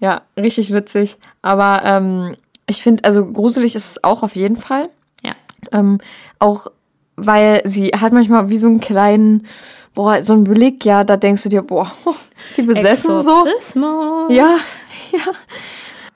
Ja, 0.00 0.22
richtig 0.36 0.72
witzig. 0.72 1.16
Aber 1.42 1.82
ähm, 1.84 2.36
ich 2.66 2.82
finde, 2.82 3.04
also 3.04 3.30
gruselig 3.30 3.74
ist 3.74 3.86
es 3.86 4.04
auch 4.04 4.22
auf 4.22 4.36
jeden 4.36 4.56
Fall. 4.56 4.90
Ja. 5.22 5.34
Ähm, 5.72 6.00
auch 6.38 6.68
weil 7.18 7.62
sie 7.64 7.88
hat 7.88 8.12
manchmal 8.12 8.48
wie 8.50 8.58
so 8.58 8.66
einen 8.66 8.80
kleinen, 8.80 9.46
boah, 9.94 10.22
so 10.24 10.32
einen 10.34 10.44
Blick, 10.44 10.84
ja, 10.84 11.04
da 11.04 11.16
denkst 11.16 11.42
du 11.42 11.48
dir, 11.48 11.62
boah, 11.62 11.90
ist 12.46 12.54
sie 12.56 12.62
besessen 12.62 13.20
so? 13.22 13.44
Exorzismus. 13.46 14.32
Ja, 14.32 14.56
ja. 15.12 15.32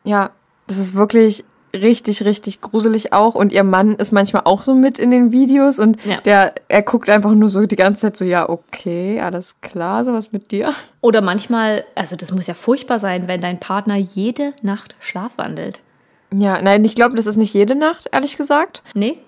Ja, 0.04 0.30
das 0.66 0.78
ist 0.78 0.94
wirklich 0.94 1.44
richtig, 1.74 2.24
richtig 2.24 2.60
gruselig 2.60 3.12
auch. 3.12 3.34
Und 3.34 3.52
ihr 3.52 3.64
Mann 3.64 3.94
ist 3.94 4.12
manchmal 4.12 4.42
auch 4.44 4.62
so 4.62 4.74
mit 4.74 4.98
in 4.98 5.10
den 5.10 5.32
Videos 5.32 5.78
und 5.78 6.04
Ja. 6.04 6.20
der, 6.20 6.54
er 6.68 6.82
guckt 6.82 7.08
einfach 7.08 7.30
nur 7.32 7.48
so 7.48 7.64
die 7.66 7.76
ganze 7.76 8.02
Zeit 8.02 8.16
so, 8.16 8.24
ja, 8.24 8.48
okay, 8.48 9.20
alles 9.20 9.60
klar, 9.60 10.04
sowas 10.04 10.32
mit 10.32 10.50
dir. 10.50 10.72
Oder 11.00 11.20
manchmal, 11.20 11.84
also 11.94 12.16
das 12.16 12.32
muss 12.32 12.46
ja 12.46 12.54
furchtbar 12.54 12.98
sein, 12.98 13.26
wenn 13.26 13.40
dein 13.40 13.58
Partner 13.60 13.96
jede 13.96 14.52
Nacht 14.62 14.96
schlafwandelt. 15.00 15.80
Ja, 16.34 16.60
nein, 16.62 16.84
ich 16.84 16.94
glaube, 16.94 17.16
das 17.16 17.26
ist 17.26 17.36
nicht 17.36 17.54
jede 17.54 17.74
Nacht, 17.74 18.08
ehrlich 18.12 18.36
gesagt. 18.36 18.82
Nee? 18.94 19.18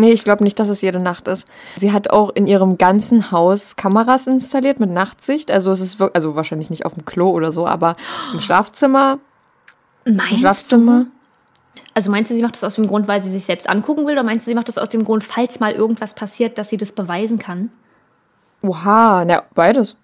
Nee, 0.00 0.12
ich 0.12 0.24
glaube 0.24 0.42
nicht, 0.44 0.58
dass 0.58 0.68
es 0.68 0.80
jede 0.80 0.98
Nacht 0.98 1.28
ist. 1.28 1.46
Sie 1.76 1.92
hat 1.92 2.10
auch 2.10 2.30
in 2.30 2.46
ihrem 2.46 2.78
ganzen 2.78 3.30
Haus 3.30 3.76
Kameras 3.76 4.26
installiert 4.26 4.80
mit 4.80 4.90
Nachtsicht. 4.90 5.50
Also 5.50 5.70
es 5.70 5.80
ist 5.80 5.98
wirklich, 5.98 6.16
also 6.16 6.34
wahrscheinlich 6.36 6.70
nicht 6.70 6.86
auf 6.86 6.94
dem 6.94 7.04
Klo 7.04 7.30
oder 7.30 7.52
so, 7.52 7.66
aber 7.66 7.96
im 8.32 8.40
Schlafzimmer. 8.40 9.18
Im 10.04 10.16
Meinst 10.16 10.38
Schlafzimmer. 10.38 11.04
du? 11.04 11.80
Also 11.94 12.10
meinst 12.10 12.30
du, 12.30 12.34
sie 12.34 12.42
macht 12.42 12.54
das 12.54 12.64
aus 12.64 12.76
dem 12.76 12.86
Grund, 12.86 13.06
weil 13.08 13.22
sie 13.22 13.30
sich 13.30 13.44
selbst 13.44 13.68
angucken 13.68 14.06
will? 14.06 14.14
Oder 14.14 14.22
meinst 14.22 14.46
du, 14.46 14.50
sie 14.50 14.54
macht 14.54 14.68
das 14.68 14.78
aus 14.78 14.88
dem 14.88 15.04
Grund, 15.04 15.22
falls 15.22 15.60
mal 15.60 15.72
irgendwas 15.72 16.14
passiert, 16.14 16.56
dass 16.58 16.70
sie 16.70 16.76
das 16.76 16.92
beweisen 16.92 17.38
kann? 17.38 17.70
Oha, 18.62 19.24
na, 19.24 19.42
beides. 19.54 19.96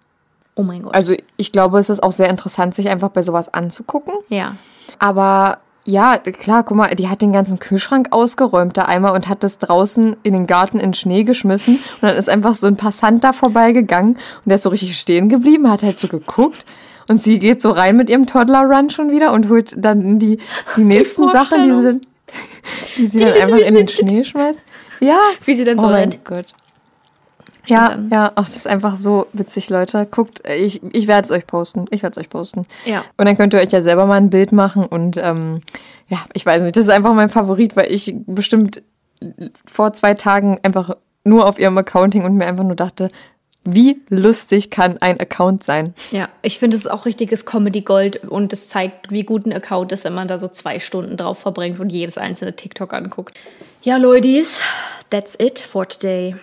Oh 0.55 0.63
mein 0.63 0.83
Gott. 0.83 0.95
Also 0.95 1.15
ich 1.37 1.53
glaube, 1.53 1.79
es 1.79 1.91
ist 1.91 2.03
auch 2.03 2.13
sehr 2.13 2.31
interessant, 2.31 2.75
sich 2.75 2.89
einfach 2.89 3.11
bei 3.11 3.23
sowas 3.23 3.53
anzugucken. 3.53 4.15
ja. 4.29 4.57
Aber 5.01 5.59
ja, 5.87 6.19
klar, 6.19 6.65
guck 6.65 6.77
mal, 6.77 6.95
die 6.95 7.09
hat 7.09 7.23
den 7.23 7.33
ganzen 7.33 7.59
Kühlschrank 7.59 8.09
ausgeräumt 8.11 8.77
da 8.77 8.83
einmal 8.83 9.15
und 9.15 9.29
hat 9.29 9.43
das 9.45 9.59
draußen 9.59 10.17
in 10.25 10.33
den 10.33 10.47
Garten 10.47 10.79
in 10.81 10.93
Schnee 10.95 11.23
geschmissen. 11.25 11.77
Und 11.77 12.03
dann 12.03 12.17
ist 12.17 12.29
einfach 12.29 12.55
so 12.57 12.67
ein 12.67 12.77
Passant 12.77 13.23
da 13.25 13.33
vorbeigegangen 13.33 14.15
und 14.17 14.47
der 14.47 14.57
ist 14.57 14.63
so 14.65 14.69
richtig 14.71 14.99
stehen 14.99 15.29
geblieben, 15.29 15.71
hat 15.71 15.83
halt 15.83 15.99
so 15.99 16.09
geguckt. 16.09 16.65
Und 17.09 17.21
sie 17.23 17.39
geht 17.39 17.63
so 17.63 17.71
rein 17.71 17.97
mit 17.97 18.11
ihrem 18.11 18.27
Toddler-Run 18.27 18.91
schon 18.91 19.11
wieder 19.13 19.33
und 19.33 19.49
holt 19.49 19.75
dann 19.77 20.19
die, 20.19 20.39
die 20.77 20.83
nächsten 20.85 21.29
Sachen, 21.29 21.63
die 21.63 21.69
sie, 21.71 21.83
dann- 21.85 22.01
die 22.99 23.07
sie 23.07 23.19
dann 23.21 23.33
einfach 23.43 23.59
in 23.59 23.75
den 23.77 23.89
Schnee 23.97 24.25
schmeißt. 24.25 24.59
Ja. 25.01 25.21
Wie 25.45 25.55
sie 25.55 25.63
dann 25.65 25.79
oh 25.79 25.83
so 25.83 25.87
mein 25.87 25.95
rennt. 25.97 26.25
Gott. 26.25 26.47
Ja, 27.67 27.99
ja, 28.11 28.33
ach, 28.35 28.47
es 28.47 28.57
ist 28.57 28.67
einfach 28.67 28.97
so 28.97 29.27
witzig, 29.33 29.71
Leute. 29.71 30.07
Guckt, 30.11 30.43
ich, 30.49 30.81
ich 30.93 31.07
werde 31.07 31.27
es 31.27 31.31
euch 31.31 31.47
posten. 31.47 31.87
Ich 31.91 32.03
werde 32.03 32.19
es 32.19 32.25
euch 32.25 32.31
posten. 32.31 32.67
Ja. 32.85 33.05
Und 33.17 33.27
dann 33.27 33.37
könnt 33.37 33.55
ihr 33.55 33.61
euch 33.61 33.73
ja 33.73 33.83
selber 33.83 34.07
mal 34.07 34.17
ein 34.17 34.31
Bild 34.31 34.53
machen 34.53 34.85
und 34.85 35.17
ähm, 35.17 35.61
ja, 36.09 36.19
ich 36.35 36.47
weiß 36.47 36.63
nicht, 36.63 36.77
das 36.77 36.85
ist 36.85 36.93
einfach 36.93 37.15
mein 37.15 37.31
Favorit, 37.31 37.77
weil 37.77 37.93
ich 37.93 38.15
bestimmt 38.27 38.83
vor 39.67 39.93
zwei 39.93 40.15
Tagen 40.15 40.59
einfach 40.63 40.97
nur 41.25 41.47
auf 41.47 41.59
ihrem 41.59 41.77
Accounting 41.79 42.25
und 42.25 42.37
mir 42.37 42.47
einfach 42.47 42.65
nur 42.65 42.77
dachte, 42.77 43.09
wie 43.65 44.01
lustig 44.11 44.71
kann 44.71 44.99
ein 44.99 45.19
Account 45.19 45.65
sein? 45.65 45.93
Ja, 46.13 46.29
ich 46.43 46.61
finde, 46.61 46.77
es 46.77 46.85
ist 46.85 46.91
auch 46.91 47.05
richtiges 47.05 47.47
Comedy-Gold 47.47 48.29
und 48.29 48.53
es 48.53 48.69
zeigt, 48.69 49.11
wie 49.11 49.25
gut 49.25 49.45
ein 49.45 49.53
Account 49.53 49.91
ist, 49.91 50.05
wenn 50.05 50.15
man 50.15 50.29
da 50.29 50.39
so 50.39 50.47
zwei 50.47 50.79
Stunden 50.79 51.17
drauf 51.17 51.41
verbringt 51.41 51.81
und 51.81 51.91
jedes 51.91 52.17
einzelne 52.17 52.55
TikTok 52.55 52.95
anguckt. 52.95 53.37
Ja, 53.83 53.97
Leutis, 53.97 54.61
that's 55.11 55.37
it 55.41 55.59
for 55.59 55.89
today. 55.89 56.37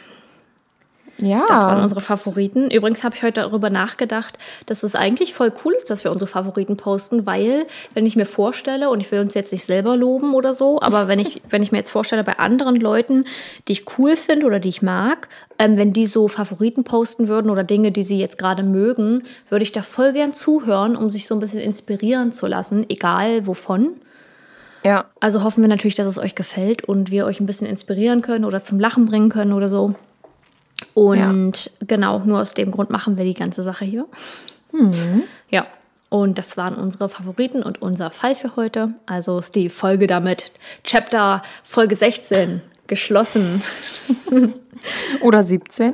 Ja. 1.24 1.46
Das 1.48 1.64
waren 1.64 1.82
unsere 1.82 2.02
Favoriten. 2.02 2.70
Übrigens 2.70 3.04
habe 3.04 3.16
ich 3.16 3.24
heute 3.24 3.42
darüber 3.42 3.70
nachgedacht, 3.70 4.38
dass 4.66 4.84
es 4.84 4.94
eigentlich 4.94 5.34
voll 5.34 5.54
cool 5.64 5.74
ist, 5.74 5.90
dass 5.90 6.04
wir 6.04 6.12
unsere 6.12 6.28
Favoriten 6.28 6.76
posten, 6.76 7.26
weil, 7.26 7.66
wenn 7.94 8.06
ich 8.06 8.16
mir 8.16 8.26
vorstelle, 8.26 8.90
und 8.90 9.00
ich 9.00 9.12
will 9.12 9.22
uns 9.22 9.34
jetzt 9.34 9.54
nicht 9.54 9.64
selber 9.64 9.96
loben 9.96 10.34
oder 10.34 10.54
so, 10.54 10.82
aber 10.82 11.08
wenn 11.08 11.20
ich, 11.20 11.42
wenn 11.50 11.64
ich 11.64 11.72
mir 11.72 11.78
jetzt 11.78 11.92
vorstelle, 11.92 12.24
bei 12.24 12.40
anderen 12.40 12.76
Leuten, 12.76 13.26
die 13.68 13.74
ich 13.74 13.86
cool 13.98 14.16
finde 14.16 14.46
oder 14.46 14.60
die 14.60 14.70
ich 14.70 14.82
mag, 14.82 15.30
ähm, 15.60 15.78
wenn 15.78 15.94
die 15.94 16.08
so 16.08 16.28
Favoriten 16.28 16.84
posten 16.84 17.28
würden 17.28 17.50
oder 17.50 17.64
Dinge, 17.64 17.92
die 17.92 18.04
sie 18.04 18.20
jetzt 18.20 18.38
gerade 18.38 18.64
mögen, 18.64 19.24
würde 19.50 19.64
ich 19.64 19.72
da 19.72 19.82
voll 19.82 20.12
gern 20.12 20.34
zuhören, 20.34 20.96
um 20.98 21.10
sich 21.10 21.28
so 21.28 21.36
ein 21.36 21.40
bisschen 21.40 21.62
inspirieren 21.62 22.34
zu 22.34 22.48
lassen, 22.48 22.86
egal 22.90 23.48
wovon. 23.48 23.96
Ja. 24.84 25.06
Also 25.22 25.44
hoffen 25.44 25.62
wir 25.62 25.70
natürlich, 25.70 25.96
dass 25.96 26.08
es 26.08 26.20
euch 26.20 26.36
gefällt 26.36 26.84
und 26.84 27.10
wir 27.10 27.26
euch 27.26 27.40
ein 27.40 27.46
bisschen 27.46 27.68
inspirieren 27.68 28.22
können 28.22 28.44
oder 28.44 28.64
zum 28.64 28.80
Lachen 28.80 29.06
bringen 29.06 29.30
können 29.30 29.54
oder 29.54 29.70
so. 29.70 29.96
Und 30.94 31.72
genau, 31.88 32.20
nur 32.20 32.42
aus 32.42 32.54
dem 32.54 32.72
Grund 32.72 32.90
machen 32.90 33.18
wir 33.18 33.24
die 33.24 33.34
ganze 33.34 33.64
Sache 33.64 33.86
hier. 33.86 34.06
Ja, 35.50 35.68
und 36.10 36.38
das 36.38 36.58
waren 36.58 36.76
unsere 36.76 37.10
Favoriten 37.10 37.64
und 37.64 37.82
unser 37.82 38.12
Fall 38.12 38.36
für 38.36 38.56
heute. 38.56 38.94
Also 39.06 39.40
ist 39.40 39.56
die 39.56 39.70
Folge 39.70 40.08
damit, 40.08 40.52
Chapter 40.84 41.42
Folge 41.64 41.96
16, 41.96 42.62
geschlossen. 42.88 43.64
Oder 45.22 45.44
17. 45.44 45.94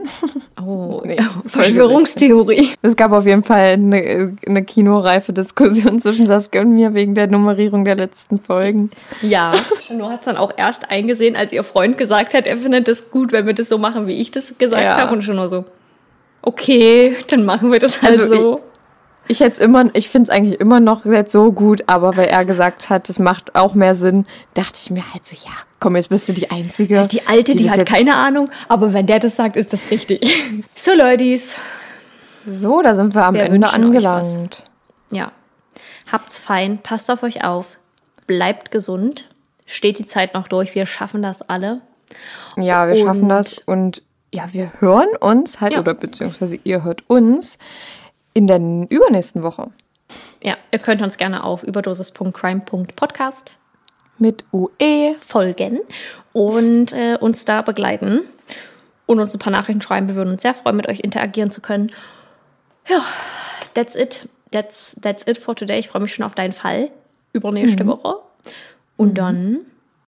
Oh, 0.65 1.01
Nee, 1.05 1.17
Verschwörungstheorie. 1.45 2.69
Es 2.81 2.95
gab 2.95 3.11
auf 3.11 3.25
jeden 3.25 3.43
Fall 3.43 3.73
eine, 3.73 4.35
eine 4.45 4.63
kinoreife 4.63 5.33
Diskussion 5.33 5.99
zwischen 6.01 6.25
Saskia 6.27 6.61
und 6.61 6.73
mir 6.73 6.93
wegen 6.93 7.15
der 7.15 7.27
Nummerierung 7.27 7.85
der 7.85 7.95
letzten 7.95 8.39
Folgen. 8.39 8.91
Ja, 9.21 9.53
Chanor 9.87 10.11
hat 10.11 10.19
es 10.21 10.25
dann 10.25 10.37
auch 10.37 10.51
erst 10.57 10.89
eingesehen, 10.89 11.35
als 11.35 11.51
ihr 11.53 11.63
Freund 11.63 11.97
gesagt 11.97 12.33
hat, 12.33 12.47
er 12.47 12.57
findet 12.57 12.87
es 12.87 13.11
gut, 13.11 13.31
wenn 13.31 13.45
wir 13.45 13.53
das 13.53 13.69
so 13.69 13.77
machen, 13.77 14.07
wie 14.07 14.19
ich 14.19 14.31
das 14.31 14.57
gesagt 14.57 14.83
Ja. 14.83 14.97
habe. 14.97 15.13
Und 15.13 15.23
Chanor 15.23 15.47
so, 15.49 15.65
okay, 16.41 17.15
dann 17.27 17.45
machen 17.45 17.71
wir 17.71 17.79
das 17.79 18.01
halt 18.01 18.19
Also 18.19 18.35
so. 18.35 18.61
Ich 19.31 19.41
hätte 19.41 19.61
immer, 19.63 19.85
ich 19.95 20.09
finde 20.09 20.29
es 20.31 20.35
eigentlich 20.35 20.59
immer 20.59 20.79
noch 20.79 21.05
jetzt 21.05 21.31
so 21.31 21.51
gut, 21.51 21.83
aber 21.85 22.17
weil 22.17 22.27
er 22.29 22.45
gesagt 22.45 22.89
hat, 22.89 23.09
es 23.09 23.19
macht 23.19 23.53
auch 23.55 23.75
mehr 23.75 23.93
Sinn, 23.93 24.25
dachte 24.55 24.73
ich 24.81 24.89
mir 24.89 25.03
halt 25.13 25.23
so, 25.23 25.35
ja, 25.35 25.51
komm, 25.79 25.95
jetzt 25.95 26.09
bist 26.09 26.27
du 26.27 26.33
die 26.33 26.49
Einzige. 26.49 27.07
Die 27.11 27.27
Alte, 27.27 27.55
die, 27.55 27.65
das 27.67 27.77
hat 27.77 27.85
keine 27.85 28.15
Ahnung, 28.15 28.49
aber 28.69 28.91
wenn 28.91 29.05
der 29.05 29.19
das 29.19 29.35
sagt, 29.35 29.55
ist 29.55 29.71
das 29.71 29.91
richtig. 29.91 30.19
So, 30.75 30.93
Leutis. 30.93 31.57
So, 32.45 32.81
da 32.81 32.95
sind 32.95 33.13
wir 33.13 33.23
am 33.25 33.35
Wir 33.35 33.43
Ende 33.43 33.71
angelangt. 33.71 34.63
Ja. 35.11 35.31
Habt's 36.11 36.39
fein, 36.39 36.79
passt 36.81 37.11
auf 37.11 37.21
euch 37.21 37.43
auf, 37.43 37.77
bleibt 38.25 38.71
gesund, 38.71 39.29
steht 39.67 39.99
die 39.99 40.05
Zeit 40.05 40.33
noch 40.33 40.47
durch, 40.47 40.73
wir 40.73 40.87
schaffen 40.87 41.21
das 41.21 41.43
alle. 41.43 41.81
Ja, 42.57 42.87
wir 42.87 42.95
schaffen 42.95 43.23
Und- 43.23 43.29
das 43.29 43.59
und 43.59 44.01
ja, 44.33 44.45
wir 44.53 44.71
hören 44.79 45.09
uns 45.19 45.61
halt, 45.61 45.73
Ja. 45.73 45.79
oder 45.81 45.93
beziehungsweise 45.93 46.57
ihr 46.63 46.83
hört 46.83 47.03
uns 47.07 47.57
in 48.33 48.47
der 48.47 48.57
übernächsten 48.89 49.43
Woche. 49.43 49.71
Ja, 50.41 50.55
ihr 50.71 50.79
könnt 50.79 51.01
uns 51.01 51.17
gerne 51.17 51.43
auf 51.43 51.63
überdosis.crime.podcast 51.63 53.51
Mit 54.17 54.43
UE. 54.53 55.15
folgen 55.19 55.79
und 56.33 56.93
äh, 56.93 57.17
uns 57.19 57.45
da 57.45 57.61
begleiten 57.61 58.21
und 59.05 59.19
uns 59.19 59.33
ein 59.35 59.39
paar 59.39 59.51
Nachrichten 59.51 59.81
schreiben. 59.81 60.07
Wir 60.07 60.15
würden 60.15 60.31
uns 60.31 60.41
sehr 60.41 60.53
freuen, 60.53 60.77
mit 60.77 60.87
euch 60.87 60.99
interagieren 61.01 61.51
zu 61.51 61.61
können. 61.61 61.91
Ja, 62.87 63.03
that's 63.73 63.95
it. 63.95 64.27
That's, 64.51 64.95
that's 65.01 65.27
it 65.27 65.37
for 65.37 65.55
today. 65.55 65.79
Ich 65.79 65.87
freue 65.89 66.01
mich 66.01 66.13
schon 66.13 66.25
auf 66.25 66.33
deinen 66.35 66.53
Fall 66.53 66.89
übernächste 67.33 67.85
Woche. 67.85 68.15
Und 68.97 69.17
dann, 69.17 69.59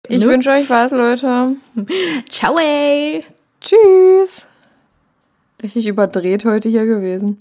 Ich 0.06 0.20
Nö. 0.22 0.28
wünsche 0.28 0.50
euch 0.50 0.70
was, 0.70 0.92
Leute. 0.92 1.56
ciao, 2.28 2.54
ey. 2.60 3.20
Tschüss. 3.60 4.46
Richtig 5.60 5.86
überdreht 5.88 6.44
heute 6.44 6.68
hier 6.68 6.86
gewesen. 6.86 7.40